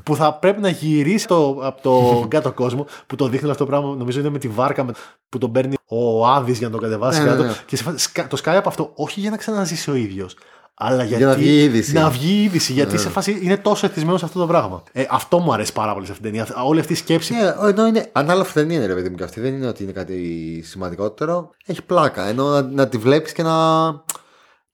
που 0.03 0.15
θα 0.15 0.33
πρέπει 0.33 0.61
να 0.61 0.69
γυρίσει 0.69 1.27
το, 1.27 1.59
από 1.61 1.81
το 1.81 1.91
κάτω 2.35 2.51
κόσμο, 2.51 2.85
που 3.07 3.15
το 3.15 3.27
δείχνει 3.27 3.49
αυτό 3.49 3.63
το 3.63 3.69
πράγμα, 3.69 3.95
νομίζω 3.95 4.19
είναι 4.19 4.29
με 4.29 4.39
τη 4.39 4.47
βάρκα 4.47 4.83
με, 4.83 4.93
που 5.29 5.37
τον 5.37 5.51
παίρνει 5.51 5.75
ο 5.85 6.27
Άδης 6.27 6.57
για 6.57 6.67
να 6.67 6.73
τον 6.73 6.81
κατεβάσει 6.83 7.17
Ναι, 7.19 7.23
ναι, 7.25 7.31
κάτω. 7.31 7.43
ναι. 7.43 7.53
Και 7.65 7.75
σε 7.75 7.83
φάση 7.83 7.97
σκα- 7.97 8.27
το 8.27 8.35
σκάει 8.35 8.57
από 8.57 8.69
αυτό, 8.69 8.91
όχι 8.95 9.19
για 9.19 9.29
να 9.29 9.37
ξαναζήσει 9.37 9.89
ο 9.91 9.95
ίδιος. 9.95 10.35
Αλλά 10.75 11.03
γιατί, 11.03 11.23
να 11.23 11.33
βγει 11.33 11.49
η 11.49 11.63
είδηση. 11.63 11.93
Να 11.93 12.09
βγει 12.09 12.33
η 12.33 12.43
είδηση, 12.43 12.71
Ναι. 12.73 12.77
γιατί 12.81 12.97
σε 12.97 13.09
φάση 13.09 13.39
είναι 13.41 13.57
τόσο 13.57 13.85
εθισμένος 13.85 14.19
σε 14.19 14.25
αυτό 14.25 14.39
το 14.39 14.47
πράγμα. 14.47 14.83
Ε, 14.91 15.05
αυτό 15.09 15.39
μου 15.39 15.53
αρέσει 15.53 15.73
πάρα 15.73 15.93
πολύ 15.93 16.05
σε 16.05 16.11
αυτήν 16.11 16.31
την 16.31 16.39
ταινία. 16.45 16.63
Όλη 16.65 16.79
αυτή 16.79 16.93
η 16.93 16.95
σκέψη. 16.95 17.33
Ναι, 17.33 17.53
ενώ 17.69 17.85
είναι 17.87 18.09
ανάλαφη 18.11 18.53
ταινία, 18.53 18.77
είναι, 18.77 18.85
ρε 18.85 18.93
παιδί 18.93 19.09
μου, 19.09 19.15
και 19.15 19.23
αυτή. 19.23 19.39
Δεν 19.39 19.53
είναι 19.53 19.67
ότι 19.67 19.83
είναι 19.83 19.91
κάτι 19.91 20.61
σημαντικότερο. 20.65 21.49
Έχει 21.65 21.81
πλάκα. 21.81 22.27
Ενώ 22.27 22.49
να, 22.49 22.61
να 22.61 22.87
τη 22.87 22.97
βλέπεις 22.97 23.31
και 23.31 23.43
να. 23.43 23.89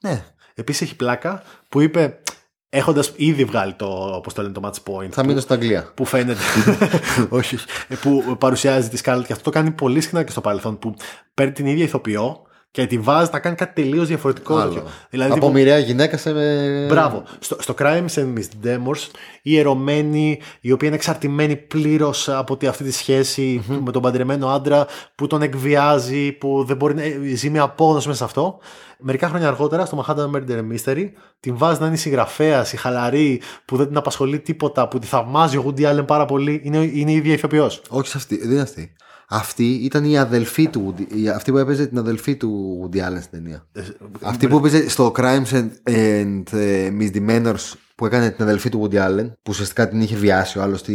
Ναι, 0.01 0.23
Επίσης 0.53 0.81
έχει 0.81 0.95
πλάκα 0.95 1.43
που 1.69 1.81
είπε, 1.81 2.19
έχοντας 2.69 3.11
ήδη 3.15 3.43
βγάλει 3.45 3.73
το, 3.73 3.85
όπως 4.15 4.33
το 4.33 4.41
λένε, 4.41 4.53
το 4.53 4.61
match 4.63 4.91
point. 4.93 5.09
θα 5.11 5.21
που, 5.21 5.27
μείνω 5.27 5.39
στην 5.39 5.53
Αγγλία. 5.55 5.91
που 5.95 6.05
φαίνεται. 6.05 6.39
όχι, 7.29 7.55
όχι. 7.55 7.65
Ε, 7.87 7.95
Που 7.95 8.35
παρουσιάζει 8.39 8.89
τη 8.89 9.01
Scarlett 9.05 9.23
και 9.25 9.31
αυτό 9.33 9.43
το 9.43 9.49
κάνει 9.49 9.71
πολύ 9.71 10.01
συχνά 10.01 10.23
και 10.23 10.31
στο 10.31 10.41
παρελθόν. 10.41 10.79
Που 10.79 10.93
παίρνει 11.33 11.51
την 11.51 11.65
ίδια 11.65 11.83
ηθοποιό 11.83 12.41
και 12.71 12.85
τη 12.87 12.97
βάζεις 12.97 13.31
να 13.31 13.39
κάνει 13.39 13.55
κάτι 13.55 13.81
τελείως 13.81 14.07
διαφορετικό. 14.07 14.55
Άλλο. 14.57 14.73
τέτοιο. 14.73 14.89
Δηλαδή, 15.09 15.31
Από 15.31 15.39
τύπου- 15.39 15.53
μοιραία 15.55 15.77
γυναίκα 15.77 16.17
σε. 16.17 16.33
με- 16.33 16.85
Μπράβο. 16.89 17.23
Στο, 17.39 17.57
στο 17.59 17.73
Crimes 17.79 18.13
and 18.15 18.33
Misdemeanors, 18.37 19.07
η 19.41 19.57
ερωμένη, 19.59 20.39
η 20.61 20.71
οποία 20.71 20.87
είναι 20.87 20.97
εξαρτημένη 20.97 21.55
πλήρως 21.55 22.29
από 22.29 22.57
τη, 22.57 22.67
αυτή 22.67 22.83
τη 22.83 22.91
σχεση 22.91 23.63
με 23.83 23.91
τον 23.91 24.01
παντρεμένο 24.01 24.47
άντρα, 24.47 24.87
που 25.15 25.27
τον 25.27 25.41
εκβιάζει, 25.41 26.31
που 26.31 26.63
δεν 26.67 26.75
μπορεί 26.77 26.93
να 26.95 27.03
ζει 27.35 27.49
μια 27.49 27.61
απόγνωση 27.61 28.07
μέσα 28.07 28.19
σε 28.19 28.25
αυτό. 28.25 28.59
Μερικά 29.01 29.27
χρόνια 29.27 29.47
αργότερα, 29.47 29.85
στο 29.85 30.05
Manhattan 30.07 30.29
Murder 30.35 30.59
Mystery, 30.73 31.05
την 31.39 31.57
βάζεις 31.57 31.79
να 31.79 31.87
είναι 31.87 31.95
συγγραφέας, 31.95 32.73
η 32.73 32.77
χαλαρή, 32.77 33.41
που 33.65 33.77
δεν 33.77 33.87
την 33.87 33.97
απασχολεί 33.97 34.39
τίποτα, 34.39 34.87
που 34.87 34.99
τη 34.99 35.07
θαυμάζει 35.07 35.57
ο 35.57 35.63
Woody 35.67 35.81
Allen 35.91 36.05
πάρα 36.07 36.25
πολύ. 36.25 36.61
Είναι, 36.63 36.77
είναι 36.77 37.11
η 37.11 37.15
ίδια 37.15 37.33
ηθοποιός. 37.33 37.81
Όχι 37.89 38.07
σε 38.07 38.17
αυτή, 38.17 38.37
δεν 38.37 38.51
είναι 38.51 38.61
αυτή. 38.61 38.93
Αυτή 39.31 39.71
ήταν 39.73 40.03
η 40.05 40.17
αδελφή 40.17 40.67
του 40.67 40.95
Woody, 40.97 41.13
η- 41.15 41.29
αυτή 41.29 41.51
που 41.51 41.57
έπαιζε 41.57 41.87
την 41.87 41.97
αδελφή 41.97 42.35
του 42.35 42.79
Woody 42.83 42.97
Allen 42.97 43.17
στην 43.21 43.29
ταινία. 43.43 43.67
αυτή 44.21 44.47
που 44.47 44.57
έπαιζε 44.57 44.89
στο 44.89 45.11
Crimes 45.15 45.45
and, 45.51 45.69
and 45.83 46.43
ε, 46.53 46.91
Misdemeanors 46.99 47.71
που 47.95 48.05
έκανε 48.05 48.29
την 48.29 48.43
αδελφή 48.43 48.69
του 48.69 48.81
Woody 48.91 48.95
Allen, 48.95 49.27
που 49.27 49.49
ουσιαστικά 49.49 49.89
την 49.89 50.01
είχε 50.01 50.15
βιάσει 50.15 50.57
ο 50.59 50.61
άλλος. 50.61 50.81
Τη... 50.83 50.93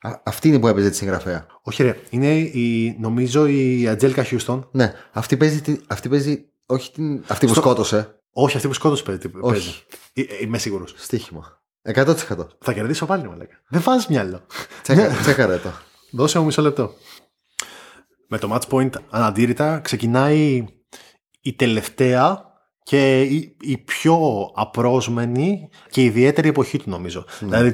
Α- 0.00 0.20
αυτή 0.24 0.48
είναι 0.48 0.58
που 0.58 0.66
έπαιζε 0.68 0.90
τη 0.90 0.96
συγγραφέα. 0.96 1.46
Όχι, 1.62 1.82
ρε. 1.82 1.96
Είναι 2.10 2.34
η, 2.38 2.96
νομίζω 3.00 3.46
η 3.46 3.88
Ατζέλικα 3.88 4.22
Χιούστον. 4.22 4.68
Ναι, 4.72 4.92
αυτή 5.12 5.36
παίζει, 5.36 5.60
την, 5.60 5.80
αυτή 5.86 6.08
παίζει 6.08 6.44
όχι 6.66 6.92
την, 6.92 7.22
αυτή 7.26 7.46
που 7.46 7.52
Στο- 7.52 7.60
σκότωσε. 7.60 8.14
Όχι, 8.32 8.56
αυτή 8.56 8.68
που 8.68 8.74
σκότωσε 8.74 9.02
παίζει. 9.02 9.20
Όχι. 9.40 9.52
παίζει. 9.52 9.74
Ε, 10.12 10.20
ε, 10.20 10.44
Είμαι 10.44 10.58
σίγουρος. 10.58 10.94
Στοίχημα. 10.96 11.60
100%. 11.94 12.14
Θα 12.60 12.72
κερδίσω 12.72 13.06
πάλι, 13.06 13.28
μαλάκα. 13.28 13.54
Δεν 13.68 13.80
βάζει 13.82 14.06
μυαλό. 14.08 14.40
Τσέκα, 14.82 15.08
τσέκαρε 15.08 15.56
το. 15.56 15.68
Δώσε 16.10 16.38
μου 16.38 16.44
μισό 16.44 16.62
λεπτό. 16.62 16.94
Με 18.32 18.38
το 18.38 18.48
match 18.54 18.68
point 18.74 18.90
αναντήρητα 19.10 19.78
ξεκινάει 19.78 20.64
η 21.40 21.52
τελευταία 21.54 22.44
και 22.82 23.22
η, 23.22 23.56
η 23.60 23.78
πιο 23.78 24.50
απρόσμενη 24.54 25.68
και 25.90 26.02
ιδιαίτερη 26.02 26.48
εποχή 26.48 26.78
του 26.78 26.90
νομίζω. 26.90 27.24
Δηλαδή 27.40 27.72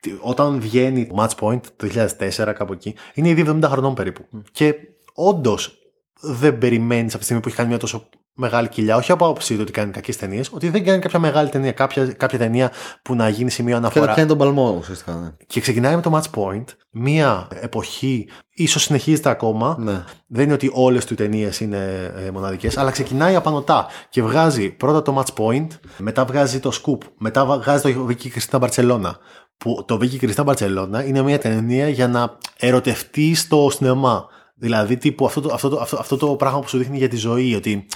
τι- 0.00 0.16
όταν 0.20 0.60
βγαίνει 0.60 1.06
το 1.06 1.14
match 1.18 1.34
point 1.40 1.60
το 1.76 1.88
2004 2.18 2.52
κάπου 2.54 2.72
εκεί 2.72 2.94
είναι 3.14 3.28
ήδη 3.28 3.44
70 3.46 3.60
χρονών 3.64 3.94
περίπου. 3.94 4.24
Και 4.52 4.74
όντως 5.14 5.78
δεν 6.20 6.58
περιμένεις 6.58 7.10
από 7.10 7.18
τη 7.18 7.24
στιγμή 7.24 7.42
που 7.42 7.48
έχει 7.48 7.56
κάνει 7.56 7.68
μια 7.68 7.78
τόσο 7.78 8.08
μεγάλη 8.34 8.68
κοιλιά, 8.68 8.96
όχι 8.96 9.12
από 9.12 9.24
άποψη 9.24 9.54
του 9.54 9.60
ότι 9.62 9.72
κάνει 9.72 9.90
κακές 9.90 10.16
ταινίες, 10.16 10.50
ότι 10.52 10.68
δεν 10.68 10.84
κάνει 10.84 10.98
κάποια 10.98 11.18
μεγάλη 11.18 11.48
ταινία, 11.48 11.72
κάποια, 11.72 12.06
κάποια 12.06 12.38
ταινία 12.38 12.70
που 13.02 13.14
να 13.14 13.28
γίνει 13.28 13.50
σημείο 13.50 13.74
Και 13.74 13.80
να 13.80 13.86
αναφορά. 13.86 14.12
πιάνει 14.12 14.28
τον 14.28 14.38
παλμό 14.38 14.76
ουσιαστικά. 14.78 15.12
Ναι. 15.12 15.30
Και 15.46 15.60
ξεκινάει 15.60 15.94
με 15.94 16.00
το 16.02 16.20
match 16.20 16.40
point, 16.40 16.64
μία 16.90 17.48
εποχή, 17.60 18.28
ίσως 18.54 18.82
συνεχίζεται 18.82 19.28
ακόμα. 19.28 19.76
Ναι. 19.78 20.04
Δεν 20.26 20.44
είναι 20.44 20.52
ότι 20.52 20.70
όλες 20.72 21.04
του 21.04 21.12
οι 21.12 21.16
ταινίες 21.16 21.60
είναι 21.60 22.12
ε, 22.16 22.30
μοναδικές, 22.30 22.76
αλλά 22.76 22.90
ξεκινάει 22.90 23.34
απανοτά 23.34 23.86
και 24.08 24.22
βγάζει 24.22 24.70
πρώτα 24.70 25.02
το 25.02 25.22
match 25.22 25.42
point, 25.42 25.66
μετά 25.98 26.24
βγάζει 26.24 26.60
το 26.60 26.70
scoop, 26.82 27.06
μετά 27.18 27.44
βγάζει 27.44 27.94
το 27.94 28.06
Vicky 28.08 28.28
Cristina 28.38 28.68
Barcelona. 28.68 29.10
Που 29.56 29.84
το 29.86 29.98
Vicky 30.02 30.20
Cristina 30.20 30.44
Barcelona 30.44 31.06
είναι 31.06 31.22
μια 31.22 31.38
ταινία 31.38 31.88
για 31.88 32.08
να 32.08 32.38
ερωτευτείς 32.58 33.40
στο 33.40 33.68
σινεμά. 33.70 34.26
Δηλαδή, 34.56 34.96
τύπου 34.96 35.26
αυτό 35.26 35.40
το, 35.40 35.54
αυτό, 35.54 35.68
το, 35.68 35.80
αυτό, 35.80 35.96
αυτό 35.96 36.16
το 36.16 36.26
πράγμα 36.26 36.60
που 36.60 36.68
σου 36.68 36.78
δείχνει 36.78 36.98
για 36.98 37.08
τη 37.08 37.16
ζωή, 37.16 37.54
ότι 37.54 37.86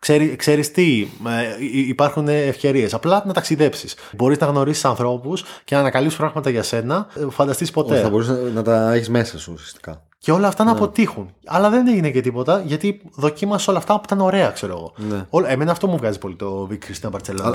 Ξέρει, 0.00 0.36
ξέρεις 0.36 0.70
τι, 0.72 1.06
ε, 1.28 1.64
υ- 1.64 1.88
υπάρχουν 1.88 2.28
ευκαιρίες. 2.28 2.94
Απλά 2.94 3.22
να 3.26 3.32
ταξιδέψεις. 3.32 3.94
Μπορείς 4.16 4.38
να 4.38 4.46
γνωρίσεις 4.46 4.84
ανθρώπους 4.84 5.44
και 5.64 5.74
να 5.74 5.80
ανακαλύψεις 5.80 6.18
πράγματα 6.18 6.50
για 6.50 6.62
σένα. 6.62 7.06
ε, 7.16 7.26
Φανταστείς 7.30 7.70
ποτέ. 7.70 7.92
Όχι, 7.94 8.02
θα 8.02 8.08
μπορούσες 8.08 8.36
να, 8.36 8.42
να 8.50 8.62
τα 8.62 8.92
έχεις 8.92 9.08
μέσα 9.08 9.38
σου 9.38 9.52
ουσιαστικά. 9.54 10.02
Και 10.18 10.32
όλα 10.32 10.48
αυτά 10.48 10.64
να 10.64 10.70
αποτύχουν. 10.72 11.34
Αλλά 11.46 11.70
δεν 11.70 11.86
έγινε 11.88 12.10
και 12.10 12.20
τίποτα 12.20 12.62
γιατί 12.66 13.00
δοκίμασες 13.14 13.68
όλα 13.68 13.78
αυτά 13.78 13.94
που 13.94 14.02
ήταν 14.04 14.20
ωραία, 14.20 14.50
ξέρω 14.50 14.72
εγώ. 14.72 14.92
Ναι. 15.14 15.26
Όλα- 15.30 15.48
Εμένα 15.50 15.70
αυτό 15.70 15.86
μου 15.86 15.96
βγάζει 15.96 16.18
πολύ 16.18 16.34
το 16.36 16.68
Vic 16.70 16.74
Christian 16.86 17.10
Barcelona. 17.10 17.54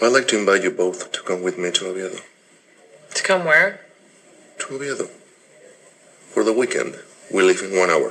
I'd 0.00 0.12
like 0.16 0.26
to 0.32 0.36
invite 0.44 0.62
you 0.64 0.72
both 0.82 0.98
to 1.14 1.30
come 1.30 1.42
with 1.46 1.56
me 1.64 1.70
to 1.70 1.82
Oviedo. 1.90 2.18
To 3.14 3.22
come 3.28 3.42
where? 3.50 3.70
To 4.58 4.74
Oviedo. 4.74 5.04
For 6.34 6.42
the 6.44 6.54
weekend. 6.60 6.92
We 7.34 7.40
leave 7.48 7.62
in 7.66 7.72
one 7.82 7.90
hour. 7.94 8.10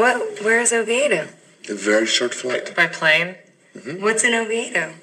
What? 0.00 0.16
Where 0.44 0.60
is 0.64 0.72
Oviedo? 0.80 1.20
A 1.68 1.74
very 1.74 2.06
short 2.06 2.34
flight. 2.34 2.74
By 2.76 2.86
plane? 2.86 3.36
What's 4.00 4.24
in 4.24 4.34
Oviedo? 4.34 4.94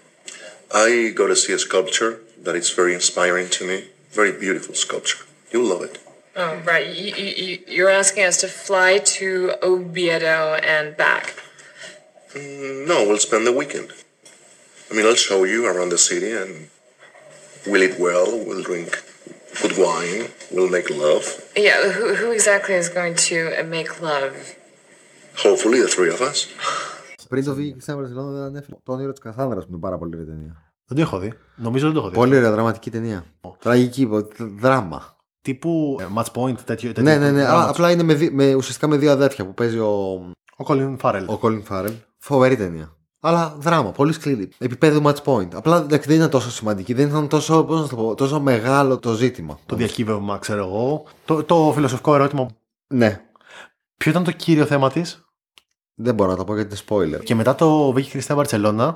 I 0.73 1.11
go 1.15 1.27
to 1.27 1.35
see 1.35 1.53
a 1.53 1.59
sculpture 1.59 2.21
that 2.41 2.55
is 2.55 2.71
very 2.71 2.93
inspiring 2.93 3.49
to 3.51 3.67
me. 3.67 3.85
Very 4.11 4.31
beautiful 4.31 4.73
sculpture. 4.75 5.23
You'll 5.51 5.69
love 5.69 5.83
it. 5.83 5.99
Oh, 6.35 6.55
right. 6.65 6.87
You, 6.87 7.13
you, 7.15 7.59
you're 7.67 7.89
asking 7.89 8.23
us 8.23 8.37
to 8.41 8.47
fly 8.47 8.97
to 8.97 9.53
Oviedo 9.61 10.55
and 10.63 10.97
back. 10.97 11.35
Mm, 12.33 12.87
No, 12.87 13.07
we'll 13.07 13.17
spend 13.19 13.45
the 13.45 13.51
weekend. 13.51 13.91
I 14.89 14.95
mean, 14.95 15.05
I'll 15.05 15.15
show 15.15 15.43
you 15.43 15.65
around 15.65 15.89
the 15.89 15.97
city 15.97 16.31
and 16.31 16.69
we'll 17.67 17.83
eat 17.83 17.99
well, 17.99 18.25
we'll 18.45 18.63
drink 18.63 19.03
good 19.61 19.77
wine, 19.77 20.29
we'll 20.51 20.69
make 20.69 20.89
love. 20.89 21.25
Yeah, 21.55 21.91
who, 21.91 22.15
who 22.15 22.31
exactly 22.31 22.75
is 22.75 22.89
going 22.89 23.15
to 23.15 23.63
make 23.63 24.01
love? 24.01 24.55
Hopefully, 25.35 25.79
the 25.85 25.89
three 25.95 26.11
of 26.17 26.21
us. 26.29 26.35
Πριν 27.29 27.43
το 27.45 27.53
βγήκε 27.53 27.79
στην 27.81 27.95
Βαρκελόνη 27.95 28.33
δεν 28.33 28.41
ανέφερε 28.43 28.75
το 28.83 28.91
όνειρο 28.93 29.11
της 29.11 29.19
Καθάνδρα 29.21 29.59
που 29.59 29.65
είναι 29.69 29.79
πάρα 29.79 29.97
πολύ 29.97 30.15
ωραία 30.15 30.25
ταινία. 30.27 30.73
Δεν 30.85 30.97
το 30.97 31.01
έχω 31.01 31.19
δει. 31.19 31.33
Νομίζω 31.55 31.85
δεν 31.85 31.93
το 31.93 31.99
έχω 31.99 32.09
δει. 32.09 32.15
Πολύ 32.15 32.35
ωραία 32.37 32.51
δραματική 32.51 32.89
ταινία. 32.91 33.25
Τραγική, 33.59 34.05
πο- 34.07 34.27
δράμα. 34.59 35.15
Τύπου 35.41 35.97
ε, 36.01 36.05
match 36.15 36.31
point, 36.41 36.57
τέτοιο. 36.65 36.91
τέτοιο 36.93 37.03
Ναι, 37.03 37.17
ναι, 37.17 37.31
ναι. 37.31 37.41
πράγμα. 37.41 37.59
αλλά 37.61 37.69
απλά 37.69 37.91
είναι 37.91 38.03
με, 38.03 38.13
δι- 38.13 38.31
με, 38.33 38.53
ουσιαστικά 38.53 38.87
με 38.87 38.97
δύο 38.97 39.11
αδέρφια 39.11 39.45
που 39.45 39.53
παίζει 39.53 39.77
ο, 39.79 39.91
Ο 40.57 40.65
Colin 40.67 40.95
Farrell. 41.01 41.25
ο 41.27 41.39
Colin 41.41 41.61
Farrell. 41.69 41.93
Φοβερή 42.17 42.55
ταινία. 42.57 42.95
Αλλά 43.19 43.55
δράμα, 43.59 43.91
πολύ 43.91 44.13
σκληρή. 44.13 44.49
Επίπεδο 44.57 45.01
match 45.03 45.23
point. 45.23 45.53
Απλά 45.53 45.77
εντάξει, 45.77 46.07
δεν 46.07 46.17
ήταν 46.17 46.29
τόσο 46.29 46.51
σημαντική, 46.51 46.93
δεν 46.93 47.07
ήταν 47.07 47.27
τόσο, 47.27 47.63
πώς 47.63 47.81
να 47.81 47.87
το 47.87 47.95
πω, 47.95 48.15
τόσο 48.15 48.39
μεγάλο 48.39 48.99
το 48.99 49.13
ζήτημα. 49.13 49.59
Το 49.65 49.75
διακύβευμα, 49.75 50.37
ξέρω 50.37 50.65
εγώ. 50.65 51.03
Το, 51.25 51.43
το 51.43 51.71
φιλοσοφικό 51.75 52.15
ερώτημα. 52.15 52.47
Ναι, 52.93 53.21
Ποιο 53.97 54.11
ήταν 54.11 54.23
το 54.23 54.31
κύριο 54.31 54.65
θέμα 54.65 54.91
της; 54.91 55.22
Δεν 55.95 56.15
μπορώ 56.15 56.29
να 56.29 56.37
το 56.37 56.43
πω 56.43 56.55
γιατί 56.55 56.75
είναι 56.75 56.83
spoiler. 56.87 57.23
Και 57.23 57.35
μετά 57.35 57.55
το 57.55 57.93
Vicky 57.95 58.17
Christian 58.17 58.43
Barcelona 58.43 58.95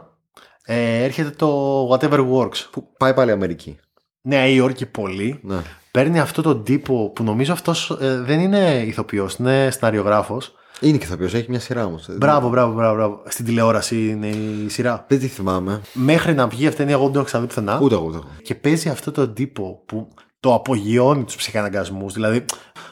ε, 0.63 1.03
έρχεται 1.03 1.29
το 1.29 1.89
Whatever 1.91 2.31
Works. 2.31 2.65
Που 2.71 2.91
πάει 2.97 3.13
πάλι 3.13 3.31
Αμερική. 3.31 3.77
Νέα 4.21 4.47
Υόρκη 4.47 4.85
πολύ. 4.85 5.39
Ναι. 5.43 5.57
Παίρνει 5.91 6.19
αυτό 6.19 6.41
τον 6.41 6.63
τύπο 6.63 7.11
που 7.15 7.23
νομίζω 7.23 7.53
αυτός 7.53 7.97
δεν 7.99 8.39
είναι 8.39 8.83
ηθοποιός, 8.85 9.35
είναι 9.35 9.69
σναριογράφο. 9.71 10.41
Είναι 10.79 10.97
και 10.97 11.05
ηθοποιός, 11.05 11.33
έχει 11.33 11.49
μια 11.49 11.59
σειρά 11.59 11.85
όμως. 11.85 12.07
Μπράβο, 12.17 12.49
μπράβο, 12.49 12.73
μπράβο, 12.73 12.95
μπράβο. 12.95 13.21
Στην 13.27 13.45
τηλεόραση 13.45 14.09
είναι 14.09 14.27
η 14.27 14.69
σειρά. 14.69 15.05
Δεν 15.07 15.19
τη 15.19 15.27
θυμάμαι. 15.27 15.81
Μέχρι 15.93 16.33
να 16.33 16.47
βγει 16.47 16.67
αυτή 16.67 16.75
η 16.75 16.77
ταινία, 16.77 16.93
εγώ 16.93 17.03
δεν 17.03 17.11
το 17.11 17.19
έχω 17.19 17.27
ξαναδεί 17.27 17.47
πουθενά. 17.47 17.79
Ούτε 17.81 17.95
εγώ. 17.95 18.05
ούτε 18.05 18.17
εγώ. 18.17 18.27
Και 18.41 18.55
παίζει 18.55 18.89
αυτό 18.89 19.11
τον 19.11 19.33
τύπο 19.33 19.83
που 19.85 20.07
το 20.39 20.53
απογειώνει 20.53 21.23
τους 21.23 21.35
ψυχαναγκασμούς. 21.35 22.13
Δηλαδή, 22.13 22.45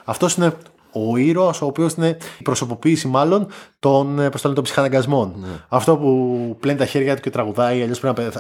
αυτός 0.06 0.36
είναι 0.36 0.54
ο 0.96 1.18
ήρωας, 1.18 1.62
ο 1.62 1.66
οποίος 1.66 1.94
είναι 1.94 2.18
η 2.40 2.44
προσωποποίηση 2.44 3.08
μάλλον 3.08 3.48
των, 3.80 4.20
ε, 4.20 4.30
πώς 4.30 4.42
το 4.42 4.48
λένε, 4.48 4.56
των 4.56 4.64
ψυχαναγκασμών. 4.64 5.46
Αυτό 5.68 5.98
που 5.98 6.58
πλένει 6.60 6.78
τα 6.78 6.86
χέρια 6.86 7.16
του 7.16 7.22
και 7.22 7.30
τραγουδάει, 7.30 7.90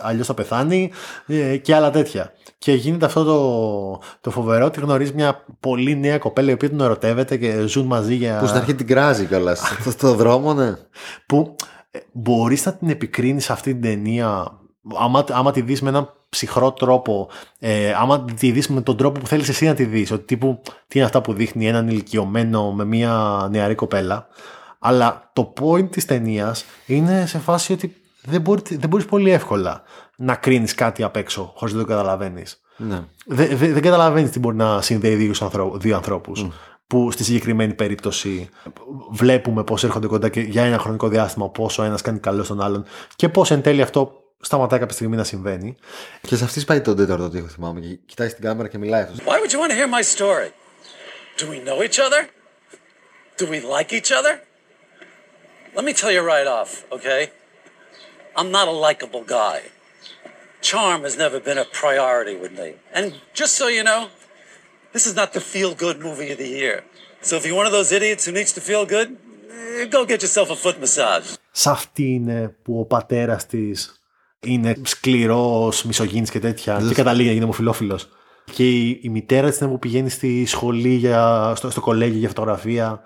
αλλιώς 0.01 0.27
θα 0.27 0.33
πεθάνει 0.33 0.91
ε, 1.27 1.57
και 1.57 1.75
άλλα 1.75 1.91
τέτοια. 1.91 2.31
Και 2.57 2.73
γίνεται 2.73 3.05
αυτό 3.05 3.23
το, 3.23 4.01
το 4.21 4.31
φοβερό 4.31 4.65
ότι 4.65 4.79
γνωρίζει 4.79 5.13
μια 5.13 5.45
πολύ 5.59 5.97
νέα 5.97 6.17
κοπέλα 6.17 6.49
η 6.49 6.53
οποία 6.53 6.69
τον 6.69 6.81
ερωτεύεται 6.81 7.37
και 7.37 7.67
ζουν 7.67 7.85
μαζί 7.85 8.15
για. 8.15 8.37
Που 8.39 8.45
στην 8.45 8.59
αρχή 8.59 8.75
την 8.75 8.87
κράζει 8.87 9.25
κιόλας. 9.25 9.59
στο, 9.81 9.91
στο 9.91 10.13
δρόμο, 10.13 10.53
ναι. 10.53 10.73
που 11.25 11.55
ε, 11.91 11.99
μπορείς 12.11 12.65
να 12.65 12.73
την 12.73 12.89
επικρίνεις 12.89 13.49
αυτή 13.49 13.71
την 13.71 13.81
ταινία 13.81 14.59
άμα, 14.93 15.25
άμα 15.29 15.51
τη 15.51 15.61
δεις 15.61 15.81
με 15.81 15.89
έναν 15.89 16.13
ψυχρό 16.35 16.71
τρόπο 16.71 17.29
ε, 17.59 17.93
άμα 17.93 18.25
τη 18.25 18.51
δεις 18.51 18.67
με 18.67 18.81
τον 18.81 18.97
τρόπο 18.97 19.19
που 19.19 19.27
θέλεις 19.27 19.49
εσύ 19.49 19.65
να 19.65 19.73
τη 19.73 19.83
δεις 19.83 20.11
ότι 20.11 20.23
τύπου 20.23 20.61
τι 20.63 20.97
είναι 20.97 21.05
αυτά 21.05 21.21
που 21.21 21.33
δείχνει 21.33 21.67
έναν 21.67 21.87
ηλικιωμένο 21.87 22.73
με 22.73 22.85
μια 22.85 23.47
νεαρή 23.51 23.75
κοπέλα 23.75 24.27
αλλά 24.79 25.29
το 25.33 25.53
point 25.61 25.89
της 25.89 26.05
ταινίας 26.05 26.65
είναι 26.85 27.25
σε 27.25 27.37
φάση 27.37 27.73
ότι 27.73 27.95
δεν, 28.21 28.41
μπορεί, 28.41 28.61
δεν 28.69 28.89
μπορείς 28.89 29.05
πολύ 29.05 29.31
εύκολα 29.31 29.81
να 30.15 30.35
κρίνεις 30.35 30.75
κάτι 30.75 31.03
απ' 31.03 31.15
έξω 31.15 31.53
χωρίς 31.55 31.73
να 31.73 31.79
το 31.81 31.87
καταλαβαίνεις 31.87 32.61
ναι. 32.77 33.03
δεν 33.25 33.57
δε, 33.57 33.71
δεν 33.71 33.81
καταλαβαίνεις 33.81 34.29
τι 34.29 34.39
μπορεί 34.39 34.55
να 34.55 34.81
συνδέει 34.81 35.15
δύο, 35.15 35.33
ανθρώπου, 35.41 35.77
δύο 35.77 35.95
ανθρώπους 35.95 36.47
που 36.87 37.11
στη 37.11 37.23
συγκεκριμένη 37.23 37.73
περίπτωση 37.73 38.49
βλέπουμε 39.11 39.63
πώς 39.63 39.83
έρχονται 39.83 40.07
κοντά 40.07 40.29
και 40.29 40.39
για 40.39 40.63
ένα 40.63 40.77
χρονικό 40.77 41.07
διάστημα 41.07 41.49
πώς 41.49 41.79
ο 41.79 41.83
ένας 41.83 42.01
κάνει 42.01 42.19
καλό 42.19 42.43
στον 42.43 42.61
άλλον 42.61 42.83
και 43.15 43.29
πώς 43.29 43.51
εν 43.51 43.61
τέλει 43.61 43.81
αυτό 43.81 44.24
σταματάει 44.45 44.79
κάποια 44.79 44.95
στιγμή 44.95 45.15
να 45.15 45.23
συμβαίνει. 45.23 45.75
Και 46.21 46.35
σε 46.35 46.43
αυτή 46.43 46.63
πάει 46.65 46.81
τον 46.81 46.95
τέταρτο 46.95 47.29
τείχο, 47.29 47.47
θυμάμαι. 47.47 47.79
Και 47.79 47.97
κοιτάει 48.05 48.29
στην 48.29 48.43
κάμερα 48.43 48.67
και 48.67 48.77
μιλάει 48.77 49.01
αυτό. 49.01 49.15
Why 49.25 49.39
would 49.39 49.51
you 49.53 49.59
want 49.59 49.71
to 49.71 49.77
hear 49.79 49.89
my 49.99 50.03
story? 50.15 50.49
Do 51.37 51.45
we 51.53 51.59
know 51.67 51.77
each 51.87 51.99
other? 52.05 52.21
Do 53.39 53.45
we 53.53 53.59
like 53.75 53.89
each 53.99 54.11
other? 54.19 54.33
Let 55.77 55.83
me 55.89 55.93
tell 56.01 56.11
you 56.15 56.21
right 56.35 56.47
off, 56.59 56.71
okay? 56.95 57.21
I'm 58.37 58.49
not 58.57 58.65
a 58.73 58.75
likable 58.87 59.25
guy. 59.39 59.57
Charm 60.69 60.99
has 61.07 61.15
never 61.23 61.37
been 61.47 61.59
a 61.65 61.67
priority 61.83 62.35
with 62.43 62.53
me. 62.61 62.69
And 62.97 63.05
just 63.39 63.53
so 63.59 63.65
you 63.77 63.83
know, 63.89 64.01
this 64.95 65.05
is 65.09 65.13
not 65.21 65.29
the 65.37 65.43
feel 65.53 65.71
good 65.85 65.97
movie 66.07 66.29
of 66.35 66.39
the 66.43 66.51
year. 66.61 66.77
So 67.27 67.31
if 67.39 67.41
you're 67.45 67.59
one 67.61 67.67
of 67.71 67.75
those 67.79 67.89
idiots 67.99 68.21
who 68.25 68.31
needs 68.39 68.51
to 68.57 68.61
feel 68.69 68.83
good, 68.95 69.09
eh, 69.55 69.85
go 69.95 69.99
get 70.11 70.19
yourself 70.25 70.47
a 70.55 70.57
foot 70.63 70.77
massage. 70.85 71.27
Σ' 71.51 71.67
αυτή 71.67 72.13
είναι 72.13 72.55
που 72.63 72.79
ο 72.79 72.85
πατέρας 72.85 73.45
της 73.45 74.04
είναι 74.45 74.75
σκληρός, 74.81 75.83
μισογίνης 75.83 76.29
και 76.29 76.39
τέτοια 76.39 76.83
και 76.87 76.93
καταλήγει 76.93 77.27
να 77.27 77.33
γίνει 77.33 77.43
ομοφιλόφιλος. 77.43 78.07
Και 78.53 78.69
η, 78.69 78.99
η 79.01 79.09
μητέρα 79.09 79.49
της 79.49 79.59
είναι 79.59 79.69
που 79.69 79.79
πηγαίνει 79.79 80.09
στη 80.09 80.45
σχολή, 80.45 80.93
για, 80.93 81.53
στο, 81.55 81.69
στο 81.69 81.81
κολέγιο 81.81 82.19
για 82.19 82.27
φωτογραφία. 82.27 83.01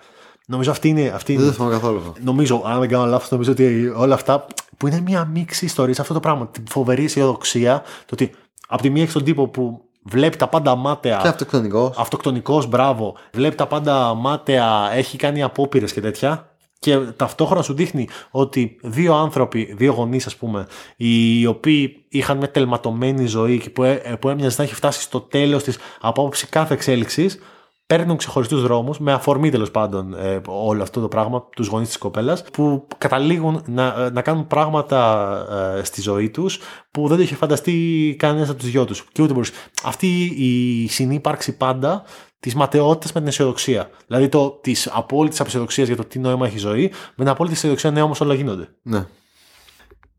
Νομίζω 0.47 0.71
αυτή 0.71 0.87
είναι. 0.87 1.07
Αυτή 1.07 1.33
Δεν 1.33 1.41
είναι. 1.41 1.51
το 1.51 1.55
θυμάμαι 1.55 1.73
καθόλου 1.73 1.97
αυτό. 1.97 2.13
Νομίζω, 2.23 2.61
αν 2.65 2.79
δεν 2.79 2.89
κάνω 2.89 3.05
λάθος, 3.05 3.31
νομίζω 3.31 3.51
ότι 3.51 3.93
όλα 3.95 4.13
αυτά 4.13 4.45
που 4.77 4.87
είναι 4.87 5.01
μια 5.01 5.25
μίξη 5.25 5.65
ιστορίας, 5.65 5.99
αυτό 5.99 6.13
το 6.13 6.19
πράγμα, 6.19 6.47
την 6.47 6.63
φοβερή 6.69 7.03
αισιοδοξία, 7.03 7.81
το 7.81 8.09
ότι 8.11 8.31
από 8.67 8.81
τη 8.81 8.89
μία 8.89 9.01
έχεις 9.01 9.13
τον 9.13 9.23
τύπο 9.23 9.47
που 9.47 9.81
βλέπει 10.03 10.37
τα 10.37 10.47
πάντα 10.47 10.75
μάταια. 10.75 11.19
Και 11.21 11.27
αυτοκτονικός. 11.27 11.97
Αυτοκτονικός, 11.97 12.67
μπράβο. 12.67 13.15
Βλέπει 13.33 13.55
τα 13.55 13.67
πάντα 13.67 14.13
μάταια, 14.13 14.89
έχει 14.93 15.17
κάνει 15.17 15.43
απόπειρες 15.43 15.93
και 15.93 16.01
τέτοια. 16.01 16.48
Και 16.79 16.97
ταυτόχρονα 16.97 17.61
σου 17.61 17.73
δείχνει 17.73 18.07
ότι 18.31 18.77
δύο 18.81 19.15
άνθρωποι, 19.15 19.73
δύο 19.77 19.93
γονείς, 19.93 20.25
ας 20.25 20.35
πούμε, 20.35 20.67
οι 20.95 21.45
οποίοι 21.45 22.05
είχαν 22.09 22.37
μια 22.37 22.51
τελματωμένη 22.51 23.25
ζωή 23.25 23.59
και 23.59 23.69
που, 23.69 23.83
έ- 23.83 24.17
που 24.19 24.29
έμοιαζε 24.29 24.55
να 24.57 24.63
έχει 24.63 24.75
φτάσει 24.75 25.01
στο 25.01 25.19
τέλος 25.21 25.63
της 25.63 25.77
από 25.99 26.21
άποψη 26.21 26.47
κάθε 26.47 26.73
εξέλιξης, 26.73 27.39
παίρνουν 27.85 28.17
ξεχωριστούς 28.17 28.61
δρόμους, 28.61 28.99
με 28.99 29.11
αφορμή 29.13 29.49
τέλος 29.49 29.71
πάντων 29.71 30.13
ε, 30.13 30.41
όλο 30.45 30.81
αυτό 30.81 31.01
το 31.01 31.07
πράγμα, 31.07 31.47
τους 31.55 31.67
γονείς 31.67 31.87
της 31.87 31.97
κοπέλας, 31.97 32.43
που 32.53 32.87
καταλήγουν 32.97 33.63
να, 33.67 34.09
να 34.11 34.21
κάνουν 34.21 34.47
πράγματα 34.47 35.77
ε, 35.77 35.83
στη 35.83 36.01
ζωή 36.01 36.29
τους 36.29 36.59
που 36.91 37.07
δεν 37.07 37.17
το 37.17 37.23
είχε 37.23 37.35
φανταστεί 37.35 38.15
κανένας 38.19 38.49
από 38.49 38.59
τους 38.59 38.69
δυο 38.71 38.85
τους. 38.85 39.05
Και 39.11 39.21
ούτε 39.21 39.33
μπορούσε. 39.33 39.53
Αυτή 39.83 40.23
η 40.37 40.87
συνύπαρξη 40.87 41.57
πάντα 41.57 42.03
της 42.39 42.55
ματαιότητας 42.55 43.11
με 43.13 43.19
την 43.19 43.29
αισιοδοξία. 43.29 43.89
Δηλαδή 44.07 44.29
της 44.61 44.89
απόλυτης 44.91 45.39
απεσιοδοξίας 45.39 45.87
για 45.87 45.95
το 45.97 46.05
τι 46.05 46.19
νόημα 46.19 46.45
έχει 46.45 46.55
η 46.55 46.59
ζωή, 46.59 46.87
με 46.89 47.23
την 47.23 47.27
απόλυτη 47.27 47.55
αισιοδοξία 47.55 47.91
ναι, 47.91 48.01
όμως 48.01 48.21
όλα 48.21 48.33
γίνονται. 48.33 48.67
Ναι. 48.81 49.05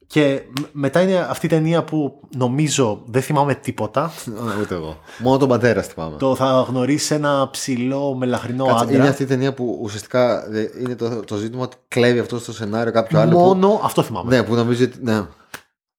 Και 0.07 0.43
μ- 0.61 0.65
μετά 0.73 1.01
είναι 1.01 1.19
αυτή 1.19 1.47
η 1.47 1.49
ταινία 1.49 1.85
που 1.85 2.21
νομίζω 2.37 3.03
δεν 3.07 3.23
θυμάμαι 3.23 3.55
τίποτα. 3.55 4.03
Α, 4.49 4.61
Ούτε 4.61 4.75
εγώ. 4.75 4.99
Μόνο 5.19 5.37
τον 5.37 5.49
πατέρα 5.49 5.83
θυμάμαι. 5.83 6.17
Το 6.17 6.35
θα 6.35 6.65
γνωρίσεις 6.69 7.11
ένα 7.11 7.49
ψηλό 7.51 8.15
μελαχρινό 8.15 8.65
Κάτσε, 8.67 8.85
άντρα. 8.85 8.97
είναι 8.97 9.09
αυτή 9.09 9.23
η 9.23 9.27
ταινία 9.27 9.55
που 9.55 9.79
ουσιαστικά 9.83 10.53
ε, 10.55 10.71
είναι 10.81 10.95
το, 10.97 11.21
το 11.21 11.37
ζήτημα 11.37 11.63
ότι 11.63 11.77
κλέβει 11.89 12.19
αυτό 12.19 12.39
στο 12.39 12.53
σενάριο 12.53 12.93
κάποιο 12.93 13.21
άλλο. 13.21 13.39
Μόνο 13.39 13.81
αυτό 13.83 14.03
θυμάμαι. 14.03 14.29
Που, 14.29 14.37
ναι, 14.37 14.43
που 14.43 14.55
νομίζει 14.55 14.83
ότι. 14.83 14.99
Ναι. 15.03 15.27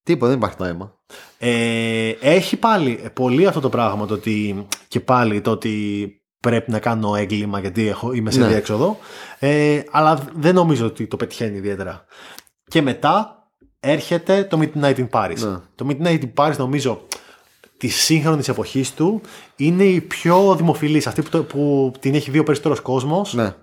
Τίποτα, 0.03 0.27
δεν 0.27 0.37
υπάρχει 0.37 0.55
νόημα. 0.59 0.93
Ε, 1.37 2.09
έχει 2.21 2.57
πάλι 2.57 3.09
πολύ 3.13 3.47
αυτό 3.47 3.59
το 3.59 3.69
πράγμα 3.69 4.05
το 4.05 4.13
ότι, 4.13 4.67
και 4.87 4.99
πάλι 4.99 5.41
το 5.41 5.51
ότι 5.51 6.07
πρέπει 6.41 6.71
να 6.71 6.79
κάνω 6.79 7.15
έγκλημα 7.15 7.59
γιατί 7.59 7.87
έχω, 7.87 8.13
είμαι 8.13 8.31
σε 8.31 8.39
Ναι. 8.39 8.47
διέξοδο. 8.47 8.97
Ε, 9.39 9.81
αλλά 9.91 10.27
δεν 10.35 10.53
νομίζω 10.55 10.85
ότι 10.85 11.07
το 11.07 11.17
πετυχαίνει 11.17 11.57
ιδιαίτερα. 11.57 12.05
Και 12.67 12.81
μετά 12.81 13.45
έρχεται 13.79 14.43
το 14.43 14.59
Midnight 14.61 14.95
in 14.95 15.09
Paris. 15.09 15.37
Ναι. 15.39 15.57
Το 15.75 15.87
Midnight 15.89 16.19
in 16.21 16.33
Paris 16.35 16.55
νομίζω 16.57 17.01
της 17.77 17.95
σύγχρονης 17.95 18.47
εποχής 18.47 18.93
του 18.93 19.21
είναι 19.55 19.83
η 19.83 20.01
πιο 20.01 20.55
δημοφιλής 20.55 21.07
αυτή 21.07 21.21
που, 21.21 21.29
το- 21.29 21.43
που 21.43 21.91
την 21.99 22.15
έχει 22.15 22.31
δει 22.31 22.39
ο 22.39 22.43
περισσότερος 22.43 22.79
κόσμος. 22.81 23.33
Ναι. 23.33 23.53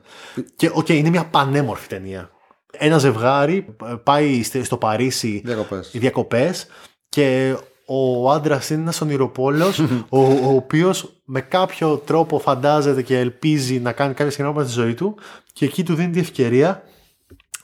Και 0.56 0.70
οκ, 0.74 0.88
είναι 0.88 1.10
μια 1.10 1.24
πανέμορφη 1.26 1.88
ταινία. 1.88 2.30
ένα 2.72 2.98
ζευγάρι 2.98 3.76
ε, 3.86 3.94
πάει 4.02 4.42
στε- 4.42 4.64
στο 4.64 4.76
Παρίσι 4.76 5.42
Διακοπές. 5.44 5.90
οι 5.94 5.98
διακοπές 5.98 6.66
και 7.08 7.56
ο 7.86 8.30
άντρας 8.30 8.70
είναι 8.70 8.80
ένας 8.80 9.00
ονειροπόλος 9.00 9.78
ο, 10.08 10.18
ο 10.22 10.54
οποίος 10.56 11.17
με 11.30 11.40
κάποιο 11.40 11.96
τρόπο 11.96 12.38
φαντάζεται 12.38 13.02
και 13.02 13.18
ελπίζει 13.18 13.78
να 13.80 13.92
κάνει 13.92 14.14
κάποια 14.14 14.30
συγκεκριμένα 14.32 14.68
στη 14.68 14.80
ζωή 14.80 14.94
του 14.94 15.18
και 15.52 15.64
εκεί 15.64 15.82
του 15.84 15.94
δίνει 15.94 16.10
τη 16.12 16.18
ευκαιρία 16.18 16.82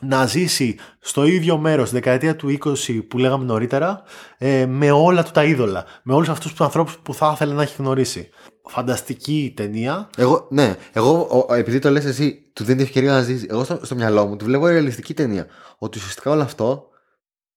να 0.03 0.27
ζήσει 0.27 0.77
στο 1.01 1.25
ίδιο 1.25 1.57
μέρος 1.59 1.89
στη 1.89 1.97
δεκαετία 1.97 2.37
του 2.37 2.59
20 2.65 2.75
που 3.09 3.19
λέγαμε 3.19 3.45
νωρίτερα 3.45 4.03
ε, 4.39 4.67
με 4.67 4.91
όλα 4.91 5.23
του 5.25 5.31
τα 5.31 5.45
είδωλα 5.45 5.85
με 6.03 6.15
όλους 6.15 6.29
αυτούς 6.29 6.51
τους 6.51 6.61
ανθρώπους 6.61 6.99
που 7.03 7.15
θα 7.15 7.31
ήθελε 7.35 7.55
να 7.55 7.63
έχει 7.63 7.75
γνωρίσει 7.79 8.29
φανταστική 8.65 9.53
ταινία 9.57 10.11
Εγώ, 10.17 10.47
ναι, 10.51 10.77
εγώ 10.93 11.21
ο- 11.49 11.55
επειδή 11.55 11.79
το 11.79 11.91
λες 11.91 12.05
εσύ, 12.05 12.43
του 12.53 12.65
δίνει 12.65 12.83
ευκαιρία 12.83 13.13
να 13.13 13.23
ζήσει. 13.23 13.47
Εγώ 13.51 13.65
στο, 13.65 13.79
στο 13.83 13.95
μυαλό 13.95 14.27
μου 14.27 14.37
τη 14.37 14.45
βλέπω 14.45 14.67
ρεαλιστική 14.67 15.15
ταινία. 15.15 15.47
Ότι 15.79 15.99
ουσιαστικά 15.99 16.31
όλο 16.31 16.43
αυτό 16.43 16.89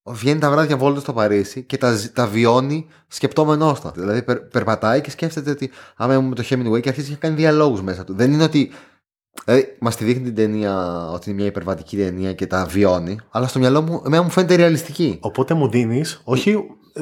βγαίνει 0.08 0.40
τα 0.40 0.50
βράδια 0.52 0.78
βόλτα 0.78 1.00
στο 1.00 1.14
Παρίσι 1.14 1.64
και 1.64 1.78
τα, 1.78 1.92
ζ- 1.96 2.14
τα 2.14 2.28
βιώνει 2.28 2.88
σκεπτόμενός 3.08 3.82
τα. 3.82 3.92
Δηλαδή 3.96 4.24
περ- 4.24 4.40
περπατάει 4.52 5.02
και 5.02 5.12
σκέφτεται 5.12 5.50
ότι 5.50 5.70
άμα 5.96 6.14
ήμουν 6.14 6.28
με 6.28 6.36
το 6.36 6.44
Hemingway 6.50 6.82
και 6.82 6.90
αρχίζει 6.90 7.10
και 7.10 7.16
κάνει 7.16 7.36
διαλόγους 7.36 7.82
μέσα 7.82 8.04
του. 8.04 8.14
Δεν 8.16 8.32
είναι 8.34 8.44
ότι. 8.44 8.72
Δηλαδή, 9.46 9.76
μας 9.80 9.96
τη 9.96 10.04
δείχνει 10.06 10.24
την 10.24 10.36
ταινία 10.36 11.06
ότι 11.12 11.30
είναι 11.30 11.38
μια 11.40 11.48
υπερβατική 11.48 11.98
ταινία 11.98 12.34
και 12.34 12.48
τα 12.48 12.66
βιώνει, 12.66 13.20
αλλά 13.32 13.48
στο 13.48 13.60
μυαλό 13.60 13.82
μου, 13.82 14.02
εμένα 14.06 14.24
μου 14.24 14.30
φαίνεται 14.30 14.56
ρεαλιστική. 14.56 15.18
Οπότε 15.22 15.54
μου 15.54 15.70
δίνεις 15.70 16.22
όχι 16.24 16.58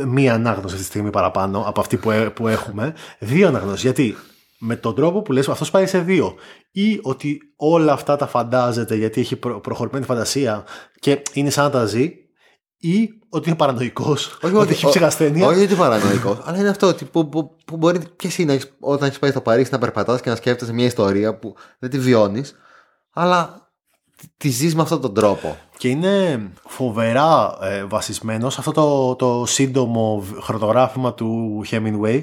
μία 0.07 0.33
ανάγνωση 0.33 0.65
αυτή 0.65 0.77
τη 0.77 0.83
στιγμή 0.83 1.09
παραπάνω 1.09 1.63
από 1.67 1.79
αυτή 1.79 1.97
που, 1.97 2.11
ε- 2.11 2.29
που 2.29 2.47
έχουμε, 2.47 2.93
δύο 3.19 3.47
αναγνώσει. 3.47 3.81
Γιατί 3.81 4.15
με 4.59 4.75
τον 4.75 4.95
τρόπο 4.95 5.21
που 5.21 5.31
λες 5.31 5.49
αυτός 5.49 5.71
πάει 5.71 5.85
σε 5.85 5.99
δύο. 5.99 6.35
Ή 6.71 6.99
ότι 7.01 7.39
όλα 7.55 7.93
αυτά 7.93 8.15
τα 8.15 8.27
φαντάζεται 8.27 8.95
γιατί 8.95 9.21
έχει 9.21 9.35
προ- 9.35 9.61
προχωρημένη 9.61 10.05
φαντασία 10.05 10.63
και 10.99 11.21
είναι 11.33 11.49
σαν 11.49 11.63
να 11.63 11.69
τα 11.69 11.85
ζει, 11.85 12.13
ή 12.91 13.09
ότι 13.29 13.49
είναι 13.49 13.57
παρανοϊκός, 13.57 14.37
ότι 14.41 14.71
έχει 14.71 14.85
ο- 14.85 14.89
ψυχασθένεια. 14.89 15.47
Όχι 15.47 15.63
ότι 15.63 15.75
παρανοϊκός, 15.75 16.37
αλλά 16.43 16.57
είναι 16.57 16.69
αυτό 16.69 16.87
ότι 16.87 17.05
που, 17.05 17.29
που, 17.29 17.55
που 17.65 17.77
μπορεί 17.77 17.99
και 18.15 18.27
εσύ 18.27 18.45
να 18.45 18.53
έχεις, 18.53 18.73
όταν 18.79 19.07
έχεις 19.07 19.19
πάει 19.19 19.31
στο 19.31 19.41
Παρίσι 19.41 19.71
να 19.71 19.77
περπατάς 19.77 20.21
και 20.21 20.29
να 20.29 20.35
σκέφτεσαι 20.35 20.73
μια 20.73 20.85
ιστορία 20.85 21.35
που 21.39 21.55
δεν 21.79 21.89
τη 21.89 21.99
βιώνεις, 21.99 22.55
αλλά 23.13 23.69
τη- 24.17 24.27
τη 24.37 24.49
ζεις 24.49 24.75
με 24.75 24.81
αυτόν 24.81 25.01
τον 25.01 25.13
τρόπο. 25.13 25.57
Και 25.77 25.87
είναι 25.87 26.39
φοβερά 26.67 27.57
ε, 27.61 27.83
βασισμένος 27.83 28.53
σε 28.53 28.59
αυτό 28.59 28.71
το, 28.71 29.15
το 29.15 29.45
σύντομο 29.45 30.19
β- 30.21 30.41
χρωτογράφημα 30.43 31.13
του 31.13 31.61
Hemingway, 31.71 32.21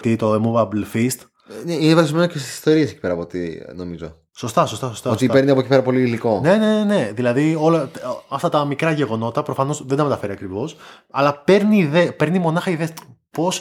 τι- 0.00 0.16
το 0.16 0.34
The 0.34 0.40
Movable 0.46 0.84
Feast. 0.96 1.18
Είναι, 1.64 1.72
είναι 1.74 1.94
βασισμένο 1.94 2.26
και 2.26 2.38
στις 2.38 2.52
ιστορίες 2.52 2.90
εκεί 2.90 3.00
πέρα 3.00 3.12
από 3.12 3.22
ό,τι 3.22 3.38
νομίζω. 3.74 4.16
Σωστά, 4.32 4.66
σωστά, 4.66 4.88
σωστά. 4.88 5.10
ότι 5.10 5.18
σωστά. 5.18 5.34
παίρνει 5.34 5.50
από 5.50 5.60
εκεί 5.60 5.68
πέρα 5.68 5.82
πολύ 5.82 6.00
υλικό. 6.00 6.40
Ναι, 6.42 6.56
ναι, 6.56 6.66
ναι, 6.66 6.84
ναι. 6.84 7.12
Δηλαδή 7.14 7.56
όλα 7.60 7.90
αυτά 8.28 8.48
τα 8.48 8.64
μικρά 8.64 8.90
γεγονότα 8.90 9.42
προφανώς 9.42 9.84
δεν 9.86 9.96
τα 9.96 10.02
μεταφέρει 10.04 10.32
ακριβώς, 10.32 10.76
αλλά 11.10 11.38
παίρνει, 11.38 11.78
ιδέ, 11.78 12.12
παίρνει 12.12 12.38
μονάχα 12.38 12.70
ιδέε 12.70 12.88
πώς 13.30 13.60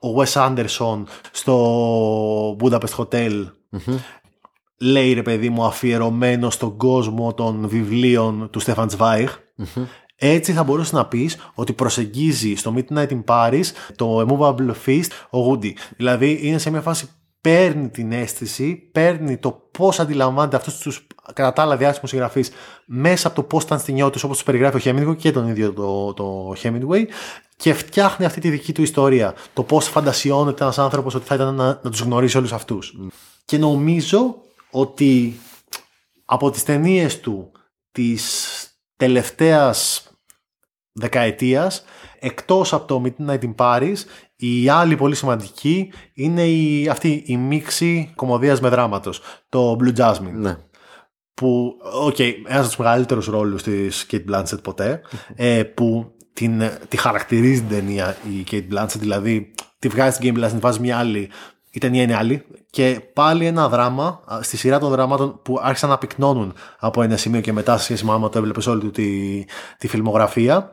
ο 0.00 0.08
Wes 0.20 0.32
Anderson 0.32 1.02
στο 1.30 2.56
Budapest 2.60 2.94
Hotel 2.96 3.46
λέει 4.78 5.12
ρε 5.12 5.22
παιδί 5.22 5.48
μου 5.48 5.64
αφιερωμένο 5.64 6.50
στον 6.50 6.76
κόσμο 6.76 7.34
των 7.34 7.68
βιβλίων 7.68 8.48
του 8.50 8.60
Στέφαν 8.60 8.86
Τσβάιχ. 8.86 9.38
Έτσι 10.18 10.52
θα 10.52 10.64
μπορούσε 10.64 10.96
να 10.96 11.06
πεις 11.06 11.36
ότι 11.54 11.72
προσεγγίζει 11.72 12.54
στο 12.54 12.74
Midnight 12.76 13.08
in 13.08 13.24
Paris 13.24 13.64
το 13.96 14.26
Immovable 14.28 14.72
Feast 14.86 15.08
ο 15.30 15.50
Woody. 15.50 15.72
Δηλαδή 15.96 16.38
είναι 16.42 16.58
σε 16.58 16.70
μια 16.70 16.80
φάση 16.80 17.08
παίρνει 17.46 17.88
την 17.88 18.12
αίσθηση, 18.12 18.74
παίρνει 18.92 19.36
το 19.36 19.68
πώς 19.70 20.00
αντιλαμβάνεται 20.00 20.56
αυτούς 20.56 20.78
τους 20.78 21.06
κατά 21.32 21.52
τα 21.52 21.62
άλλα 21.62 21.76
διάσημους 21.76 22.10
συγγραφείς 22.10 22.50
μέσα 22.86 23.26
από 23.26 23.36
το 23.36 23.42
πώς 23.42 23.62
ήταν 23.62 23.78
στη 23.78 23.92
νιώτη 23.92 24.12
τους 24.12 24.22
όπως 24.22 24.36
τους 24.36 24.46
περιγράφει 24.46 24.88
ο 24.88 24.92
Hemingway 24.92 25.16
και 25.16 25.32
τον 25.32 25.48
ίδιο 25.48 25.72
το, 25.72 26.14
το 26.14 26.54
Hemingway 26.62 27.04
και 27.56 27.74
φτιάχνει 27.74 28.24
αυτή 28.24 28.40
τη 28.40 28.50
δική 28.50 28.72
του 28.72 28.82
ιστορία. 28.82 29.34
Το 29.52 29.62
πώς 29.62 29.88
φαντασιώνεται 29.88 30.62
ένας 30.62 30.78
άνθρωπος 30.78 31.14
ότι 31.14 31.26
θα 31.26 31.34
ήταν 31.34 31.54
να, 31.54 31.80
να 31.82 31.90
τους 31.90 32.00
γνωρίσει 32.00 32.36
όλους 32.36 32.52
αυτούς. 32.52 32.94
Και 33.44 33.58
νομίζω 33.58 34.36
ότι 34.70 35.40
από 36.24 36.50
τις 36.50 36.62
ταινίες 36.62 37.20
του 37.20 37.52
της 37.92 38.44
τελευταίας 38.96 40.10
δεκαετίας 40.92 41.84
εκτός 42.18 42.72
από 42.72 42.86
το 42.86 43.02
Midnight 43.04 43.40
in 43.40 43.54
Paris 43.54 43.96
η 44.36 44.68
άλλη 44.68 44.96
πολύ 44.96 45.14
σημαντική 45.14 45.92
είναι 46.14 46.42
η, 46.46 46.88
αυτή 46.88 47.22
η 47.26 47.36
μίξη 47.36 48.12
κωμωδίας 48.14 48.60
με 48.60 48.68
δράματος 48.68 49.20
το 49.48 49.76
Blue 49.80 49.96
Jasmine 49.98 50.32
Ναι. 50.32 50.56
που, 51.34 51.76
οκ, 52.02 52.18
ένας 52.18 52.58
από 52.58 52.66
τους 52.66 52.76
μεγαλύτερους 52.76 53.26
ρόλους 53.26 53.62
της 53.62 54.06
Cate 54.10 54.24
Blanchett 54.30 54.62
ποτέ, 54.62 55.00
ε, 55.34 55.62
που 55.62 56.14
την, 56.32 56.62
τη 56.88 56.96
χαρακτηρίζει 56.96 57.60
την 57.60 57.68
ταινία 57.68 58.16
η 58.24 58.44
Kate 58.50 58.74
Blanchett, 58.74 58.98
δηλαδή 58.98 59.54
τη 59.78 59.88
βγάζει 59.88 60.16
στην 60.16 60.34
Game 60.34 60.38
Blanchett, 60.38 60.48
την 60.50 60.60
βάζει 60.60 60.80
μια 60.80 60.98
άλλη, 60.98 61.30
η 61.70 61.78
ταινία 61.78 62.02
είναι 62.02 62.16
άλλη 62.16 62.44
και 62.70 63.00
πάλι 63.12 63.46
ένα 63.46 63.68
δράμα 63.68 64.22
α, 64.32 64.42
στη 64.42 64.56
σειρά 64.56 64.78
των 64.78 64.90
δραμάτων 64.90 65.40
που 65.42 65.58
άρχισαν 65.62 65.88
να 65.88 65.98
πυκνώνουν 65.98 66.54
από 66.78 67.02
ένα 67.02 67.16
σημείο 67.16 67.40
και 67.40 67.52
μετά 67.52 67.76
σε 67.76 67.84
σχέση 67.84 68.04
με 68.04 68.12
άμα 68.12 68.28
το 68.28 68.38
έβλεπες 68.38 68.66
όλη 68.66 68.80
του 68.80 68.90
τη, 68.90 69.44
τη 69.78 69.88
φιλμογραφία 69.88 70.72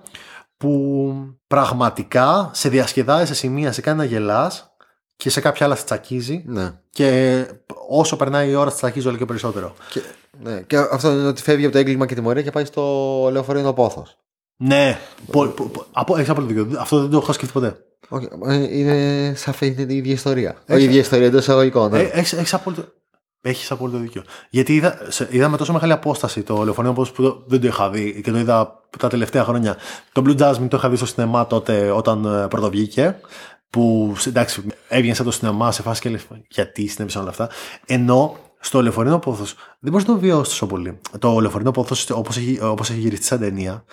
που 0.64 1.14
πραγματικά 1.48 2.50
σε 2.54 2.70
διασκεδάζει 2.70 3.26
σε 3.26 3.34
σημεία, 3.34 3.72
σε 3.72 3.82
κάνει 3.82 3.98
να 3.98 4.04
γελάς 4.04 4.76
και 5.16 5.30
σε 5.30 5.42
κάποια 5.42 5.66
άλλα 5.66 5.76
σε 5.76 5.84
τσακίζει 5.84 6.44
Ναι. 6.46 6.80
και 6.90 7.46
όσο 7.90 8.16
περνάει 8.16 8.50
η 8.50 8.56
ώρα 8.56 8.70
σε 8.70 8.76
τσακίζει 8.76 9.08
όλο 9.08 9.18
και 9.18 9.26
περισσότερο. 9.26 9.74
Και, 9.90 10.02
ναι. 10.44 10.62
και 10.62 10.78
αυτό 10.78 11.12
είναι 11.12 11.28
ότι 11.28 11.42
φεύγει 11.42 11.64
από 11.64 11.74
το 11.74 11.80
έγκλημα 11.80 12.06
και 12.06 12.16
τιμωρία 12.16 12.42
και 12.42 12.52
πάει 12.52 12.66
στο 12.66 12.82
λεωφορείο 13.32 13.74
πόθος. 13.74 14.18
Ναι, 14.58 15.00
πο, 15.32 15.48
πο, 15.48 15.64
πο, 15.64 15.86
από, 15.92 16.16
έχεις 16.16 16.30
απόλυτο 16.30 16.54
δίκιο. 16.54 16.80
Αυτό 16.80 17.00
δεν 17.02 17.10
το 17.10 17.18
έχω 17.18 17.34
σκεφτεί 17.34 17.54
ποτέ. 17.54 17.76
Όχι, 18.10 18.28
ε, 18.46 18.78
είναι 18.78 19.34
σαφέ, 19.36 19.66
είναι 19.66 19.94
η 19.94 19.96
ίδια 19.96 20.14
ιστορία. 20.14 20.56
Όχι 20.70 20.82
η 20.82 20.84
ίδια 20.84 21.00
ιστορία 21.00 21.26
εντός 21.26 21.42
εισαγωγικών. 21.42 21.92
Ναι. 21.92 22.00
Ε, 22.00 22.10
έχεις, 22.14 22.34
έχεις 22.34 22.54
απόλυτο, 22.54 22.86
έχεις 23.44 23.72
απόλυτο 23.72 23.98
δίκιο. 23.98 24.24
Γιατί 24.50 24.76
είδα, 24.76 24.98
σε, 25.08 25.28
είδα 25.32 25.50
με 25.50 25.58
τόσο 25.58 25.74
μεγάλη 25.74 25.92
απόσταση 25.92 26.42
το 26.44 26.64
λεωφορείο 26.64 26.92
όπως 26.92 27.12
που 27.12 27.22
το- 27.24 27.44
δεν 27.48 27.62
το 27.62 27.68
είχα 27.68 27.90
δει 27.90 28.22
και 28.24 28.32
το 28.32 28.38
είδα 28.38 28.80
τα 29.00 29.08
τελευταία 29.08 29.44
χρόνια. 29.44 29.78
Το 30.12 30.22
Blue 30.26 30.38
Jasmine 30.38 30.68
το 30.70 30.78
είχα 30.78 30.90
δει 30.90 30.96
στο 30.96 31.06
σινεμά 31.06 31.48
τότε 31.48 31.92
όταν 31.92 32.26
ε, 32.26 32.48
πρωτοβγήκε. 32.48 33.20
Που 33.70 34.16
εντάξει, 34.28 34.64
έβγαινε 34.88 35.14
από 35.16 35.24
το 35.24 35.32
σινεμά 35.32 35.72
σε 35.72 35.82
φάση 35.82 36.02
και 36.02 36.10
λες 36.10 36.28
γιατί 36.50 36.88
συνέβησαν 36.88 37.22
όλα 37.22 37.30
αυτά. 37.30 37.50
Ενώ 37.86 38.36
στο 38.60 38.82
λεωφορείο 38.82 39.20
πόθος 39.20 39.56
δεν 39.80 39.92
μπορείς 39.92 40.08
να 40.08 40.14
το 40.14 40.20
βιώσεις 40.20 40.48
τόσο 40.50 40.68
πολύ. 40.68 41.00
Το 41.20 41.40
λεωφορείο 41.40 41.72
πόθος, 41.72 42.10
όπως 42.10 42.38
έχει, 42.38 42.60
όπως 42.62 42.90
έχει 42.90 43.00
γυριστεί 43.00 43.26
σαν 43.26 43.40
ταινία, 43.40 43.84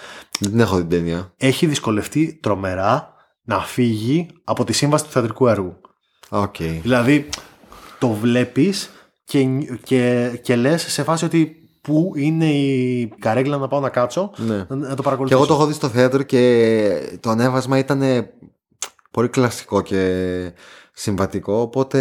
Δεν 0.40 0.51
την 0.51 0.61
έχω 0.61 0.76
δει 0.76 0.80
την 0.80 0.90
ταινία. 0.90 1.32
έχει 1.36 1.66
δυσκολευτεί 1.66 2.38
τρομερά 2.42 3.12
να 3.42 3.59
φύγει 3.61 4.26
από 4.44 4.64
τη 4.64 4.72
σύμβαση 4.72 5.05
του 5.05 5.11
θεατρικού 5.11 5.46
έργου. 5.46 5.76
Οκ. 6.28 6.57
Δηλαδή, 6.82 7.28
το 7.98 8.09
βλέπεις 8.09 8.90
και, 9.30 9.44
και, 9.82 10.30
και 10.42 10.56
λες 10.56 10.82
σε 10.92 11.02
φάση 11.02 11.24
ότι 11.24 11.68
πού 11.80 12.12
είναι 12.16 12.44
η 12.46 13.12
καρέκλα 13.18 13.56
να 13.56 13.68
πάω 13.68 13.80
να 13.80 13.88
κάτσω 13.88 14.30
Ναι. 14.36 14.56
να, 14.68 14.76
να 14.76 14.88
το 14.88 14.94
Και 14.94 15.02
παρακολουθήσω. 15.02 15.38
εγώ 15.38 15.46
το 15.48 15.54
έχω 15.54 15.66
δει 15.66 15.72
στο 15.72 15.88
θέατρο 15.88 16.22
και 16.22 17.18
το 17.20 17.30
ανέβασμα 17.30 17.78
ήταν 17.78 18.02
πολύ 19.10 19.28
κλασικό 19.28 19.80
και 19.80 20.52
συμβατικό, 20.92 21.60
οπότε 21.60 21.98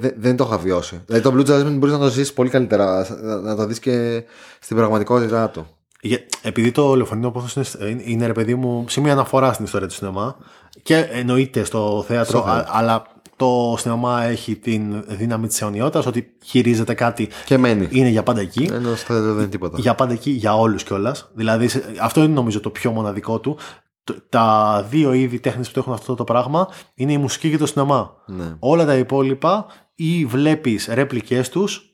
δεν, 0.00 0.12
δεν 0.16 0.36
το 0.36 0.44
είχα 0.48 0.58
βιώσει. 0.58 1.00
Δηλαδή 1.06 1.22
το 1.22 1.34
Blue 1.36 1.46
Jasmine 1.66 1.76
μπορείς 1.78 1.94
να 1.94 2.00
το 2.00 2.08
ζήσεις 2.08 2.32
πολύ 2.32 2.48
καλύτερα, 2.50 3.06
να, 3.22 3.36
να 3.40 3.56
το 3.56 3.66
δεις 3.66 3.78
και 3.78 4.24
στην 4.60 4.76
πραγματικότητά 4.76 5.50
του. 5.50 5.66
Για- 6.00 6.22
επειδή 6.42 6.70
το 6.72 6.94
λεωφορείο 6.94 7.30
πόθος 7.30 7.74
είναι, 7.76 8.02
είναι 8.04 8.26
ρε 8.26 8.32
παιδί 8.32 8.54
μου 8.54 8.84
σημείο 8.88 9.12
αναφορά 9.12 9.52
στην 9.52 9.64
ιστορία 9.64 9.88
του 9.88 9.94
σινεμά 9.94 10.36
και 10.82 10.96
εννοείται 10.96 11.64
στο 11.64 12.04
θέατρο, 12.08 12.38
Στο 12.38 12.46
θέατρο. 12.48 12.72
α- 12.72 12.78
αλλά 12.78 13.06
το 13.36 13.74
σινεμά 13.78 14.22
έχει 14.22 14.56
την 14.56 15.04
δύναμη 15.06 15.46
της 15.46 15.60
αιωνιότητας 15.62 16.06
ότι 16.06 16.32
χειρίζεται 16.44 16.94
κάτι 16.94 17.28
Και 17.44 17.58
μένει. 17.58 17.88
είναι 17.90 18.08
για 18.08 18.22
πάντα 18.22 18.40
εκεί. 18.40 18.68
Ενώ 18.72 18.94
στο 18.94 19.06
θέατρο 19.06 19.32
δεν 19.32 19.38
είναι 19.42 19.46
τίποτα. 19.50 19.78
για 19.80 19.94
πάντα 19.94 20.12
εκεί, 20.12 20.30
για 20.30 20.56
όλους 20.58 20.82
κιόλας. 20.84 21.30
Δηλαδή, 21.34 21.68
σε- 21.68 21.84
αυτό 22.00 22.22
είναι 22.22 22.32
νομίζω 22.34 22.60
το 22.60 22.70
πιο 22.70 22.90
μοναδικό 22.90 23.38
του. 23.40 23.56
Το- 24.04 24.16
Τα 24.28 24.86
δύο 24.90 25.12
είδη 25.12 25.40
τέχνης 25.40 25.66
που 25.68 25.72
το 25.74 25.80
έχουν 25.80 25.92
αυτό 25.92 26.14
το 26.14 26.24
πράγμα 26.24 26.68
είναι 26.94 27.12
η 27.12 27.18
μουσική 27.18 27.50
και 27.50 27.56
το 27.58 27.66
σινεμά. 27.66 28.10
Ναι. 28.26 28.56
Όλα 28.58 28.84
τα 28.84 28.94
υπόλοιπα 28.94 29.66
ή 29.94 30.24
βλέπεις 30.24 30.86
ρέπλικες 30.92 31.48
τους 31.48 31.92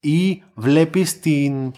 ή 0.00 0.42
βλέπεις 0.54 1.20
την, 1.20 1.72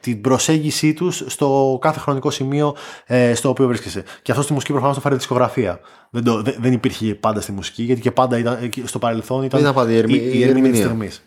την 0.00 0.20
προσέγγιση 0.20 0.94
τους 0.94 1.24
στο 1.26 1.78
κάθε 1.80 1.98
χρονικό 2.00 2.30
σημείο 2.30 2.76
ε, 3.06 3.34
στο 3.34 3.48
οποίο 3.48 3.66
βρίσκεσαι. 3.66 4.04
Και 4.22 4.30
αυτό 4.30 4.42
στη 4.44 4.52
μουσική 4.52 4.72
προφανώς 4.72 4.94
το 4.96 5.00
φέρει 5.02 5.14
δισκογραφία. 5.14 5.80
Δεν, 6.10 6.24
το, 6.24 6.42
δεν, 6.42 6.54
δεν 6.58 6.72
υπήρχε 6.72 7.14
πάντα 7.14 7.40
στη 7.40 7.52
μουσική 7.52 7.82
γιατί 7.82 8.00
και 8.00 8.10
πάντα 8.10 8.38
ήταν, 8.38 8.58
εκεί 8.62 8.82
στο 8.86 8.98
παρελθόν 8.98 9.42
ήταν, 9.42 9.60
Ήταν 9.60 9.74
πάντα 9.74 9.90
η 9.90 9.96
ερμη- 9.96 10.22
η 10.22 10.42
ερμηνεία 10.42 10.70
της 10.70 10.80
ερμηνεία. 10.80 10.84
στιγμής. 10.84 11.22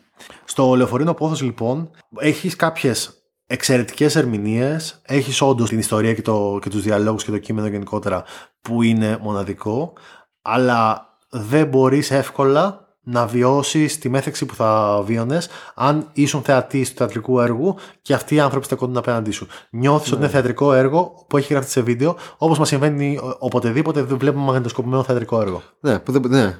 Στο 0.45 0.75
λεωφορείο 0.75 1.13
πόθος 1.13 1.41
λοιπόν 1.41 1.89
έχεις 2.19 2.55
κάποιες 2.55 3.15
εξαιρετικές 3.47 4.15
ερμηνείες, 4.15 5.01
έχεις 5.05 5.41
όντως 5.41 5.69
την 5.69 5.79
ιστορία 5.79 6.13
και, 6.13 6.21
το, 6.21 6.59
και 6.61 6.69
τους 6.69 6.81
διαλόγους 6.81 7.23
και 7.23 7.31
το 7.31 7.37
κείμενο 7.37 7.67
γενικότερα 7.67 8.23
που 8.61 8.81
είναι 8.81 9.17
μοναδικό, 9.21 9.93
αλλά 10.41 11.09
δεν 11.29 11.67
μπορείς 11.67 12.11
εύκολα 12.11 12.90
να 13.03 13.25
βιώσει 13.27 13.99
τη 13.99 14.09
μέθεξη 14.09 14.45
που 14.45 14.55
θα 14.55 15.01
βίωνες 15.05 15.49
αν 15.75 16.09
ήσουν 16.13 16.41
θεατής 16.41 16.89
του 16.89 16.95
θεατρικού 16.97 17.39
έργου 17.39 17.75
και 18.01 18.13
αυτοί 18.13 18.35
οι 18.35 18.39
άνθρωποι 18.39 18.65
στεκόντουν 18.65 18.97
απέναντί 18.97 19.31
σου. 19.31 19.47
Νιώθεις 19.69 20.11
ότι 20.11 20.21
είναι 20.21 20.29
θεατρικό 20.29 20.73
έργο 20.73 21.25
που 21.27 21.37
έχει 21.37 21.53
γραφτεί 21.53 21.71
σε 21.71 21.81
βίντεο, 21.81 22.15
όπως 22.37 22.59
μας 22.59 22.67
συμβαίνει 22.67 23.17
ο- 23.17 23.35
οποτεδήποτε 23.39 24.01
δεν 24.03 24.17
βλέπουμε 24.17 24.45
μαγνητοσκοπημένο 24.45 25.03
θεατρικό 25.03 25.41
έργο. 25.41 25.61
Ναι, 25.79 25.99
που, 25.99 26.11
δεν, 26.11 26.21
ναι. 26.27 26.57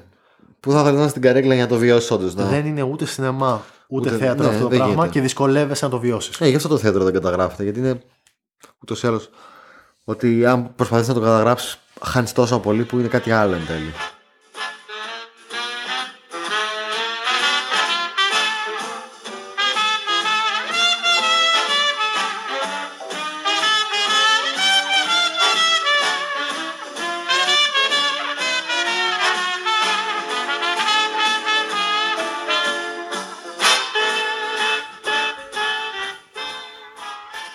που 0.60 0.70
θα 0.70 0.76
ήθελα 0.80 0.92
να 0.94 1.00
είναι 1.00 1.08
στην 1.10 1.22
καρέκλα 1.22 1.54
για 1.54 1.62
να 1.62 1.68
το 1.68 1.76
βιώσεις 1.76 2.10
όντως. 2.10 2.34
Ναι. 2.34 2.44
Δεν 2.44 2.66
είναι 2.66 2.82
ούτε 2.82 3.04
σινεμά 3.06 3.62
ούτε, 3.88 4.08
Ούτε- 4.08 4.18
θέατρο 4.24 4.42
ναι, 4.44 4.48
αυτό 4.50 4.62
το 4.62 4.68
δεν 4.68 4.78
πράγμα 4.78 4.94
γίνεται. 4.94 5.12
και 5.12 5.20
δυσκολεύεσαι 5.20 5.84
να 5.84 5.90
το 5.90 5.98
βιώσεις. 5.98 6.40
Ε, 6.40 6.48
γι' 6.48 6.56
αυτό 6.56 6.68
το 6.68 6.78
θέατρο 6.78 7.04
δεν 7.04 7.12
καταγράφεται. 7.12 7.62
Γιατί 7.62 7.78
είναι 7.78 8.00
ούτως 8.82 9.02
ή 9.02 9.06
άλλως 9.06 9.30
ότι 10.04 10.46
αν 10.46 10.74
προσπαθεί 10.76 11.08
να 11.08 11.14
το 11.14 11.20
καταγράψεις, 11.20 11.78
χάνεις 12.02 12.32
τόσο 12.32 12.58
πολύ 12.58 12.84
που 12.84 12.98
είναι 12.98 13.08
κάτι 13.08 13.30
άλλο 13.30 13.54
εν 13.54 13.66
τέλει. 13.66 13.92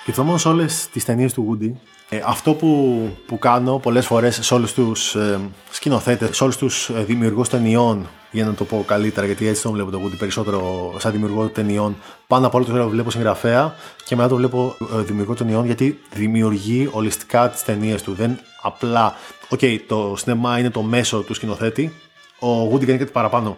Σκεφτόμουν 0.08 0.39
σε 0.39 0.47
όλες 0.47 0.88
τις 0.91 1.05
ταινίες 1.05 1.34
του 1.34 1.58
Woody. 1.62 1.72
ε, 2.10 2.22
αυτό 2.26 2.53
που, 2.53 2.99
που 3.26 3.39
κάνω 3.39 3.80
πολλές 3.80 4.05
φορές 4.05 4.39
σε 4.41 4.53
όλους 4.53 4.74
τους 4.74 5.16
ε, 5.16 5.39
σκηνοθέτες, 5.72 6.36
σε 6.36 6.43
όλους 6.43 6.58
τους 6.58 6.89
ε, 6.89 7.03
δημιουργούς 7.03 7.49
ταινιών, 7.49 8.08
για 8.32 8.45
να 8.45 8.53
το 8.53 8.64
πω 8.64 8.84
καλύτερα, 8.88 9.26
γιατί 9.26 9.47
έτσι 9.47 9.62
τον 9.62 9.72
βλέπω 9.72 9.91
το 9.91 9.99
Woody 10.03 10.18
περισσότερο 10.18 10.93
σαν 10.97 11.12
δημιουργό 11.12 11.47
ταινιών. 11.47 11.95
Πάνω 12.28 12.47
απ' 12.47 12.55
όλα 12.55 12.66
το 12.66 12.89
βλέπω 12.89 13.12
συγγραφέα 13.12 13.76
και 14.05 14.16
μετά 14.16 14.28
το 14.28 14.36
βλέπω 14.36 14.76
ε, 14.93 15.01
δημιουργό 15.01 15.34
ταινιών, 15.34 15.66
γιατί 15.66 15.99
δημιουργεί 16.14 16.89
ολιστικά 16.91 17.49
τις 17.49 17.64
ταινίες 17.64 18.01
του. 18.01 18.14
Δεν 18.14 18.39
απλά, 18.62 19.16
οκ, 19.49 19.60
το 19.88 20.16
σινεμά 20.18 20.60
είναι 20.60 20.70
το 20.70 20.82
μέσο 20.82 21.22
του 21.22 21.34
σκηνοθέτη. 21.34 21.93
Ο 22.39 22.74
Woody 22.74 22.86
κάνει 22.86 22.97
κάτι 22.99 23.12
παραπάνω 23.12 23.58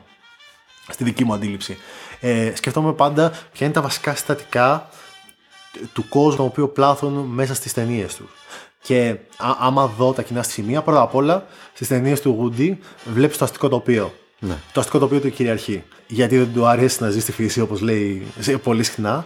στη 0.89 1.03
δική 1.03 1.23
μου 1.25 1.33
αντίληψη. 1.33 1.77
Ε, 2.19 2.51
σκεφτόμαι 2.55 2.93
πάντα 2.93 3.29
ποια 3.29 3.65
είναι 3.65 3.75
τα 3.75 3.81
βασικά 3.81 4.11
συστατικά 4.11 4.89
του 5.93 6.07
κόσμου 6.09 6.35
τον 6.35 6.45
οποίο 6.45 6.67
πλάθουν 6.67 7.13
μέσα 7.13 7.53
στις 7.53 7.73
ταινίες 7.73 8.15
τους. 8.15 8.29
Και 8.81 9.15
α, 9.37 9.55
άμα 9.59 9.87
δω 9.97 10.13
τα 10.13 10.21
κοινά 10.21 10.43
σημεία, 10.43 10.81
πρώτα 10.81 11.01
απ' 11.01 11.15
όλα 11.15 11.45
στις 11.73 11.87
ταινίες 11.87 12.21
του 12.21 12.53
Woody 12.57 12.73
βλέπεις 13.13 13.37
το 13.37 13.45
αστικό 13.45 13.67
τοπίο. 13.69 14.13
Ναι. 14.39 14.57
Το 14.73 14.79
αστικό 14.79 14.99
τοπίο 14.99 15.19
του 15.19 15.31
κυριαρχεί. 15.31 15.83
Γιατί 16.07 16.37
δεν 16.37 16.53
του 16.53 16.65
αρέσει 16.67 17.03
να 17.03 17.09
ζει 17.09 17.19
στη 17.21 17.31
φύση, 17.31 17.61
όπως 17.61 17.81
λέει 17.81 18.27
σε- 18.39 18.57
πολύ 18.57 18.83
συχνά. 18.83 19.25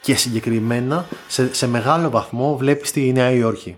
Και 0.00 0.14
συγκεκριμένα 0.14 1.06
σε, 1.28 1.54
σε 1.54 1.66
μεγάλο 1.68 2.10
βαθμό 2.10 2.56
βλέπεις 2.56 2.90
τη 2.92 3.12
Νέα 3.12 3.30
Υόρκη. 3.30 3.76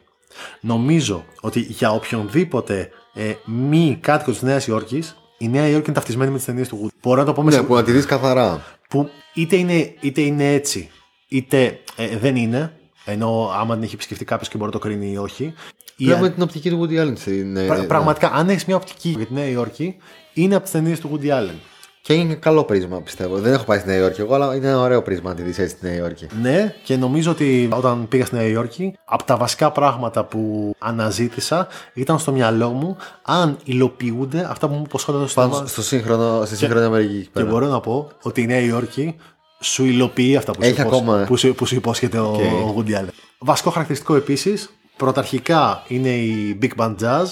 Νομίζω 0.60 1.24
ότι 1.40 1.60
για 1.60 1.90
οποιονδήποτε 1.92 2.90
ε, 3.14 3.32
μη 3.44 3.98
κάτοικος 4.00 4.32
της 4.34 4.42
Νέας 4.42 4.66
Υόρκης, 4.66 5.16
η 5.38 5.48
Νέα 5.48 5.66
Υόρκη 5.68 5.84
είναι 5.86 5.94
ταυτισμένη 5.94 6.30
με 6.30 6.36
τις 6.36 6.46
ταινίες 6.46 6.68
του 6.68 6.80
Woody. 6.84 6.96
Μπορώ 7.02 7.20
να 7.20 7.26
το 7.26 7.32
πω 7.32 7.42
με 7.42 7.50
Ναι, 7.50 7.56
σε- 7.56 7.62
που 7.62 7.74
να 7.74 7.82
τη 7.82 7.92
δεις 7.92 8.04
καθαρά. 8.06 8.64
που 8.88 9.08
είτε 9.34 9.56
είναι, 9.56 9.94
είτε 10.00 10.20
είναι 10.20 10.52
έτσι, 10.52 10.90
είτε 11.30 11.78
ε, 11.96 12.16
δεν 12.16 12.36
είναι, 12.36 12.72
ενώ 13.04 13.50
άμα 13.60 13.74
την 13.74 13.82
έχει 13.82 13.94
επισκεφτεί 13.94 14.24
κάποιος 14.24 14.48
και 14.48 14.56
μπορεί 14.58 14.70
να 14.72 14.78
το 14.78 14.86
κρίνει 14.86 15.10
ή 15.12 15.16
όχι. 15.16 15.54
Η 15.96 16.04
Βλέπουμε 16.04 16.26
α- 16.28 16.32
την 16.32 16.42
οπτική 16.42 16.70
του 16.70 16.80
Woody 16.88 17.02
Allen 17.02 17.12
στην. 17.16 17.56
ε, 17.56 17.66
πρα- 17.66 17.78
ναι. 17.78 17.84
πραγματικά, 17.86 18.30
αν 18.34 18.48
έχεις 18.48 18.64
μια 18.64 18.76
οπτική 18.76 19.08
για 19.08 19.26
τη 19.26 19.34
Νέα 19.34 19.46
Υόρκη, 19.48 19.96
είναι 20.34 20.54
από 20.54 20.62
τις 20.62 20.72
ταινίες 20.72 21.00
του 21.00 21.10
Woody 21.22 21.26
Allen. 21.28 21.54
Και 22.02 22.12
είναι 22.12 22.34
καλό 22.34 22.64
πρίσμα, 22.64 23.00
πιστεύω. 23.02 23.38
Δεν 23.38 23.52
έχω 23.52 23.64
πάει 23.64 23.78
στη 23.78 23.88
Νέα 23.88 23.96
Υόρκη 23.98 24.20
εγώ, 24.20 24.34
αλλά 24.34 24.54
είναι 24.54 24.66
ένα 24.66 24.80
ωραίο 24.80 25.02
πρίσμα 25.02 25.30
να 25.30 25.36
τη 25.36 25.42
δεις 25.42 25.58
έτσι 25.58 25.76
στη 25.76 25.86
Νέα 25.86 25.94
Υόρκη. 25.94 26.26
Ναι, 26.40 26.74
και 26.84 26.96
νομίζω 26.96 27.30
ότι 27.30 27.68
όταν 27.72 28.08
πήγα 28.08 28.24
στη 28.26 28.34
Νέα 28.34 28.44
Υόρκη, 28.46 28.94
από 29.04 29.24
τα 29.24 29.36
βασικά 29.36 29.70
πράγματα 29.72 30.24
που 30.24 30.74
αναζήτησα 30.78 31.68
ήταν 31.94 32.18
στο 32.18 32.32
μυαλό 32.32 32.68
μου 32.68 32.96
αν 33.22 33.56
υλοποιούνται 33.64 34.46
αυτά 34.50 34.68
που 34.68 34.74
μου 34.74 34.82
υποσχόταν 34.86 35.28
στο 35.28 35.40
Πάνω 35.40 35.52
στόμα. 35.52 35.68
στο 35.68 35.82
σύγχρονο, 35.82 36.44
στη 36.44 36.56
σύγχρονη 36.56 36.84
Αμερική. 36.84 37.14
εκεί 37.16 37.22
Και 37.24 37.30
πέρα. 37.32 37.46
μπορώ 37.46 37.66
να 37.66 37.80
πω 37.80 38.10
ότι 38.22 38.40
η 38.42 38.46
Νέα 38.46 38.60
Υόρκη 38.60 39.16
σου 39.60 39.84
υλοποιεί 39.84 40.36
αυτά 40.36 40.52
που, 40.52 40.62
σου, 40.62 40.68
Έχει 40.68 40.80
υπόσχε- 40.80 41.00
ακόμα, 41.02 41.20
ε. 41.20 41.24
που, 41.24 41.36
σου, 41.36 41.54
που 41.54 41.66
σου 41.66 41.74
υπόσχεται 41.74 42.18
ο, 42.18 42.30
ο 42.66 42.74
Woody 42.78 42.90
Allen. 42.90 43.08
Βασικό 43.38 43.70
χαρακτηριστικό 43.70 44.14
επίσης, 44.14 44.70
πρωταρχικά 44.96 45.82
είναι 45.88 46.08
η 46.08 46.58
Big 46.62 46.70
Band 46.82 46.94
Jazz 47.02 47.24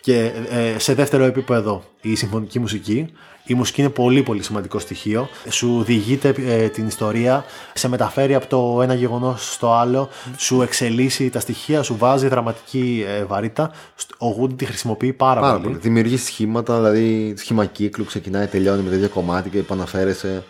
και 0.00 0.30
ε, 0.50 0.78
σε 0.78 0.94
δεύτερο 0.94 1.24
επίπεδο 1.24 1.84
η 2.00 2.14
συμφωνική 2.14 2.58
μουσική. 2.58 3.06
Η 3.46 3.54
μουσική 3.54 3.80
είναι 3.80 3.90
πολύ 3.90 4.22
πολύ 4.22 4.42
σημαντικό 4.42 4.78
στοιχείο. 4.78 5.28
Σου 5.48 5.82
διηγείται 5.86 6.34
ε, 6.46 6.68
την 6.68 6.86
ιστορία, 6.86 7.44
σε 7.74 7.88
μεταφέρει 7.88 8.34
από 8.34 8.46
το 8.46 8.82
ένα 8.82 8.94
γεγονός 8.94 9.52
στο 9.52 9.72
άλλο, 9.72 10.08
σου 10.36 10.62
εξελίσσει 10.62 11.30
τα 11.30 11.40
στοιχεία, 11.40 11.82
σου 11.82 11.96
βάζει 11.98 12.28
δραματική 12.28 13.04
ε, 13.08 13.24
βαρύτητα. 13.24 13.70
Ο 14.18 14.26
Woody 14.42 14.56
τη 14.56 14.64
χρησιμοποιεί 14.64 15.12
πάρα, 15.12 15.40
Πάρα 15.40 15.52
πολύ. 15.52 15.64
πολύ. 15.64 15.78
Δημιουργεί 15.78 16.16
σχήματα, 16.16 16.76
δηλαδή 16.76 17.34
σχήμα 17.36 17.64
κύκλου, 17.64 18.04
ξεκινάει, 18.04 18.46
τελειώνει 18.46 18.82
με 18.82 18.88
το 18.88 18.94
ίδιο 18.94 19.08
κομμάτι 19.08 19.48
και 19.50 19.58
επαναφέρεσαι. 19.58 20.44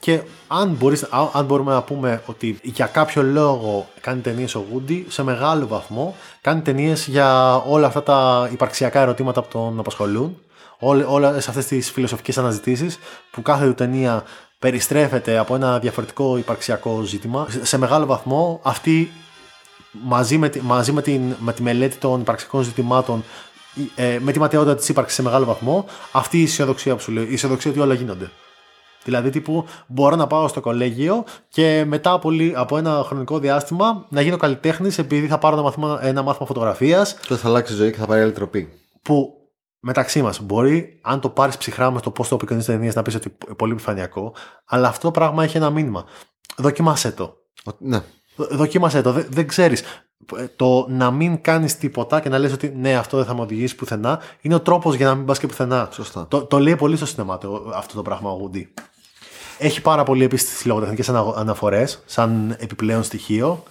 Και 0.00 0.20
αν, 0.48 0.68
μπορείς, 0.70 1.02
α- 1.02 1.30
αν 1.32 1.44
μπορούμε 1.44 1.72
να 1.72 1.82
πούμε 1.82 2.22
ότι 2.26 2.58
για 2.62 2.86
κάποιο 2.86 3.22
λόγο 3.22 3.88
κάνει 4.00 4.20
ταινίες 4.20 4.54
ο 4.54 4.64
Woody, 4.74 5.02
σε 5.08 5.22
μεγάλο 5.22 5.66
βαθμό 5.66 6.16
κάνει 6.40 6.60
ταινίες 6.60 7.06
για 7.06 7.54
όλα 7.56 7.86
αυτά 7.86 8.02
τα 8.02 8.48
υπαρξιακά 8.52 9.00
ερωτήματα 9.00 9.42
που 9.42 9.48
τον 9.52 9.78
απασχολούν, 9.78 10.38
όλε, 10.78 11.04
όλες 11.04 11.48
αυτές 11.48 11.66
τις 11.66 11.90
φιλοσοφικές 11.90 12.38
αναζητήσεις 12.38 12.98
που 13.30 13.42
κάθε 13.42 13.66
του 13.66 13.74
ταινία 13.74 14.24
περιστρέφεται 14.58 15.38
από 15.38 15.54
ένα 15.54 15.78
διαφορετικό 15.78 16.36
υπαρξιακό 16.38 17.02
ζήτημα. 17.02 17.46
Σε- 17.50 17.64
Σε 17.64 17.78
μεγάλο 17.78 18.06
βαθμό 18.06 18.60
αυτή 18.62 19.10
μαζί 19.92 20.38
με, 20.38 20.48
τη, 20.48 20.60
μαζί 20.60 20.92
με, 20.92 21.02
την, 21.02 21.34
με 21.38 21.52
τη 21.52 21.62
μελέτη 21.62 21.96
των 21.96 22.20
υπαρξιακών 22.20 22.62
ζητημάτων 22.62 23.24
ε, 23.94 24.18
με 24.20 24.32
τη 24.32 24.38
ματαιότητα 24.38 24.74
της 24.74 24.88
ύπαρξης 24.88 25.16
σε 25.16 25.22
μεγάλο 25.22 25.44
βαθμό 25.44 25.84
αυτή 26.12 26.38
η 26.40 26.42
αισιοδοξία 26.42 26.94
που 26.94 27.00
σου 27.02 27.12
λέω, 27.12 27.22
η 27.22 27.32
αισιοδοξία 27.34 27.70
ότι 27.70 27.80
όλα 27.80 27.94
γίνονται. 27.94 28.30
Δηλαδή, 29.04 29.30
τύπου, 29.30 29.64
μπορώ 29.86 30.16
να 30.16 30.26
πάω 30.26 30.48
στο 30.48 30.60
κολέγιο 30.60 31.24
και 31.48 31.84
μετά 31.86 32.12
από, 32.12 32.30
λι- 32.30 32.56
από 32.56 32.76
ένα 32.76 33.02
χρονικό 33.06 33.38
διάστημα 33.38 34.06
να 34.08 34.20
γίνω 34.20 34.36
καλλιτέχνης 34.36 34.98
επειδή 34.98 35.26
θα 35.26 35.38
πάρω 35.38 35.54
ένα 35.54 35.64
μάθημα, 35.64 35.98
ένα 36.02 36.22
μάθημα 36.22 36.46
φωτογραφίας 36.46 37.14
Τότε 37.14 37.36
θα 37.40 37.48
αλλάξει 37.48 37.72
η 37.72 37.76
ζωή 37.76 37.90
και 37.90 37.96
θα 37.98 38.06
πάρει 38.06 38.20
άλλη 38.20 38.32
τροπή. 38.32 38.68
που 39.02 39.32
μεταξύ 39.80 40.22
μας 40.22 40.40
μπορεί, 40.40 41.00
αν 41.02 41.20
το 41.20 41.28
πάρεις 41.28 41.56
ψυχρά 41.56 41.90
μες 41.90 42.02
το 42.02 42.10
πώς 42.10 42.28
το 42.28 42.34
απεικονίζει 42.34 42.66
ταινίε, 42.66 42.92
να 42.94 43.02
πεις 43.02 43.14
ότι 43.14 43.36
πολύ 43.56 43.72
επιφανειακό, 43.72 44.34
αλλά 44.64 44.88
αυτό 44.88 45.02
το 45.06 45.10
πράγμα 45.10 45.44
έχει 45.44 45.56
ένα 45.56 45.70
μήνυμα. 45.70 46.04
Δοκιμάσέ 46.56 47.12
το. 47.12 47.34
Ο- 47.64 47.70
Ναι. 47.78 48.00
Δο- 48.36 48.46
Δοκίμασέ 48.50 49.02
το. 49.02 49.12
Δεν, 49.12 49.26
δεν 49.30 49.46
ξέρεις. 49.46 49.82
Το 50.56 50.86
να 50.88 51.10
μην 51.10 51.40
κάνεις 51.40 51.76
τίποτα 51.78 52.20
και 52.20 52.28
να 52.28 52.38
λες 52.38 52.52
ότι 52.52 52.72
ναι, 52.76 52.94
αυτό 52.94 53.16
δεν 53.16 53.26
θα 53.26 53.34
με 53.34 53.40
οδηγήσει 53.40 53.74
πουθενά 53.74 54.20
είναι 54.40 54.54
ο 54.54 54.60
τρόπος 54.60 54.94
για 54.94 55.06
να 55.06 55.14
μην 55.14 55.24
πας 55.24 55.38
και 55.38 55.46
πουθενά. 55.46 55.88
Σωστά. 55.92 56.26
Το, 56.28 56.44
το 56.44 56.58
λέει 56.58 56.76
πολύ 56.76 56.96
στο 56.96 57.06
σινεμά 57.06 57.38
το, 57.38 57.72
αυτό 57.74 57.94
το 57.94 58.02
πράγμα 58.02 58.30
ο 58.30 58.50
Woody. 58.52 58.64
Έχει 59.58 59.80
πάρα 59.82 60.02
πολύ 60.02 60.24
επίσης 60.24 60.58
τι 60.58 60.68
λογοτεχνικέ 60.68 61.10
αναφορές, 61.36 62.02
σαν 62.06 62.56
επιπλέον 62.58 63.02
στοιχείο. 63.02 63.62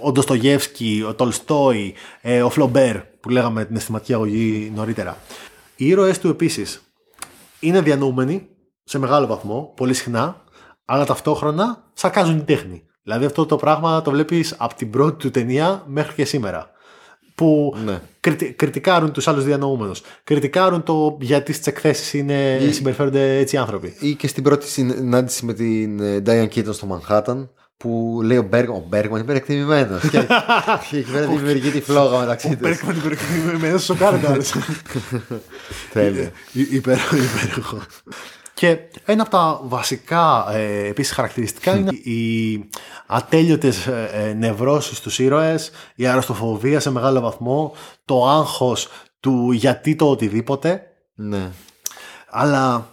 Ο 0.00 0.12
Ντοστογεύσκη, 0.12 1.04
ο 1.08 1.14
Τολστόι, 1.14 1.94
ε, 2.20 2.42
ο 2.42 2.50
Φλομπέρ, 2.50 3.00
που 3.00 3.28
λέγαμε 3.28 3.64
την 3.64 3.76
αισθηματική 3.76 4.12
αγωγή 4.12 4.72
νωρίτερα. 4.74 5.16
Οι 5.76 5.86
ήρωές 5.86 6.18
του 6.18 6.28
επίσης 6.28 6.80
είναι 7.60 7.80
διανοούμενοι 7.80 8.48
σε 8.84 8.98
μεγάλο 8.98 9.26
βαθμό, 9.26 9.72
πολύ 9.76 9.94
συχνά, 9.94 10.42
αλλά 10.84 11.04
ταυτόχρονα 11.04 11.84
σαρκάζουν 11.92 12.36
την 12.36 12.44
τέχνη. 12.44 12.82
Δηλαδή 13.06 13.24
αυτό 13.24 13.46
το 13.46 13.56
πράγμα 13.56 14.02
το 14.02 14.10
βλέπεις 14.10 14.54
από 14.58 14.74
την 14.74 14.90
πρώτη 14.90 15.16
του 15.16 15.30
ταινία 15.30 15.82
μέχρι 15.86 16.14
και 16.14 16.24
σήμερα. 16.24 16.70
Που 17.34 17.76
Ναι. 17.84 18.00
κριτι- 18.20 18.56
κριτικάρουν 18.56 19.12
τους 19.12 19.28
άλλους 19.28 19.44
διανοούμενους. 19.44 20.02
Κριτικάρουν 20.24 20.82
το 20.82 21.16
γιατί 21.20 21.52
στις 21.52 21.66
εκθέσεις 21.66 22.14
είναι, 22.14 22.58
συμπεριφέρονται 22.70 23.38
έτσι 23.38 23.54
οι 23.54 23.58
άνθρωποι. 23.58 23.96
Ή 23.98 24.14
και 24.14 24.26
στην 24.28 24.42
πρώτη 24.42 24.66
συνάντηση 24.68 25.44
με 25.44 25.52
την 25.52 26.00
ε, 26.00 26.22
Diane 26.26 26.48
Keaton 26.54 26.74
στο 26.74 27.00
Manhattan 27.08 27.48
που 27.76 28.20
λέει 28.24 28.36
ο 28.38 28.42
Μπέργμαν, 28.42 28.76
ο 28.76 28.84
Μπέργμαν 28.88 29.12
είναι 29.20 29.24
υπερεκτιμημένος. 29.32 30.00
και, 30.08 30.08
και 30.90 30.96
εκεί 30.96 31.10
πέρα 31.12 31.26
δημιουργεί 31.26 31.70
τη 31.70 31.80
φλόγα 31.80 32.18
μεταξύ 32.18 32.48
τους. 32.48 32.56
Πέρκμα 32.58 32.92
την 32.92 33.02
κορυφή 33.02 33.78
σοκάρει 33.78 34.18
κιόλας. 34.18 34.52
Τέλεια. 35.92 36.30
Υ- 36.52 36.72
υπέροχο, 36.72 37.16
υπέροχο. 37.16 37.78
Και 38.56 38.78
ένα 39.04 39.22
από 39.22 39.30
τα 39.30 39.60
βασικά 39.62 40.46
ε, 40.52 40.86
επίσης 40.86 41.14
χαρακτηριστικά 41.14 41.76
είναι 41.76 41.90
οι 41.92 42.68
ατέλειωτες 43.06 43.86
ε, 43.86 44.10
ε, 44.12 44.32
νευρώσεις 44.32 44.96
στους 44.96 45.18
ήρωες, 45.18 45.70
η 45.94 46.06
αρρωστοφοβία 46.06 46.80
σε 46.80 46.90
μεγάλο 46.90 47.20
βαθμό, 47.20 47.74
το 48.04 48.26
άγχος 48.28 48.88
του 49.20 49.52
γιατί 49.52 49.96
το 49.96 50.10
οτιδήποτε, 50.10 50.82
Ναι. 51.14 51.50
αλλά 52.30 52.88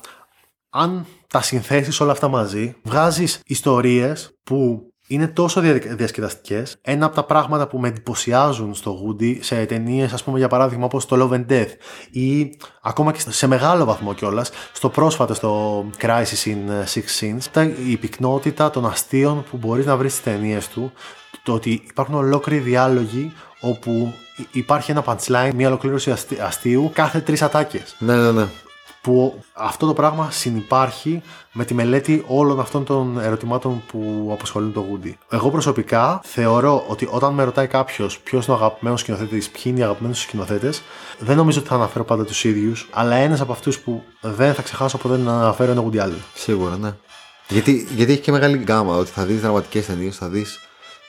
αν 0.70 1.06
τα 1.28 1.42
συνθέσεις 1.42 2.00
όλα 2.00 2.12
αυτά 2.12 2.28
μαζί, 2.28 2.76
βγάζεις 2.84 3.40
ιστορίες 3.46 4.38
που 4.44 4.93
είναι 5.14 5.28
τόσο 5.28 5.62
διασκεδαστικές. 5.96 6.78
Ένα 6.82 7.06
από 7.06 7.16
τα 7.16 7.24
πράγματα 7.24 7.68
που 7.68 7.80
με 7.80 7.88
εντυπωσιάζουν 7.88 8.74
στο 8.74 9.00
Woody 9.06 9.38
σε 9.40 9.66
ταινίες, 9.66 10.14
ας 10.14 10.24
πούμε 10.24 10.38
για 10.38 10.48
παράδειγμα 10.48 10.86
όπως 10.86 11.06
το 11.06 11.16
Love 11.20 11.36
and 11.36 11.46
Death 11.52 11.70
ή 12.12 12.58
ακόμα 12.82 13.12
και 13.12 13.20
σε 13.28 13.48
μεγάλο 13.48 13.86
βαθμό 13.86 14.14
κιόλας, 14.14 14.52
στο 14.74 14.90
πρόσφατο 14.90 15.34
στο 15.34 15.86
Crisis 16.02 16.46
in 16.46 16.84
Six 16.94 17.04
Scenes, 17.20 17.68
η 17.88 17.98
πυκνότητα 17.98 18.70
των 18.70 18.86
αστείων 18.86 19.44
που 19.50 19.58
μπορείς 19.58 19.86
να 19.86 19.98
βρεις 19.98 20.12
στις 20.12 20.24
ταινίες 20.24 20.68
του, 20.68 20.92
το 21.44 21.54
ότι 21.54 21.84
υπάρχουν 21.90 22.16
ολόκληροι 22.16 22.62
διάλογοι 22.62 23.34
όπου 23.60 24.14
υπάρχει 24.52 24.92
ένα 24.92 25.04
punchline, 25.06 25.52
μια 25.56 25.68
ολοκλήρωση 25.68 26.14
αστείου 26.42 26.92
κάθε 26.94 27.20
τρεις 27.20 27.42
ατάκες. 27.42 27.96
Ναι, 28.00 28.16
ναι, 28.16 28.32
ναι 28.32 28.48
που 29.04 29.44
αυτό 29.54 29.86
το 29.86 29.94
πράγμα 29.94 30.32
συνυπάρχει 30.32 31.22
με 31.52 31.66
τη 31.66 31.74
μελέτη 31.74 32.24
όλων 32.28 32.60
αυτών 32.60 32.86
των 32.86 33.20
ερωτημάτων 33.20 33.84
που 33.88 34.30
απασχολούν 34.34 34.74
το 34.74 34.86
Woody. 34.92 35.12
Εγώ 35.30 35.52
προσωπικά 35.52 36.22
θεωρώ 36.24 36.86
ότι 36.88 37.08
όταν 37.12 37.34
με 37.34 37.44
ρωτάει 37.44 37.68
κάποιος 37.68 38.20
ποιος 38.20 38.46
είναι 38.46 38.56
ο 38.56 38.60
αγαπημένος 38.60 39.00
σκηνοθέτης, 39.00 39.50
ποιοι 39.50 39.64
είναι 39.66 39.80
οι 39.80 39.84
αγαπημένοι 39.84 40.16
σκηνοθέτες, 40.16 40.82
δεν 41.20 41.36
νομίζω 41.36 41.60
ότι 41.60 41.68
θα 41.68 41.76
αναφέρω 41.76 42.04
πάντα 42.04 42.26
τους 42.26 42.44
ίδιους, 42.44 42.90
αλλά 42.92 43.16
ένας 43.16 43.42
από 43.42 43.52
αυτούς 43.52 43.80
που 43.80 44.04
δεν 44.22 44.54
θα 44.54 44.62
ξεχάσω 44.62 44.98
ποτέ 44.98 45.18
να 45.18 45.34
αναφέρω 45.34 45.72
είναι 45.72 45.80
ο 45.80 45.90
Woody 45.92 46.00
Allen. 46.00 46.22
Σίγουρα, 46.34 46.78
ναι. 46.78 46.94
Γιατί, 47.48 47.88
γιατί 47.96 48.12
έχει 48.12 48.22
και 48.22 48.32
μεγάλη 48.32 48.58
γκάμα 48.58 48.96
ότι 48.96 49.12
θα 49.12 49.26
δεις 49.26 49.42
δραματικές 49.42 49.86
ταινίες, 49.86 50.18
θα 50.18 50.28
δεις. 50.28 50.60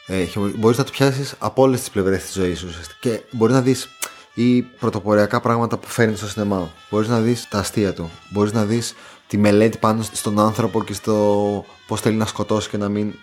Ε, 0.06 0.24
μπορείς 0.56 0.78
να 0.78 0.84
το 0.84 0.90
πιάσεις 0.90 1.34
από 1.38 1.62
όλες 1.62 1.80
τις 1.80 1.90
πλευρές 1.90 2.22
της 2.24 2.34
ζωής 2.34 2.58
σου 2.58 2.68
και 3.00 3.20
μπορεί 3.30 3.52
να 3.52 3.60
δεις 3.60 3.88
ή 4.34 4.62
πρωτοποριακά 4.62 5.40
πράγματα 5.40 5.76
που 5.76 5.88
φέρνει 5.88 6.16
στο 6.16 6.28
σινεμά. 6.28 6.70
Μπορείς 6.90 7.08
να 7.08 7.20
δεις 7.20 7.48
τα 7.48 7.58
αστεία 7.58 7.92
του. 7.92 8.10
Μπορείς 8.30 8.52
να 8.52 8.64
δεις 8.64 8.94
τη 9.26 9.38
μελέτη 9.38 9.78
πάνω 9.78 10.02
στον 10.12 10.38
άνθρωπο 10.38 10.84
και 10.84 10.92
στο 10.92 11.64
πώς 11.86 12.00
θέλει 12.00 12.16
να 12.16 12.26
σκοτώσει 12.26 12.68
και 12.68 12.76
να 12.76 12.88
μην. 12.88 13.14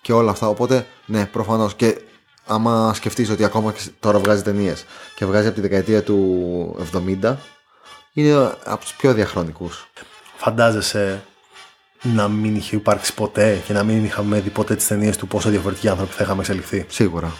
και 0.00 0.12
όλα 0.12 0.30
αυτά. 0.30 0.48
Οπότε, 0.48 0.86
ναι, 1.06 1.26
προφανώς. 1.26 1.74
Και 1.74 2.00
άμα 2.46 2.94
σκεφτείς 2.94 3.30
ότι 3.30 3.44
ακόμα 3.44 3.72
και 3.72 3.80
τώρα 4.00 4.18
βγάζει 4.18 4.42
ταινίες 4.42 4.84
και 5.14 5.26
βγάζει 5.26 5.46
από 5.46 5.54
τη 5.54 5.60
δεκαετία 5.60 6.02
του 6.02 6.86
70, 7.22 7.36
είναι 8.12 8.54
από 8.64 8.80
τους 8.80 8.94
πιο 8.94 9.12
διαχρονικούς. 9.14 9.88
Φαντάζεσαι 10.36 11.22
να 12.02 12.28
μην 12.28 12.56
είχε 12.56 12.76
υπάρξει 12.76 13.14
ποτέ 13.14 13.62
και 13.66 13.72
να 13.72 13.82
μην 13.82 14.04
είχαμε 14.04 14.40
δει 14.40 14.50
ποτέ 14.50 14.76
τις 14.76 14.86
ταινίες 14.86 15.16
του 15.16 15.26
πόσο 15.26 15.48
διαφορετικοί 15.50 15.88
άνθρωποι 15.88 16.12
θα 16.12 16.22
είχαμε 16.24 16.40
εξελιχθεί; 16.40 16.86
Σίγουρα. 16.88 17.32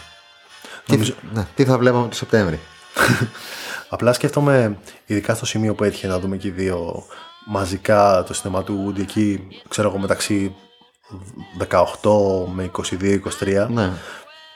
Νομίζω... 0.87 1.13
Τι, 1.13 1.19
ναι, 1.33 1.47
τι 1.55 1.65
θα 1.65 1.77
βλέπαμε 1.77 2.07
το 2.07 2.15
Σεπτέμβρη; 2.15 2.59
Απλά 3.89 4.13
σκέφτομαι, 4.13 4.77
ειδικά 5.05 5.35
στο 5.35 5.45
σημείο 5.45 5.75
που 5.75 5.83
έτυχε 5.83 6.07
να 6.07 6.19
δούμε 6.19 6.37
και 6.37 6.47
οι 6.47 6.51
δύο 6.51 7.05
μαζικά 7.45 8.23
το 8.27 8.33
σινεμά 8.33 8.63
του 8.63 8.85
Woody 8.87 8.99
εκεί, 8.99 9.47
ξέρω 9.67 9.87
εγώ 9.87 9.97
μεταξύ 9.97 10.55
18 11.69 12.45
με 12.53 12.71
22-23. 13.39 13.67
Ναι. 13.69 13.91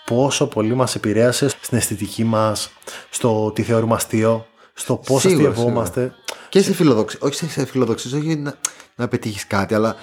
Πόσο 0.05 0.47
πολύ 0.47 0.75
μας 0.75 0.95
επηρέασε 0.95 1.49
στην 1.49 1.77
αισθητική 1.77 2.23
μας, 2.23 2.69
στο 3.09 3.51
τι 3.55 3.63
θεωρούμε 3.63 3.95
αστείο, 3.95 4.45
στο 4.73 4.95
πώς 4.95 5.25
αστειευόμαστε. 5.25 6.13
Και 6.49 6.61
σε 6.61 6.73
φιλοδοξία, 6.73 7.19
όχι 7.21 7.49
σε 7.49 7.65
φιλοδοξία, 7.65 8.17
όχι 8.17 8.35
να, 8.35 8.57
να 8.95 9.07
πετύχεις 9.07 9.47
κάτι, 9.47 9.73
αλλά 9.73 9.95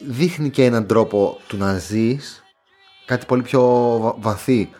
δείχνει 0.00 0.50
και 0.50 0.64
έναν 0.64 0.86
τρόπο 0.86 1.38
του 1.46 1.56
να 1.56 1.78
ζεις 1.78 2.42
κάτι 3.04 3.26
πολύ 3.26 3.42
πιο 3.42 3.62
βαθύ 4.20 4.70